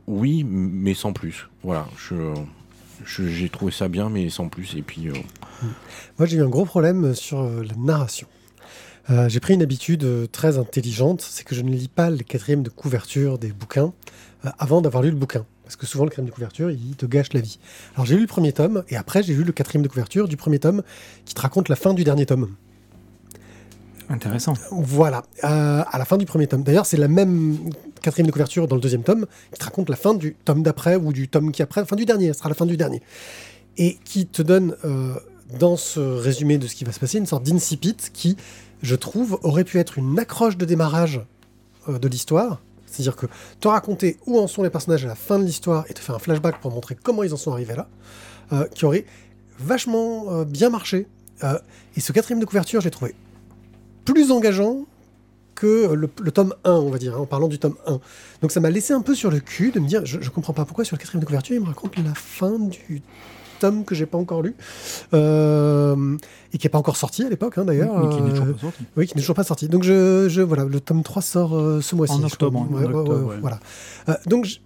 oui, 0.07 0.43
mais 0.43 0.93
sans 0.95 1.13
plus. 1.13 1.47
Voilà, 1.63 1.87
je- 1.97 2.33
j'ai 3.05 3.49
trouvé 3.49 3.71
ça 3.71 3.87
bien, 3.87 4.09
mais 4.09 4.29
sans 4.29 4.49
plus. 4.49 4.75
Et 4.75 4.81
puis, 4.81 5.07
euh, 5.07 5.13
Moi, 6.17 6.25
j'ai 6.25 6.37
eu 6.37 6.43
un 6.43 6.49
gros 6.49 6.65
problème 6.65 7.13
sur 7.15 7.41
euh, 7.41 7.63
la 7.63 7.75
narration. 7.75 8.27
Euh, 9.09 9.27
j'ai 9.27 9.39
pris 9.39 9.55
une 9.55 9.63
habitude 9.63 10.05
très 10.31 10.57
intelligente, 10.57 11.21
c'est 11.21 11.43
que 11.43 11.55
je 11.55 11.61
ne 11.61 11.71
lis 11.71 11.87
pas 11.87 12.09
les 12.09 12.23
quatrièmes 12.23 12.63
de 12.63 12.69
couverture 12.69 13.39
des 13.39 13.51
bouquins 13.51 13.93
avant 14.59 14.81
d'avoir 14.81 15.03
lu 15.03 15.09
le 15.09 15.15
bouquin. 15.15 15.45
Parce 15.63 15.75
que 15.75 15.85
souvent, 15.85 16.03
le 16.03 16.09
quatrième 16.09 16.29
de 16.29 16.33
couverture, 16.33 16.71
il 16.71 16.95
te 16.95 17.05
gâche 17.05 17.33
la 17.33 17.41
vie. 17.41 17.59
Alors, 17.95 18.05
j'ai 18.05 18.15
lu 18.15 18.21
le 18.21 18.27
premier 18.27 18.53
tome, 18.53 18.83
et 18.89 18.95
après, 18.95 19.23
j'ai 19.23 19.33
lu 19.33 19.43
le 19.43 19.51
quatrième 19.51 19.83
de 19.83 19.87
couverture 19.87 20.27
du 20.27 20.37
premier 20.37 20.59
tome 20.59 20.83
qui 21.25 21.33
te 21.33 21.41
raconte 21.41 21.69
la 21.69 21.75
fin 21.75 21.93
du 21.93 22.03
dernier 22.03 22.25
tome. 22.25 22.49
Intéressant. 24.09 24.53
Voilà, 24.71 25.23
euh, 25.43 25.83
à 25.89 25.97
la 25.99 26.05
fin 26.05 26.17
du 26.17 26.25
premier 26.25 26.47
tome. 26.47 26.63
D'ailleurs, 26.63 26.87
c'est 26.87 26.97
la 26.97 27.07
même 27.07 27.57
quatrième 28.01 28.25
de 28.25 28.31
couverture 28.31 28.67
dans 28.67 28.75
le 28.75 28.81
deuxième 28.81 29.03
tome 29.03 29.27
qui 29.51 29.59
te 29.59 29.65
raconte 29.65 29.89
la 29.89 29.95
fin 29.95 30.15
du 30.15 30.33
tome 30.33 30.63
d'après 30.63 30.95
ou 30.95 31.13
du 31.13 31.27
tome 31.27 31.51
qui 31.51 31.61
après, 31.61 31.85
fin 31.85 31.95
du 31.95 32.05
dernier, 32.05 32.33
ce 32.33 32.39
sera 32.39 32.49
la 32.49 32.55
fin 32.55 32.65
du 32.65 32.75
dernier. 32.75 33.03
Et 33.77 33.97
qui 34.03 34.25
te 34.25 34.41
donne, 34.41 34.75
euh, 34.83 35.13
dans 35.59 35.77
ce 35.77 35.99
résumé 35.99 36.57
de 36.57 36.65
ce 36.65 36.73
qui 36.73 36.85
va 36.85 36.91
se 36.91 36.99
passer, 36.99 37.19
une 37.19 37.27
sorte 37.27 37.43
d'incipit 37.43 37.97
qui, 38.11 38.35
je 38.81 38.95
trouve, 38.95 39.37
aurait 39.43 39.63
pu 39.63 39.77
être 39.77 39.99
une 39.99 40.17
accroche 40.17 40.57
de 40.57 40.65
démarrage 40.65 41.21
euh, 41.87 41.99
de 41.99 42.07
l'histoire. 42.07 42.61
C'est-à-dire 42.87 43.15
que 43.15 43.27
te 43.59 43.67
raconter 43.67 44.17
où 44.25 44.39
en 44.39 44.47
sont 44.47 44.63
les 44.63 44.71
personnages 44.71 45.05
à 45.05 45.07
la 45.07 45.15
fin 45.15 45.37
de 45.37 45.43
l'histoire 45.43 45.85
et 45.87 45.93
te 45.93 45.99
faire 45.99 46.15
un 46.15 46.19
flashback 46.19 46.59
pour 46.59 46.71
montrer 46.71 46.95
comment 46.95 47.21
ils 47.21 47.35
en 47.35 47.37
sont 47.37 47.51
arrivés 47.51 47.75
là, 47.75 47.87
qui 48.73 48.83
aurait 48.85 49.05
vachement 49.59 50.43
bien 50.43 50.71
marché. 50.71 51.05
Et 51.95 51.99
ce 51.99 52.11
quatrième 52.11 52.39
de 52.39 52.45
couverture, 52.45 52.81
j'ai 52.81 52.89
trouvé 52.89 53.13
plus 54.13 54.31
engageant 54.31 54.85
que 55.55 55.93
le, 55.93 56.09
le 56.21 56.31
tome 56.31 56.53
1, 56.63 56.71
on 56.71 56.89
va 56.89 56.97
dire, 56.97 57.15
hein, 57.15 57.19
en 57.21 57.25
parlant 57.25 57.47
du 57.49 57.59
tome 57.59 57.75
1. 57.85 57.99
Donc 58.41 58.51
ça 58.51 58.59
m'a 58.61 58.69
laissé 58.69 58.93
un 58.93 59.01
peu 59.01 59.13
sur 59.15 59.29
le 59.29 59.39
cul 59.39 59.71
de 59.71 59.79
me 59.79 59.87
dire, 59.87 60.05
je, 60.05 60.19
je 60.21 60.29
comprends 60.29 60.53
pas 60.53 60.63
pourquoi 60.65 60.85
sur 60.85 60.95
le 60.95 60.99
quatrième 60.99 61.19
de 61.21 61.25
couverture, 61.25 61.55
il 61.55 61.61
me 61.61 61.65
raconte 61.67 61.97
la 61.97 62.13
fin 62.15 62.57
du 62.59 63.01
tome 63.59 63.83
que 63.83 63.93
j'ai 63.93 64.05
pas 64.05 64.17
encore 64.17 64.41
lu, 64.41 64.55
euh, 65.13 66.17
et 66.53 66.57
qui 66.57 66.65
est 66.67 66.69
pas 66.69 66.77
encore 66.77 66.95
sorti 66.95 67.23
à 67.25 67.29
l'époque, 67.29 67.57
hein, 67.57 67.65
d'ailleurs. 67.65 67.97
Mais 68.07 68.15
qui 68.15 68.21
n'est 68.21 68.29
toujours 68.31 68.45
Euh, 68.47 68.53
pas 68.53 68.59
sorti. 68.61 68.83
oui, 68.95 69.07
qui 69.07 69.15
n'est 69.17 69.21
toujours 69.21 69.35
pas 69.35 69.43
sorti. 69.43 69.67
Donc, 69.67 69.83
je, 69.83 70.27
je- 70.29 70.41
voilà, 70.41 70.63
le 70.63 70.79
tome 70.79 71.03
3 71.03 71.21
sort 71.21 71.55
euh, 71.57 71.81
ce 71.81 71.93
mois-ci. 71.95 72.13
En 72.13 72.23
octobre, 72.23 72.65
crois. 72.65 72.77
en 72.77 72.81
Ouais, 72.81 72.87
ouais, 72.87 72.93
octobre, 72.95 73.19
ouais, 73.25 73.33
ouais. 73.33 73.37
Voilà. 73.41 73.59
Euh, 74.07 74.13
donc, 74.27 74.61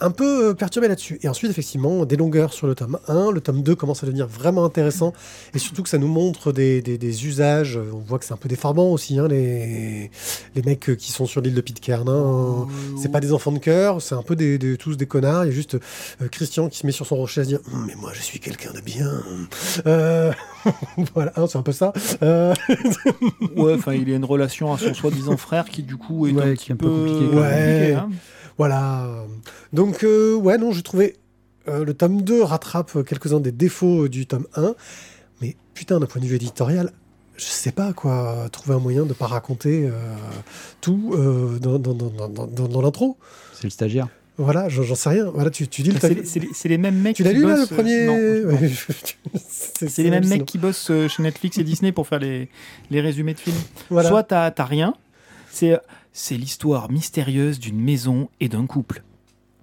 un 0.00 0.10
peu 0.10 0.48
euh, 0.50 0.54
perturbé 0.54 0.88
là-dessus. 0.88 1.18
Et 1.22 1.28
ensuite, 1.28 1.50
effectivement, 1.50 2.04
des 2.04 2.16
longueurs 2.16 2.52
sur 2.52 2.66
le 2.66 2.74
tome 2.74 2.98
1. 3.08 3.30
Le 3.32 3.40
tome 3.40 3.62
2 3.62 3.74
commence 3.74 4.02
à 4.02 4.06
devenir 4.06 4.26
vraiment 4.26 4.64
intéressant. 4.64 5.12
Et 5.54 5.58
surtout 5.58 5.82
que 5.82 5.88
ça 5.88 5.98
nous 5.98 6.08
montre 6.08 6.52
des, 6.52 6.82
des- 6.82 6.98
des 6.98 7.26
usages. 7.26 7.78
On 7.92 7.98
voit 7.98 8.18
que 8.18 8.24
c'est 8.24 8.34
un 8.34 8.38
peu 8.38 8.48
déformant 8.48 8.90
aussi, 8.92 9.18
hein, 9.18 9.28
les, 9.28 10.10
les 10.54 10.62
mecs 10.62 10.88
euh, 10.90 10.94
qui 10.94 11.12
sont 11.12 11.26
sur 11.26 11.40
l'île 11.40 11.54
de 11.54 11.60
Pitcairn. 11.60 12.08
hein. 12.08 12.66
C'est 13.00 13.10
pas 13.10 13.20
des 13.20 13.32
enfants 13.32 13.52
de 13.52 13.58
cœur, 13.58 14.00
c'est 14.02 14.14
un 14.14 14.22
peu 14.22 14.36
des, 14.36 14.58
des- 14.58 14.76
tous 14.76 14.96
des 14.96 15.06
connards. 15.06 15.44
Il 15.44 15.48
y 15.48 15.50
a 15.50 15.54
juste 15.54 15.74
euh, 15.74 16.28
Christian 16.30 16.68
qui 16.68 16.78
se 16.78 16.86
met 16.86 16.92
sur 16.92 17.06
son 17.06 17.16
rocher 17.16 17.40
à 17.40 17.44
se 17.44 17.48
dire 17.48 17.60
Hum, 17.72 17.84
Mais 17.86 17.94
moi, 17.94 18.10
je 18.14 18.22
suis 18.22 18.40
quelqu'un 18.40 18.72
de 18.72 18.80
bien. 18.80 19.10
Euh, 19.86 20.32
voilà, 21.14 21.32
hein, 21.36 21.46
c'est 21.48 21.58
un 21.58 21.62
peu 21.62 21.72
ça. 21.72 21.92
Euh, 22.22 22.54
Ouais, 23.56 23.74
enfin, 23.74 23.94
il 23.94 24.10
a 24.12 24.16
une 24.16 24.24
relation 24.24 24.72
à 24.72 24.78
son 24.78 24.94
soi-disant 24.94 25.36
frère 25.36 25.64
qui, 25.66 25.82
du 25.82 25.96
coup, 25.96 26.26
est 26.26 26.32
Ouais, 26.32 26.42
un 26.42 26.54
qui 26.54 26.66
petit 26.66 26.70
est 26.70 26.74
un 26.74 26.76
peu 26.76 26.88
compliqué. 26.88 27.34
Ouais. 27.36 27.96
Voilà. 28.58 29.06
Donc, 29.72 30.02
euh, 30.04 30.34
ouais, 30.34 30.58
non, 30.58 30.72
j'ai 30.72 30.82
trouvé. 30.82 31.16
euh, 31.68 31.84
le 31.84 31.94
tome 31.94 32.22
2 32.22 32.42
rattrape 32.42 32.96
euh, 32.96 33.02
quelques-uns 33.02 33.40
des 33.40 33.52
défauts 33.52 34.08
du 34.08 34.26
tome 34.26 34.46
1. 34.56 34.74
Mais 35.40 35.56
putain, 35.74 36.00
d'un 36.00 36.06
point 36.06 36.20
de 36.20 36.26
vue 36.26 36.36
éditorial, 36.36 36.92
je 37.36 37.44
sais 37.44 37.72
pas 37.72 37.92
quoi. 37.92 38.48
Trouver 38.50 38.74
un 38.76 38.80
moyen 38.80 39.04
de 39.04 39.12
pas 39.12 39.26
raconter 39.26 39.86
euh, 39.86 39.92
tout 40.80 41.12
euh, 41.14 41.58
dans, 41.60 41.78
dans, 41.78 41.94
dans, 41.94 42.10
dans, 42.28 42.46
dans- 42.46 42.68
dans 42.68 42.82
l'intro. 42.82 43.16
C'est 43.54 43.64
le 43.64 43.70
stagiaire. 43.70 44.08
Voilà, 44.40 44.68
j'en 44.68 44.94
sais 44.94 45.08
rien. 45.08 45.30
Voilà, 45.34 45.50
tu, 45.50 45.66
tu 45.68 45.82
dis 45.82 45.90
le. 45.90 45.98
C'est 46.00 46.14
les- 46.14 46.48
c'est 46.54 46.68
les, 46.68 46.78
mêmes 46.78 46.96
mecs 47.00 47.16
Tu 47.16 47.24
l'as 47.24 47.30
qui 47.30 47.36
lu 47.36 47.42
là, 47.42 47.54
le 47.54 47.60
bossent, 47.60 47.68
premier. 47.70 48.08
Ouais, 48.08 48.70
C'est 49.48 50.02
les 50.02 50.10
mêmes 50.10 50.26
mecs 50.28 50.46
qui 50.46 50.58
bossent 50.58 50.90
chez 51.08 51.22
Netflix 51.22 51.58
et 51.58 51.64
Disney 51.64 51.90
pour 51.92 52.06
faire 52.06 52.18
les, 52.20 52.48
les 52.90 53.00
résumés 53.00 53.34
de 53.34 53.40
films. 53.40 53.56
Voilà. 53.90 54.08
Soit 54.08 54.22
t'as 54.22 54.50
t'as 54.52 54.64
rien, 54.64 54.94
c'est 55.50 55.76
c'est 56.12 56.36
l'histoire 56.36 56.90
mystérieuse 56.90 57.58
d'une 57.58 57.80
maison 57.80 58.28
et 58.40 58.48
d'un 58.48 58.66
couple. 58.66 59.02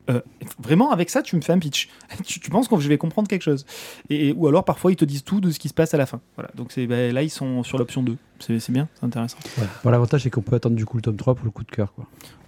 Euh, 0.09 0.21
vraiment, 0.59 0.91
avec 0.91 1.09
ça, 1.09 1.23
tu 1.23 1.35
me 1.35 1.41
fais 1.41 1.51
un 1.53 1.57
pitch. 1.59 1.89
tu, 2.25 2.39
tu 2.39 2.49
penses 2.51 2.67
que 2.67 2.79
je 2.79 2.87
vais 2.87 2.97
comprendre 2.99 3.27
quelque 3.27 3.41
chose. 3.41 3.65
Et, 4.11 4.33
ou 4.33 4.47
alors, 4.47 4.63
parfois, 4.63 4.91
ils 4.91 4.95
te 4.95 5.03
disent 5.05 5.23
tout 5.23 5.41
de 5.41 5.49
ce 5.49 5.57
qui 5.57 5.67
se 5.67 5.73
passe 5.73 5.93
à 5.95 5.97
la 5.97 6.05
fin. 6.05 6.21
Voilà. 6.35 6.51
Donc 6.55 6.75
ben, 6.77 7.11
là, 7.13 7.23
ils 7.23 7.29
sont 7.31 7.63
sur 7.63 7.77
l'option 7.79 8.03
2. 8.03 8.15
C'est 8.39 8.69
bien, 8.69 8.87
c'est 8.99 9.05
intéressant. 9.05 9.37
Bon, 9.83 9.89
L'avantage, 9.89 10.21
c'est 10.23 10.29
qu'on 10.29 10.41
peut 10.43 10.55
attendre 10.55 10.75
du 10.75 10.85
coup 10.85 10.97
le 10.97 11.01
tome 11.01 11.15
3 11.17 11.33
pour 11.35 11.45
le 11.45 11.51
coup 11.51 11.63
de 11.63 11.71
cœur. 11.71 11.91
Quoi. 11.93 12.05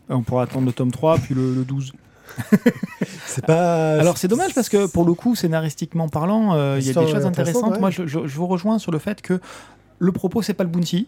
On 0.10 0.22
pourra 0.22 0.44
attendre 0.44 0.68
le 0.68 0.72
tome 0.72 0.92
3, 0.92 1.18
puis 1.18 1.34
le, 1.34 1.54
le 1.56 1.64
12. 1.66 1.94
C'est 3.26 3.46
pas. 3.46 3.94
Alors 4.00 4.18
c'est 4.18 4.28
dommage 4.28 4.54
parce 4.54 4.70
que 4.70 4.86
pour 4.86 5.06
le 5.06 5.14
coup, 5.14 5.36
scénaristiquement 5.36 6.10
parlant, 6.10 6.54
euh, 6.56 6.78
il 6.80 6.86
y 6.86 6.90
a 6.90 6.94
des 6.94 7.12
choses 7.12 7.26
intéressantes. 7.26 7.74
ouais. 7.74 7.80
Moi, 7.80 7.90
je, 7.90 8.06
je- 8.06 8.28
je 8.28 8.36
vous 8.38 8.48
rejoins 8.48 8.80
sur 8.80 8.92
le 8.92 9.00
fait 9.00 9.22
que 9.22 9.40
le 10.00 10.12
propos, 10.12 10.42
c'est 10.42 10.54
pas 10.54 10.64
le 10.64 10.70
bounty. 10.70 11.08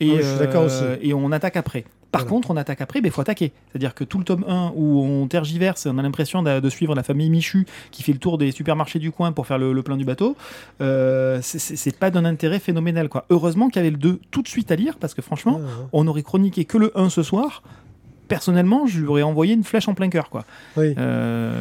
Et, 0.00 0.10
Ouais, 0.10 0.22
je 0.22 0.26
suis 0.28 0.38
d'accord 0.38 0.64
aussi. 0.64 0.82
et 1.02 1.14
on 1.14 1.30
attaque 1.32 1.56
après. 1.56 1.84
Par 2.10 2.20
Voilà. 2.22 2.30
contre, 2.30 2.50
on 2.52 2.56
attaque 2.56 2.80
après, 2.80 3.00
il 3.02 3.10
faut 3.10 3.20
attaquer. 3.22 3.50
C'est-à-dire 3.70 3.92
que 3.92 4.04
tout 4.04 4.18
le 4.18 4.24
tome 4.24 4.44
1 4.46 4.72
où 4.76 5.00
on 5.02 5.26
tergiverse, 5.26 5.86
on 5.90 5.98
a 5.98 6.02
l'impression 6.02 6.44
de, 6.44 6.60
de 6.60 6.68
suivre 6.70 6.94
la 6.94 7.02
famille 7.02 7.28
Michu 7.28 7.66
qui 7.90 8.04
fait 8.04 8.12
le 8.12 8.18
tour 8.18 8.38
des 8.38 8.52
supermarchés 8.52 9.00
du 9.00 9.10
coin 9.10 9.32
pour 9.32 9.48
faire 9.48 9.58
le, 9.58 9.72
le 9.72 9.82
plein 9.82 9.96
du 9.96 10.04
bateau, 10.04 10.36
euh, 10.80 11.40
c'est- 11.42 11.98
pas 11.98 12.10
d'un 12.10 12.24
intérêt 12.24 12.60
phénoménal. 12.60 13.08
Quoi. 13.08 13.24
Heureusement 13.30 13.68
qu'il 13.68 13.76
y 13.76 13.80
avait 13.80 13.90
le 13.90 13.96
2 13.96 14.20
tout 14.30 14.42
de 14.42 14.48
suite 14.48 14.70
à 14.70 14.76
lire 14.76 14.96
parce 14.98 15.12
que 15.14 15.22
franchement, 15.22 15.56
ouais. 15.56 15.62
on 15.92 16.06
aurait 16.06 16.22
chroniqué 16.22 16.64
que 16.64 16.78
le 16.78 16.96
1 16.96 17.08
ce 17.10 17.22
soir. 17.24 17.62
Personnellement, 18.26 18.86
je 18.86 19.00
lui 19.00 19.06
aurais 19.08 19.22
envoyé 19.22 19.52
une 19.54 19.64
flèche 19.64 19.86
en 19.86 19.94
plein 19.94 20.08
cœur. 20.08 20.30
Quoi. 20.30 20.44
Oui. 20.76 20.94
Euh, 20.96 21.52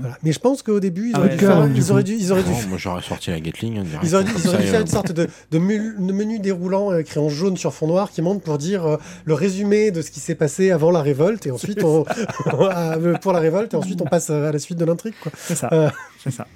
Voilà. 0.00 0.18
Mais 0.22 0.32
je 0.32 0.38
pense 0.38 0.62
qu'au 0.62 0.78
début, 0.80 1.08
ils 1.08 1.12
Ah 1.14 1.18
auraient, 1.20 1.28
ouais, 1.30 1.36
dû, 1.36 1.44
faire- 1.46 1.68
ils 1.74 1.92
auraient 1.92 2.02
dû, 2.02 2.14
ils 2.14 2.30
auraient 2.32 2.42
dû 2.42 2.50
non, 2.50 2.56
moi 2.68 2.78
j'aurais 2.78 3.02
sorti 3.02 3.30
la 3.30 3.40
Gatling. 3.40 3.78
hein. 3.78 3.84
Ils 4.02 4.14
auraient, 4.14 4.24
dû- 4.24 4.32
ils 4.36 4.42
Comme 4.42 4.50
auraient 4.54 4.58
dû 4.62 4.64
ça, 4.66 4.70
faire 4.70 4.80
euh, 4.80 4.82
une 4.82 4.86
sorte 4.88 5.12
de, 5.12 5.28
de 5.50 5.58
mul- 5.58 5.96
de 5.98 6.12
menu 6.12 6.38
déroulant 6.38 6.92
euh, 6.92 6.98
écrit 7.00 7.18
en 7.20 7.28
jaune 7.30 7.56
sur 7.56 7.72
fond 7.72 7.86
noir 7.86 8.10
qui 8.10 8.20
montre 8.22 8.42
pour 8.42 8.58
dire 8.58 8.84
euh, 8.86 8.96
le 9.24 9.34
résumé 9.34 9.90
de 9.90 10.02
ce 10.02 10.10
qui 10.10 10.20
s'est 10.20 10.34
passé 10.34 10.70
avant 10.70 10.90
la 10.90 11.00
révolte 11.02 11.46
et 11.46 11.50
ensuite 11.50 11.82
on, 11.82 12.04
à- 12.70 12.96
pour 13.20 13.32
la 13.32 13.40
révolte 13.40 13.72
et 13.74 13.76
ensuite 13.76 14.00
on 14.02 14.06
passe 14.06 14.28
à 14.30 14.52
la 14.52 14.58
suite 14.58 14.78
de 14.78 14.84
l'intrigue. 14.84 15.14
quoi. 15.22 15.32
c'est 15.36 15.54
ça. 15.54 15.68
Euh. 15.72 15.90
C'est 16.22 16.30
ça. 16.32 16.46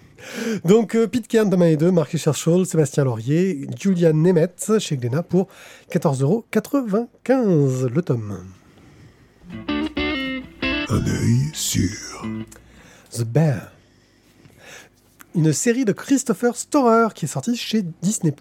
Donc 0.64 0.94
euh, 0.94 1.06
Pete 1.06 1.26
Kern, 1.28 1.48
Thomas 1.50 1.66
et 1.66 1.76
2, 1.76 1.90
Marc 1.90 2.10
Richard 2.12 2.34
Scholl, 2.34 2.64
Sébastien 2.66 3.04
Laurier, 3.04 3.66
Julian 3.78 4.12
Nemeth 4.14 4.72
chez 4.78 4.96
Glénat 4.96 5.22
pour 5.22 5.48
14,95€ 5.90 7.88
le 7.88 8.02
tome. 8.02 8.38
Un 10.94 11.04
œil 11.08 11.50
sur. 11.52 12.24
The 13.10 13.24
Bear. 13.24 13.72
Une 15.34 15.52
série 15.52 15.84
de 15.84 15.90
Christopher 15.90 16.54
Storer 16.54 17.08
qui 17.16 17.24
est 17.24 17.28
sortie 17.28 17.56
chez 17.56 17.84
Disney+. 18.00 18.32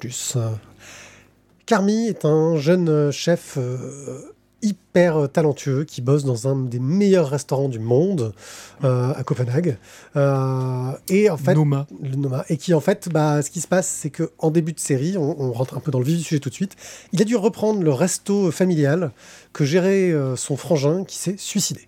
Carmi 1.65 2.05
est 2.09 2.25
un 2.25 2.57
jeune 2.57 3.09
chef 3.09 3.57
euh, 3.57 4.35
hyper 4.61 5.31
talentueux 5.31 5.83
qui 5.83 6.01
bosse 6.01 6.25
dans 6.25 6.47
un 6.47 6.55
des 6.55 6.77
meilleurs 6.77 7.31
restaurants 7.31 7.69
du 7.69 7.79
monde 7.79 8.35
euh, 8.83 9.15
à 9.15 9.23
Copenhague. 9.23 9.79
Euh, 10.15 10.91
et 11.09 11.31
en 11.31 11.37
fait, 11.37 11.55
Noma. 11.55 11.87
le 12.03 12.15
Noma. 12.17 12.45
Et 12.49 12.57
qui, 12.57 12.75
en 12.75 12.81
fait, 12.81 13.09
bah, 13.09 13.41
ce 13.41 13.49
qui 13.49 13.61
se 13.61 13.67
passe, 13.67 13.87
c'est 13.87 14.11
que 14.11 14.29
en 14.37 14.51
début 14.51 14.73
de 14.73 14.79
série, 14.79 15.17
on, 15.17 15.41
on 15.41 15.53
rentre 15.53 15.75
un 15.75 15.79
peu 15.79 15.89
dans 15.89 15.97
le 15.97 16.05
vif 16.05 16.19
du 16.19 16.23
sujet 16.23 16.39
tout 16.39 16.49
de 16.49 16.53
suite, 16.53 16.75
il 17.13 17.21
a 17.21 17.25
dû 17.25 17.35
reprendre 17.35 17.81
le 17.81 17.91
resto 17.91 18.51
familial 18.51 19.09
que 19.53 19.65
gérait 19.65 20.11
euh, 20.11 20.35
son 20.35 20.55
frangin 20.55 21.03
qui 21.03 21.17
s'est 21.17 21.37
suicidé. 21.39 21.87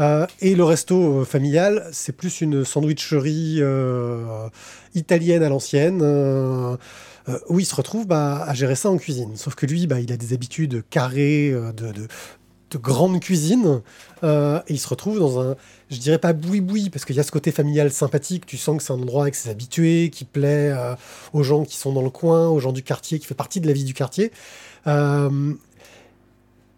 Euh, 0.00 0.26
et 0.40 0.54
le 0.54 0.64
resto 0.64 1.20
euh, 1.20 1.24
familial, 1.24 1.88
c'est 1.92 2.12
plus 2.12 2.40
une 2.40 2.64
sandwicherie 2.64 3.58
euh, 3.60 4.48
italienne 4.94 5.42
à 5.42 5.48
l'ancienne, 5.48 6.02
où 7.48 7.58
il 7.58 7.66
se 7.66 7.74
retrouve 7.74 8.06
bah, 8.06 8.44
à 8.46 8.54
gérer 8.54 8.76
ça 8.76 8.90
en 8.90 8.98
cuisine. 8.98 9.36
Sauf 9.36 9.54
que 9.54 9.66
lui, 9.66 9.86
bah, 9.86 10.00
il 10.00 10.12
a 10.12 10.16
des 10.16 10.32
habitudes 10.32 10.84
carrées 10.90 11.50
de, 11.50 11.92
de, 11.92 12.06
de 12.70 12.78
grande 12.78 13.20
cuisine, 13.20 13.82
et 14.22 14.60
il 14.68 14.78
se 14.78 14.88
retrouve 14.88 15.18
dans 15.18 15.40
un, 15.40 15.56
je 15.90 15.98
dirais 15.98 16.18
pas 16.18 16.32
boui-boui, 16.32 16.90
parce 16.90 17.04
qu'il 17.04 17.16
y 17.16 17.20
a 17.20 17.24
ce 17.24 17.32
côté 17.32 17.50
familial 17.50 17.90
sympathique, 17.90 18.46
tu 18.46 18.56
sens 18.56 18.76
que 18.76 18.82
c'est 18.82 18.92
un 18.92 19.00
endroit 19.00 19.22
avec 19.22 19.34
ses 19.34 19.50
habitués, 19.50 20.10
qui 20.10 20.24
plaît 20.24 20.72
aux 21.32 21.42
gens 21.42 21.64
qui 21.64 21.76
sont 21.76 21.92
dans 21.92 22.02
le 22.02 22.10
coin, 22.10 22.48
aux 22.48 22.60
gens 22.60 22.72
du 22.72 22.84
quartier, 22.84 23.18
qui 23.18 23.26
fait 23.26 23.34
partie 23.34 23.60
de 23.60 23.66
la 23.66 23.72
vie 23.72 23.84
du 23.84 23.94
quartier. 23.94 24.30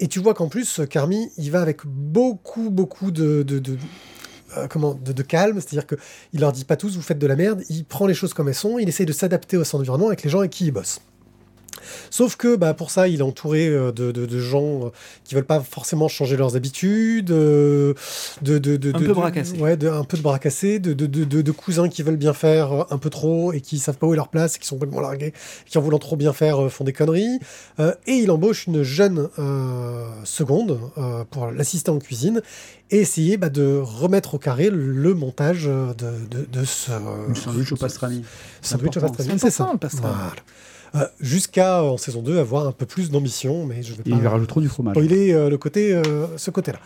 Et 0.00 0.08
tu 0.08 0.20
vois 0.20 0.34
qu'en 0.34 0.48
plus, 0.48 0.80
Carmi, 0.88 1.30
il 1.36 1.50
va 1.50 1.60
avec 1.60 1.80
beaucoup, 1.84 2.70
beaucoup 2.70 3.10
de, 3.10 3.44
euh, 4.56 4.66
comment, 4.68 4.94
de, 4.94 5.22
calme. 5.22 5.60
C'est-à-dire 5.60 5.86
qu'il 5.86 6.40
leur 6.40 6.52
dit 6.52 6.64
pas 6.64 6.76
tous, 6.76 6.96
vous 6.96 7.02
faites 7.02 7.18
de 7.18 7.26
la 7.26 7.36
merde. 7.36 7.62
Il 7.68 7.84
prend 7.84 8.06
les 8.06 8.14
choses 8.14 8.32
comme 8.32 8.48
elles 8.48 8.54
sont. 8.54 8.78
Il 8.78 8.88
essaye 8.88 9.06
de 9.06 9.12
s'adapter 9.12 9.56
à 9.56 9.64
son 9.64 9.78
environnement 9.78 10.08
avec 10.08 10.22
les 10.22 10.30
gens 10.30 10.38
avec 10.40 10.52
qui 10.52 10.66
il 10.66 10.70
bosse. 10.70 11.00
Sauf 12.10 12.36
que 12.36 12.56
bah, 12.56 12.74
pour 12.74 12.90
ça, 12.90 13.08
il 13.08 13.20
est 13.20 13.22
entouré 13.22 13.68
euh, 13.68 13.92
de, 13.92 14.12
de- 14.12 14.26
de 14.26 14.38
gens 14.40 14.86
euh, 14.86 14.88
qui 15.24 15.34
veulent 15.34 15.44
pas 15.44 15.60
forcément 15.60 16.08
changer 16.08 16.36
leurs 16.36 16.56
habitudes, 16.56 17.30
euh, 17.30 17.94
de, 18.42 18.58
de, 18.58 18.76
de, 18.76 18.90
Un 18.90 18.98
peu 18.98 19.06
de- 19.08 19.12
bras 19.12 19.30
cassés. 19.30 19.58
ouais, 19.58 19.76
de- 19.76 19.88
un 19.88 20.04
peu 20.04 20.16
de 20.16 20.22
bras 20.22 20.38
cassés, 20.38 20.78
de, 20.78 20.92
de, 20.92 21.06
de, 21.06 21.24
de- 21.24 21.42
de 21.42 21.52
cousins 21.52 21.88
qui 21.88 22.02
veulent 22.02 22.16
bien 22.16 22.32
faire 22.34 22.86
un 22.90 22.98
peu 22.98 23.10
trop 23.10 23.52
et 23.52 23.60
qui 23.60 23.78
savent 23.78 23.96
pas 23.98 24.06
où 24.06 24.12
est 24.12 24.16
leur 24.16 24.28
place, 24.28 24.58
qui 24.58 24.66
sont 24.66 24.76
complètement 24.76 25.00
largués, 25.00 25.32
qui 25.66 25.78
en 25.78 25.80
voulant 25.80 25.98
trop 25.98 26.16
bien 26.16 26.32
faire 26.32 26.70
font 26.70 26.84
des 26.84 26.92
conneries. 26.92 27.38
Euh, 27.80 27.92
et 28.06 28.12
il 28.14 28.30
embauche 28.30 28.66
une 28.66 28.82
jeune 28.82 29.28
euh, 29.38 30.04
seconde 30.24 30.78
euh, 30.98 31.24
pour 31.30 31.50
l'assister 31.50 31.90
en 31.90 31.98
cuisine 31.98 32.42
et 32.90 33.00
essayer 33.00 33.36
bah, 33.36 33.50
de 33.50 33.78
remettre 33.82 34.34
au 34.34 34.38
carré 34.38 34.70
le 34.70 35.12
montage 35.14 35.64
de, 35.66 35.92
de, 36.30 36.46
de 36.50 36.64
ce 36.64 36.90
sandwich 37.34 37.72
au 37.72 37.76
pastrami. 37.76 38.24
sandwich 38.62 38.96
au 38.96 39.00
pastrami, 39.00 39.38
c'est 39.38 39.50
ça. 39.50 39.70
pastrami. 39.80 40.14
Voilà. 40.14 40.32
Euh, 40.94 41.06
Jusqu'à 41.20 41.82
en 41.82 41.96
saison 41.96 42.22
2 42.22 42.38
avoir 42.38 42.66
un 42.66 42.72
peu 42.72 42.86
plus 42.86 43.10
d'ambition, 43.10 43.66
mais 43.66 43.82
je 43.82 43.94
vais 43.94 44.02
pas 44.02 44.16
il 44.16 44.26
rajouteront 44.26 44.60
du 44.60 44.68
fromage. 44.68 44.94
spoiler 44.94 45.32
euh, 45.32 45.50
le 45.50 45.58
côté, 45.58 45.92
euh, 45.94 46.26
ce 46.36 46.50
côté-là. 46.50 46.78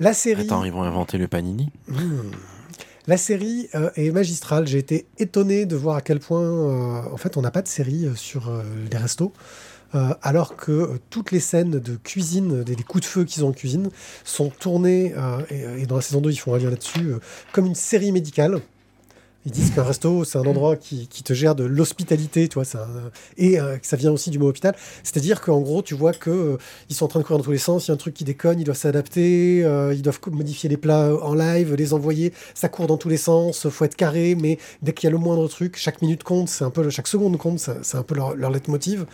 La 0.00 0.12
série, 0.14 0.42
Attends, 0.42 0.64
ils 0.64 0.72
vont 0.72 0.82
inventer 0.82 1.18
le 1.18 1.28
panini 1.28 1.70
Hmm. 1.88 2.30
la 3.06 3.16
série 3.16 3.68
euh, 3.74 3.90
est 3.96 4.10
magistrale. 4.10 4.66
J'ai 4.66 4.78
été 4.78 5.06
étonné 5.18 5.66
de 5.66 5.76
voir 5.76 5.96
à 5.96 6.00
quel 6.00 6.20
point, 6.20 6.40
euh, 6.40 7.02
en 7.12 7.16
fait, 7.16 7.36
on 7.36 7.42
n'a 7.42 7.50
pas 7.50 7.62
de 7.62 7.68
série 7.68 8.06
euh, 8.06 8.14
sur 8.14 8.48
euh, 8.48 8.62
les 8.90 8.96
restos. 8.96 9.32
euh, 9.94 10.12
alors 10.22 10.56
que 10.56 10.72
euh, 10.72 10.88
toutes 11.10 11.30
les 11.30 11.38
scènes 11.38 11.78
de 11.78 11.94
cuisine, 11.96 12.64
des, 12.64 12.74
des 12.74 12.82
coups 12.82 13.02
de 13.02 13.08
feu 13.08 13.24
qu'ils 13.24 13.44
ont 13.44 13.48
en 13.50 13.52
cuisine, 13.52 13.90
sont 14.24 14.48
tournées, 14.50 15.14
euh, 15.16 15.38
et, 15.50 15.82
et 15.82 15.86
dans 15.86 15.94
la 15.96 16.02
saison 16.02 16.20
2, 16.20 16.30
ils 16.30 16.36
font 16.36 16.54
un 16.54 16.58
lien 16.58 16.70
là-dessus, 16.70 17.06
euh, 17.12 17.20
comme 17.52 17.66
une 17.66 17.76
série 17.76 18.10
médicale. 18.10 18.60
Ils 19.46 19.52
disent 19.52 19.70
qu'un 19.70 19.82
resto, 19.82 20.24
c'est 20.24 20.38
un 20.38 20.46
endroit 20.46 20.76
qui, 20.76 21.06
qui 21.08 21.22
te 21.22 21.32
gère 21.32 21.54
de 21.54 21.64
l'hospitalité, 21.64 22.48
tu 22.48 22.54
vois, 22.54 22.64
et 23.36 23.60
euh, 23.60 23.76
ça 23.82 23.96
vient 23.96 24.12
aussi 24.12 24.30
du 24.30 24.38
mot 24.38 24.48
hôpital. 24.48 24.74
C'est-à-dire 25.02 25.40
qu'en 25.40 25.60
gros, 25.60 25.82
tu 25.82 25.94
vois 25.94 26.12
que 26.12 26.30
euh, 26.30 26.56
ils 26.88 26.96
sont 26.96 27.04
en 27.04 27.08
train 27.08 27.20
de 27.20 27.24
courir 27.24 27.38
dans 27.38 27.44
tous 27.44 27.52
les 27.52 27.58
sens, 27.58 27.86
il 27.86 27.90
y 27.90 27.92
a 27.92 27.94
un 27.94 27.98
truc 27.98 28.14
qui 28.14 28.24
déconne, 28.24 28.58
ils 28.58 28.64
doivent 28.64 28.76
s'adapter, 28.76 29.64
euh, 29.64 29.92
ils 29.94 30.02
doivent 30.02 30.20
modifier 30.32 30.68
les 30.68 30.76
plats 30.76 31.14
en 31.22 31.34
live, 31.34 31.74
les 31.74 31.92
envoyer, 31.92 32.32
ça 32.54 32.68
court 32.68 32.86
dans 32.86 32.96
tous 32.96 33.08
les 33.08 33.16
sens, 33.16 33.68
faut 33.68 33.84
être 33.84 33.96
carré, 33.96 34.34
mais 34.34 34.58
dès 34.82 34.92
qu'il 34.92 35.06
y 35.06 35.08
a 35.08 35.10
le 35.10 35.18
moindre 35.18 35.46
truc, 35.48 35.76
chaque 35.76 36.00
minute 36.02 36.22
compte, 36.22 36.48
c'est 36.48 36.64
un 36.64 36.70
peu 36.70 36.88
chaque 36.90 37.08
seconde 37.08 37.36
compte, 37.36 37.58
c'est 37.58 37.96
un 37.96 38.02
peu 38.02 38.14
leur, 38.14 38.34
leur 38.34 38.50
leitmotiv. 38.50 39.06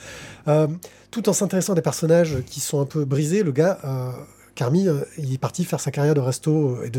Euh, 0.49 0.69
tout 1.11 1.29
en 1.29 1.33
s'intéressant 1.33 1.73
à 1.73 1.77
des 1.77 1.83
personnages 1.83 2.39
qui 2.47 2.61
sont 2.61 2.81
un 2.81 2.87
peu 2.87 3.05
brisés, 3.05 3.43
le 3.43 3.53
gars, 3.53 3.79
euh, 3.85 4.13
Carmi, 4.55 4.87
euh, 4.87 5.01
il 5.19 5.33
est 5.33 5.39
parti 5.39 5.65
faire 5.65 5.81
sa 5.81 5.91
carrière 5.91 6.15
de 6.15 6.21
resto 6.21 6.77
euh, 6.77 6.85
et 6.85 6.91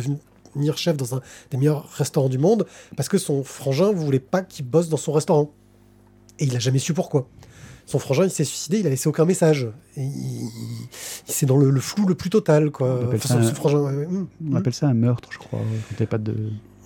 devenir 0.56 0.78
chef 0.78 0.98
dans 0.98 1.16
un 1.16 1.22
des 1.52 1.58
meilleurs 1.58 1.90
restaurants 1.94 2.30
du 2.30 2.38
monde 2.38 2.66
parce 2.98 3.10
que 3.10 3.18
son 3.18 3.44
frangin 3.44 3.92
voulait 3.92 4.20
pas 4.20 4.42
qu'il 4.42 4.66
bosse 4.66 4.90
dans 4.90 4.98
son 4.98 5.12
restaurant. 5.12 5.52
Et 6.40 6.46
il 6.46 6.56
a 6.56 6.60
jamais 6.60 6.80
su 6.80 6.94
pourquoi. 6.94 7.28
Son 7.86 8.00
frangin, 8.00 8.24
il 8.24 8.32
s'est 8.32 8.44
suicidé, 8.46 8.80
il 8.80 8.88
a 8.88 8.90
laissé 8.90 9.10
aucun 9.10 9.26
message. 9.26 9.68
Et 9.98 10.02
il, 10.02 10.44
il- 10.44 10.50
c'est 11.26 11.46
dans 11.46 11.58
le, 11.58 11.70
le 11.70 11.80
flou 11.82 12.06
le 12.08 12.16
plus 12.16 12.30
total, 12.30 12.72
quoi. 12.72 12.88
On 13.02 13.06
appelle 13.08 13.16
Enfin, 13.18 13.28
ça 13.28 13.36
un- 13.40 13.44
son 13.44 13.56
frangin, 13.56 13.80
ouais, 13.80 13.94
ouais. 14.06 14.08
On 14.50 14.56
appelle 14.56 14.74
ça 14.74 14.88
un 14.88 14.94
meurtre, 14.94 15.30
je 15.32 15.38
crois, 15.40 15.60
quand 15.60 15.96
t'as 15.98 16.06
pas 16.06 16.18
de. 16.18 16.36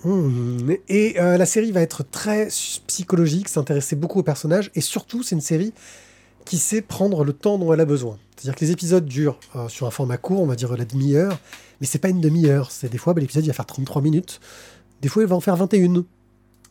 Hum, 0.04 0.72
Et 0.88 1.20
euh, 1.20 1.36
la 1.36 1.46
série 1.46 1.72
va 1.72 1.80
être 1.80 2.02
très 2.08 2.48
psychologique, 2.86 3.48
s'intéresser 3.48 3.96
beaucoup 3.96 4.18
aux 4.20 4.22
personnages, 4.24 4.70
et 4.74 4.80
surtout, 4.80 5.22
c'est 5.22 5.34
une 5.34 5.40
série 5.40 5.72
qui 6.46 6.56
sait 6.56 6.80
prendre 6.80 7.24
le 7.24 7.34
temps 7.34 7.58
dont 7.58 7.72
elle 7.74 7.80
a 7.80 7.84
besoin. 7.84 8.16
C'est-à-dire 8.36 8.54
que 8.54 8.64
les 8.64 8.70
épisodes 8.70 9.04
durent 9.04 9.38
euh, 9.54 9.68
sur 9.68 9.86
un 9.86 9.90
format 9.90 10.16
court, 10.16 10.40
on 10.40 10.46
va 10.46 10.56
dire 10.56 10.74
la 10.74 10.84
demi-heure, 10.84 11.38
mais 11.80 11.86
c'est 11.86 11.98
pas 11.98 12.08
une 12.08 12.20
demi-heure. 12.20 12.70
C'est 12.70 12.88
des 12.88 12.98
fois, 12.98 13.12
bah, 13.12 13.20
l'épisode 13.20 13.44
il 13.44 13.48
va 13.48 13.52
faire 13.52 13.66
33 13.66 14.00
minutes, 14.00 14.40
des 15.02 15.08
fois 15.08 15.22
il 15.22 15.28
va 15.28 15.36
en 15.36 15.40
faire 15.40 15.56
21. 15.56 16.04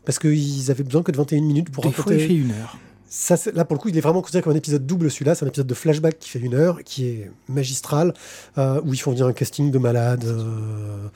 Parce 0.05 0.19
qu'ils 0.19 0.69
avaient 0.69 0.83
besoin 0.83 1.01
que 1.01 1.11
de 1.11 1.17
21 1.17 1.41
minutes 1.41 1.71
pour 1.71 1.83
Des 1.83 1.91
fois, 1.91 2.13
il 2.13 2.19
fait 2.19 2.35
une 2.35 2.51
heure. 2.51 2.77
Là, 3.53 3.63
pour 3.65 3.75
le 3.75 3.81
coup, 3.81 3.89
il 3.89 3.97
est 3.97 4.01
vraiment 4.01 4.21
considéré 4.21 4.43
comme 4.43 4.53
un 4.53 4.57
épisode 4.57 4.85
double, 4.85 5.09
celui-là. 5.09 5.35
C'est 5.35 5.45
un 5.45 5.47
épisode 5.47 5.67
de 5.67 5.73
flashback 5.73 6.19
qui 6.19 6.29
fait 6.29 6.39
une 6.39 6.53
heure, 6.53 6.83
qui 6.83 7.07
est 7.07 7.31
magistral, 7.47 8.13
euh, 8.57 8.81
où 8.83 8.93
ils 8.93 8.97
font 8.97 9.11
venir 9.11 9.25
un 9.25 9.33
casting 9.33 9.71
de 9.71 9.77
malades 9.77 10.25
euh, 10.25 11.07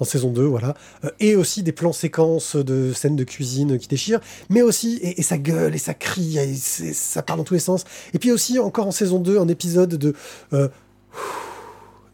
en 0.00 0.04
saison 0.04 0.30
2, 0.30 0.42
voilà. 0.42 0.74
Euh, 1.04 1.10
et 1.20 1.36
aussi 1.36 1.62
des 1.62 1.72
plans 1.72 1.92
séquences 1.92 2.56
de 2.56 2.92
scènes 2.92 3.16
de 3.16 3.24
cuisine 3.24 3.78
qui 3.78 3.86
déchirent, 3.86 4.20
mais 4.50 4.62
aussi, 4.62 4.98
et, 5.00 5.20
et 5.20 5.22
ça 5.22 5.38
gueule, 5.38 5.74
et 5.74 5.78
ça 5.78 5.94
crie, 5.94 6.38
et 6.38 6.54
ça 6.56 7.22
part 7.22 7.36
dans 7.36 7.44
tous 7.44 7.54
les 7.54 7.60
sens. 7.60 7.84
Et 8.14 8.18
puis 8.18 8.32
aussi, 8.32 8.58
encore 8.58 8.88
en 8.88 8.92
saison 8.92 9.20
2, 9.20 9.38
un 9.38 9.48
épisode 9.48 9.94
de, 9.94 10.14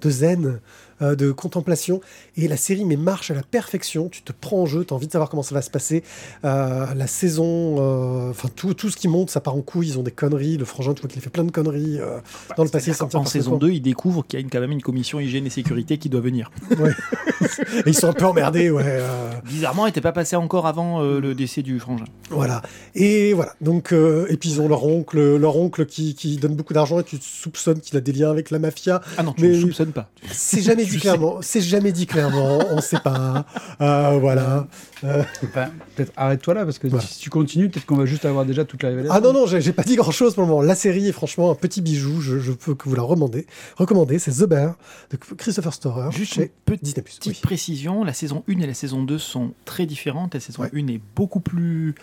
de 0.01 0.11
zen, 0.11 0.61
euh, 1.03 1.15
de 1.17 1.33
contemplation. 1.33 2.01
Et 2.37 2.49
la 2.49 2.57
série 2.57 2.85
mais 2.85 2.97
marche 2.97 3.31
à 3.31 3.35
la 3.35 3.43
perfection. 3.43 4.09
Tu 4.09 4.23
te 4.23 4.33
prends 4.39 4.63
en 4.63 4.67
jeu, 4.67 4.85
tu 4.85 4.93
as 4.93 4.97
envie 4.97 5.07
de 5.07 5.13
savoir 5.13 5.29
comment 5.31 5.43
ça 5.43 5.55
va 5.55 5.63
se 5.63 5.71
passer. 5.71 6.03
Euh, 6.45 6.87
la 6.95 7.07
saison, 7.07 7.77
euh, 7.79 8.31
enfin 8.31 8.49
tout, 8.55 8.75
tout 8.75 8.91
ce 8.91 8.97
qui 8.97 9.09
monte, 9.09 9.31
ça 9.31 9.41
part 9.41 9.55
en 9.55 9.61
couille. 9.63 9.89
Ils 9.89 9.99
ont 9.99 10.03
des 10.03 10.11
conneries. 10.11 10.57
Le 10.57 10.65
frangin, 10.65 10.95
tu 10.95 11.01
vois 11.03 11.09
qu'il 11.11 11.19
a 11.19 11.23
fait 11.23 11.31
plein 11.31 11.45
de 11.45 11.51
conneries 11.51 11.99
euh, 12.01 12.19
dans 12.57 12.65
le 12.65 12.71
passé. 12.71 12.93
En 13.15 13.25
saison 13.25 13.51
par 13.53 13.59
2, 13.61 13.71
il 13.71 13.81
découvre 13.81 14.25
qu'il 14.27 14.39
y 14.39 14.43
a 14.43 14.45
une- 14.45 14.51
quand 14.51 14.61
même 14.61 14.73
une 14.73 14.83
commission 14.83 15.21
hygiène 15.21 15.47
et 15.47 15.51
sécurité 15.51 15.99
qui 15.99 16.09
doit 16.09 16.21
venir. 16.21 16.51
Ouais. 16.79 16.91
Et 17.87 17.91
ils 17.91 17.95
sont 17.95 18.09
un 18.09 18.13
peu 18.13 18.27
emmerdés, 18.27 18.71
ouais. 18.71 19.01
Bizarrement, 19.45 19.87
elle 19.87 19.91
n'était 19.91 20.01
pas 20.01 20.13
passé 20.13 20.37
encore 20.37 20.67
avant 20.67 21.01
le 21.03 21.35
décès 21.35 21.63
du 21.63 21.79
frangin. 21.81 22.05
Voilà. 22.31 22.63
Et 22.95 23.33
voilà. 23.33 23.55
Donc, 23.61 23.93
et 23.93 24.37
puis 24.37 24.51
ils 24.51 24.61
ont 24.61 24.69
leur 24.69 24.85
oncle, 24.87 25.37
leur 25.37 25.57
oncle 25.57 25.87
qui, 25.87 26.15
qui 26.15 26.37
donne 26.37 26.55
beaucoup 26.55 26.73
d'argent 26.75 27.01
et 27.01 27.05
tu 27.05 27.19
soupçonnes 27.21 27.81
qu'il 27.81 27.97
a 27.97 28.01
des 28.01 28.13
liens 28.13 28.31
avec 28.31 28.51
la 28.51 28.59
mafia. 28.59 29.01
Ah 29.17 29.23
non, 29.23 29.33
tu 29.33 29.43
Mais- 29.43 29.49
ne 29.57 29.61
soupçonnes 29.61 29.93
pas. 29.93 30.11
C'est 30.31 30.61
jamais 30.63 30.85
dit 30.91 31.01
clairement. 31.01 31.39
C'est 31.43 31.61
jamais 31.61 31.93
dit 31.93 32.07
clairement. 32.07 32.59
On 32.71 32.81
sait 32.81 33.01
pas. 33.01 33.45
Euh, 33.81 34.19
voilà. 34.21 34.67
Euh, 35.05 35.23
peut-être 35.41 36.13
arrête-toi 36.17 36.55
là, 36.55 36.65
parce 36.65 36.79
que 36.79 36.87
Voilà. 36.89 37.05
si 37.05 37.19
tu 37.19 37.31
continues, 37.31 37.69
peut-être 37.71 37.87
qu'on 37.87 37.97
va 37.97 38.05
juste 38.07 38.25
avoir 38.25 38.45
déjà 38.45 38.65
toute 38.65 38.83
la 38.83 38.91
révélation. 38.91 39.15
Ah 39.17 39.21
non, 39.21 39.33
non, 39.33 39.47
j'ai 39.47 39.73
pas 39.73 39.83
dit 39.83 39.97
grand 39.97 40.11
chose 40.11 40.35
pour 40.35 40.43
le 40.45 40.49
moment. 40.49 40.63
La 40.63 40.75
série 40.75 41.09
est 41.09 41.13
franchement 41.13 41.51
un 41.51 41.55
petit 41.55 41.81
bijou. 41.81 42.21
Je, 42.21 42.39
je 42.39 42.53
peux 42.53 42.75
que 42.75 42.89
vous 42.89 42.95
la 42.95 43.03
recommander. 43.03 43.47
Recommander, 43.77 44.19
c'est 44.19 44.33
The 44.33 44.45
Bear 44.45 44.75
de 45.11 45.17
Christopher 45.17 45.73
Storer 45.73 46.11
Juste 46.13 46.37
une 46.37 46.43
chez 46.45 46.53
petite 46.65 46.85
Disney+. 46.85 47.03
Petite 47.03 47.27
Oui. 47.27 47.39
précision, 47.43 48.05
la 48.05 48.13
saison 48.13 48.45
1 48.49 48.61
et 48.61 48.67
la 48.67 48.75
saison 48.75 49.03
2 49.03 49.19
sont 49.19 49.53
très 49.65 49.87
différentes. 49.87 50.35
La 50.35 50.41
saison 50.41 50.63
Ouais. 50.63 50.71
1 50.75 50.87
est 50.89 51.01
beaucoup 51.17 51.41
plus 51.41 51.95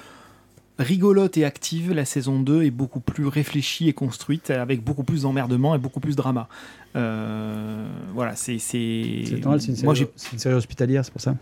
rigolote 0.79 1.37
et 1.37 1.45
active. 1.45 1.93
La 1.93 2.05
saison 2.05 2.39
2 2.39 2.63
est 2.63 2.71
beaucoup 2.71 2.99
plus 2.99 3.27
réfléchie 3.27 3.87
et 3.89 3.93
construite, 3.93 4.49
avec 4.51 4.83
beaucoup 4.83 5.03
plus 5.03 5.23
d'emmerdement 5.23 5.75
et 5.75 5.77
beaucoup 5.79 5.99
plus 5.99 6.11
de 6.11 6.17
drama. 6.17 6.47
Euh, 6.95 7.87
voilà, 8.13 8.35
c'est... 8.35 8.59
C'est 8.59 9.23
C'est 9.25 9.39
normal, 9.39 9.61
c'est 9.61 9.67
une, 9.67 9.75
série- 9.75 9.95
j'ai... 9.95 10.09
c'est 10.15 10.33
une 10.33 10.39
série 10.39 10.55
hospitalière, 10.55 11.03
c'est 11.05 11.11
pour 11.11 11.21
ça. 11.21 11.35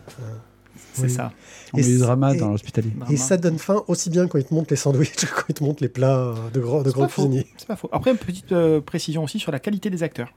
C'est 0.94 1.04
Oui. 1.04 1.10
ça. 1.10 1.32
On 1.74 1.78
Et 1.78 1.82
met 1.82 1.88
du 1.88 1.94
c'est- 1.94 2.00
drama 2.00 2.34
et- 2.36 2.38
dans 2.40 2.50
l'hospitalier. 2.50 2.92
Et 3.10 3.18
ça 3.18 3.38
donne 3.38 3.58
faim 3.60 3.84
aussi 3.88 4.10
bien 4.10 4.28
quand 4.28 4.38
ils 4.38 4.46
te 4.46 4.54
montrent 4.54 4.72
les 4.72 4.76
sandwichs 4.78 5.16
que 5.16 5.26
quand 5.34 5.44
ils 5.50 5.54
te 5.54 5.64
montrent 5.64 5.84
les 5.84 5.90
plats 5.90 6.18
euh, 6.18 6.34
de, 6.54 6.60
grands 6.60 6.82
de 6.82 6.90
C'est 6.90 6.94
grands 6.94 7.04
pas 7.04 7.08
faux. 7.10 7.24
cuisiniers. 7.24 7.48
C'est 7.58 7.68
pas 7.68 7.76
faux. 7.76 7.90
Après, 7.92 8.12
une 8.12 8.18
petite 8.18 8.52
euh, 8.52 8.82
précision 8.82 9.24
aussi 9.24 9.40
sur 9.40 9.52
la 9.52 9.60
qualité 9.60 9.90
des 9.90 10.04
acteurs. 10.04 10.30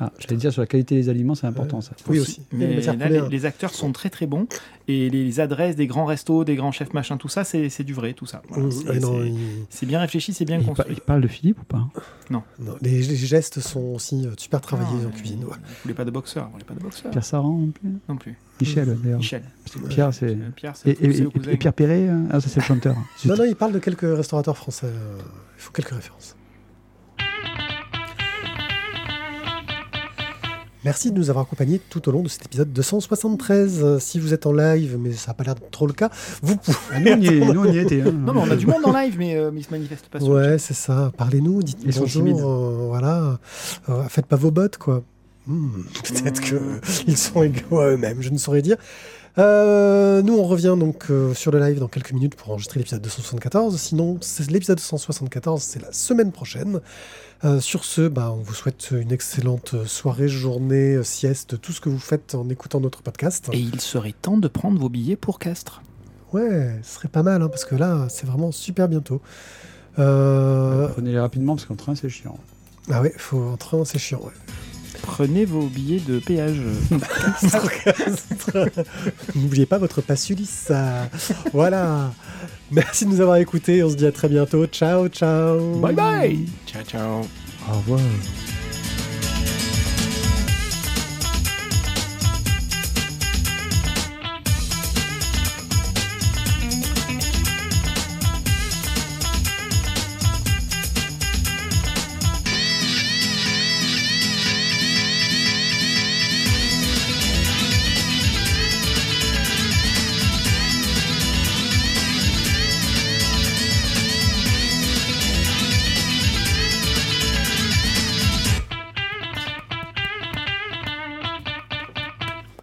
Ah, 0.00 0.10
J'allais 0.18 0.36
dire 0.36 0.52
sur 0.52 0.62
la 0.62 0.66
qualité 0.66 0.94
des 0.96 1.08
aliments, 1.08 1.34
c'est 1.34 1.46
important 1.46 1.80
ça. 1.80 1.92
Oui, 2.08 2.18
aussi. 2.18 2.42
Mais 2.52 2.80
là, 2.80 3.28
les, 3.28 3.44
acteurs 3.46 3.72
sont 3.74 3.92
très 3.92 4.10
très 4.10 4.26
bons. 4.26 4.46
Et 4.88 5.10
les, 5.10 5.24
les 5.24 5.40
adresses 5.40 5.76
des 5.76 5.86
grands 5.86 6.06
restos, 6.06 6.44
des 6.44 6.56
grands 6.56 6.72
chefs, 6.72 6.92
machin, 6.92 7.16
tout 7.16 7.28
ça, 7.28 7.44
c'est 7.44 7.68
c'est 7.68 7.84
du 7.84 7.92
vrai, 7.94 8.14
tout 8.14 8.26
ça. 8.26 8.42
Voilà, 8.48 8.64
Mmh, 8.64 8.70
c'est- 9.70 9.82
il- 9.82 9.88
bien 9.88 10.00
réfléchi, 10.00 10.32
c'est 10.32 10.44
bien 10.44 10.58
Il, 10.58 10.66
construit. 10.66 10.94
il 10.96 11.00
parle 11.00 11.20
de 11.20 11.28
Philippe 11.28 11.60
ou 11.60 11.64
pas? 11.64 11.86
Non, 12.30 12.42
les, 12.80 13.02
les 13.02 13.16
gestes 13.16 13.60
sont 13.60 13.80
aussi 13.94 14.26
euh, 14.26 14.30
super 14.36 14.60
travaillés 14.60 14.90
Non, 14.90 15.04
en 15.04 15.08
euh, 15.08 15.10
cuisine. 15.10 15.44
ouais. 15.44 15.50
Vous 15.50 15.74
voulez 15.84 15.94
pas 15.94 16.04
de 16.04 16.10
boxeur, 16.10 16.46
vous 16.46 16.52
voulez 16.52 16.64
pas 16.64 16.74
de 16.74 16.80
boxeur. 16.80 17.10
Pierre 17.10 17.24
Saran 17.24 17.58
non 17.58 17.70
plus? 17.70 17.90
Non 18.08 18.16
plus. 18.16 18.36
Michel 18.60 18.96
d'ailleurs. 19.02 19.18
Michel. 19.18 19.42
Pierre, 19.88 20.12
c'est. 20.12 20.26
Euh, 20.36 20.50
Et, 20.86 20.90
et- 20.90 21.52
et 21.52 21.56
Pierre 21.56 21.72
Perret 21.74 22.08
hein? 22.08 22.24
Ah, 22.30 22.40
ça 22.40 22.48
c'est 22.48 22.60
le 22.60 22.64
chanteur. 22.66 22.96
Non, 23.24 23.36
non, 23.36 23.44
il 23.44 23.54
parle 23.56 23.72
de 23.72 23.78
quelques 23.78 24.00
restaurateurs 24.16 24.56
français. 24.56 24.86
euh, 24.86 25.18
il 25.56 25.60
faut 25.62 25.72
quelques 25.72 25.90
références. 25.90 26.34
Merci 30.84 31.12
de 31.12 31.16
nous 31.18 31.30
avoir 31.30 31.44
accompagnés 31.44 31.80
tout 31.90 32.08
au 32.08 32.12
long 32.12 32.22
de 32.22 32.28
cet 32.28 32.44
épisode 32.46 32.72
273. 32.72 33.80
Euh, 33.84 33.98
Si 34.00 34.18
vous 34.18 34.34
êtes 34.34 34.46
en 34.46 34.52
live, 34.52 34.96
mais 34.98 35.12
ça 35.12 35.28
n'a 35.30 35.34
pas 35.34 35.44
l'air 35.44 35.54
trop 35.70 35.86
le 35.86 35.92
cas, 35.92 36.10
vous 36.42 36.56
pouvez. 36.56 36.76
Ah, 36.92 36.98
nous, 36.98 37.12
on 37.12 37.20
y, 37.20 37.26
est- 37.28 37.52
nous, 37.52 37.60
on 37.64 37.72
y 37.72 37.78
était. 37.78 38.00
hein. 38.02 38.10
Non, 38.10 38.32
mais 38.34 38.40
on 38.40 38.50
a 38.50 38.56
du 38.56 38.66
monde 38.66 38.84
en 38.84 38.92
live, 38.92 39.14
mais, 39.16 39.36
euh, 39.36 39.50
mais 39.52 39.60
ils 39.60 39.64
se 39.64 39.70
manifestent 39.70 40.08
pas 40.08 40.18
sur 40.18 40.28
le 40.28 40.34
Ouais, 40.34 40.58
c'est 40.58 40.74
ça. 40.74 41.12
Parlez-nous, 41.16 41.62
dites-nous 41.62 41.86
Ils 41.88 41.92
sont 41.94 42.00
bonjour. 42.00 42.22
timides. 42.24 42.40
euh, 42.40 42.86
voilà. 42.88 43.38
Euh, 43.88 44.02
faites 44.08 44.26
pas 44.26 44.36
vos 44.36 44.50
bottes, 44.50 44.78
quoi. 44.78 45.02
Hmm, 45.46 45.82
Peut-être 46.04 46.40
que 46.40 46.56
ils 47.06 47.16
sont 47.16 47.42
égaux 47.44 47.78
à 47.80 47.86
eux-mêmes, 47.90 48.20
je 48.20 48.30
ne 48.30 48.38
saurais 48.38 48.62
dire. 48.62 48.76
Euh, 49.38 50.20
nous, 50.22 50.36
on 50.36 50.44
revient 50.44 50.76
donc 50.78 51.06
euh, 51.10 51.32
sur 51.34 51.50
le 51.52 51.58
live 51.58 51.78
dans 51.78 51.88
quelques 51.88 52.12
minutes 52.12 52.34
pour 52.36 52.50
enregistrer 52.50 52.78
l'épisode 52.78 53.00
274. 53.00 53.78
Sinon, 53.78 54.18
c'est 54.20 54.50
l'épisode 54.50 54.76
274, 54.76 55.62
c'est 55.62 55.80
la 55.80 55.92
semaine 55.92 56.32
prochaine. 56.32 56.80
Euh, 57.44 57.60
sur 57.60 57.84
ce, 57.84 58.08
bah, 58.08 58.32
on 58.32 58.42
vous 58.42 58.54
souhaite 58.54 58.90
une 58.92 59.10
excellente 59.10 59.86
soirée, 59.86 60.28
journée, 60.28 61.02
sieste, 61.02 61.60
tout 61.60 61.72
ce 61.72 61.80
que 61.80 61.88
vous 61.88 61.98
faites 61.98 62.34
en 62.34 62.48
écoutant 62.50 62.80
notre 62.80 63.02
podcast. 63.02 63.48
Et 63.52 63.58
il 63.58 63.80
serait 63.80 64.14
temps 64.20 64.36
de 64.36 64.48
prendre 64.48 64.78
vos 64.78 64.88
billets 64.88 65.16
pour 65.16 65.38
Castres. 65.38 65.82
Ouais, 66.32 66.78
ce 66.82 66.94
serait 66.94 67.08
pas 67.08 67.22
mal, 67.22 67.42
hein, 67.42 67.48
parce 67.48 67.64
que 67.64 67.74
là, 67.74 68.06
c'est 68.08 68.26
vraiment 68.26 68.52
super 68.52 68.88
bientôt. 68.88 69.20
Euh, 69.98 70.88
Prenez-les 70.88 71.20
rapidement 71.20 71.54
parce 71.54 71.66
qu'en 71.66 71.74
train 71.76 71.94
c'est 71.94 72.08
chiant. 72.08 72.38
Ah 72.90 73.02
ouais, 73.02 73.12
faut 73.16 73.42
en 73.42 73.56
train, 73.56 73.84
c'est 73.84 73.98
chiant. 73.98 74.20
Ouais. 74.22 74.32
Prenez 75.02 75.44
vos 75.44 75.66
billets 75.66 76.00
de 76.00 76.18
péage. 76.18 76.60
N'oubliez 79.34 79.66
pas 79.66 79.78
votre 79.78 80.00
passe 80.00 80.30
Ulysse. 80.30 80.72
Voilà. 81.52 82.12
Merci 82.70 83.04
de 83.04 83.10
nous 83.10 83.20
avoir 83.20 83.36
écoutés. 83.36 83.82
On 83.82 83.90
se 83.90 83.96
dit 83.96 84.06
à 84.06 84.12
très 84.12 84.28
bientôt. 84.28 84.66
Ciao, 84.66 85.08
ciao. 85.08 85.78
Bye 85.78 85.94
bye 85.94 86.46
Ciao, 86.66 86.82
ciao. 86.82 87.20
Au 87.70 87.76
revoir. 87.78 88.00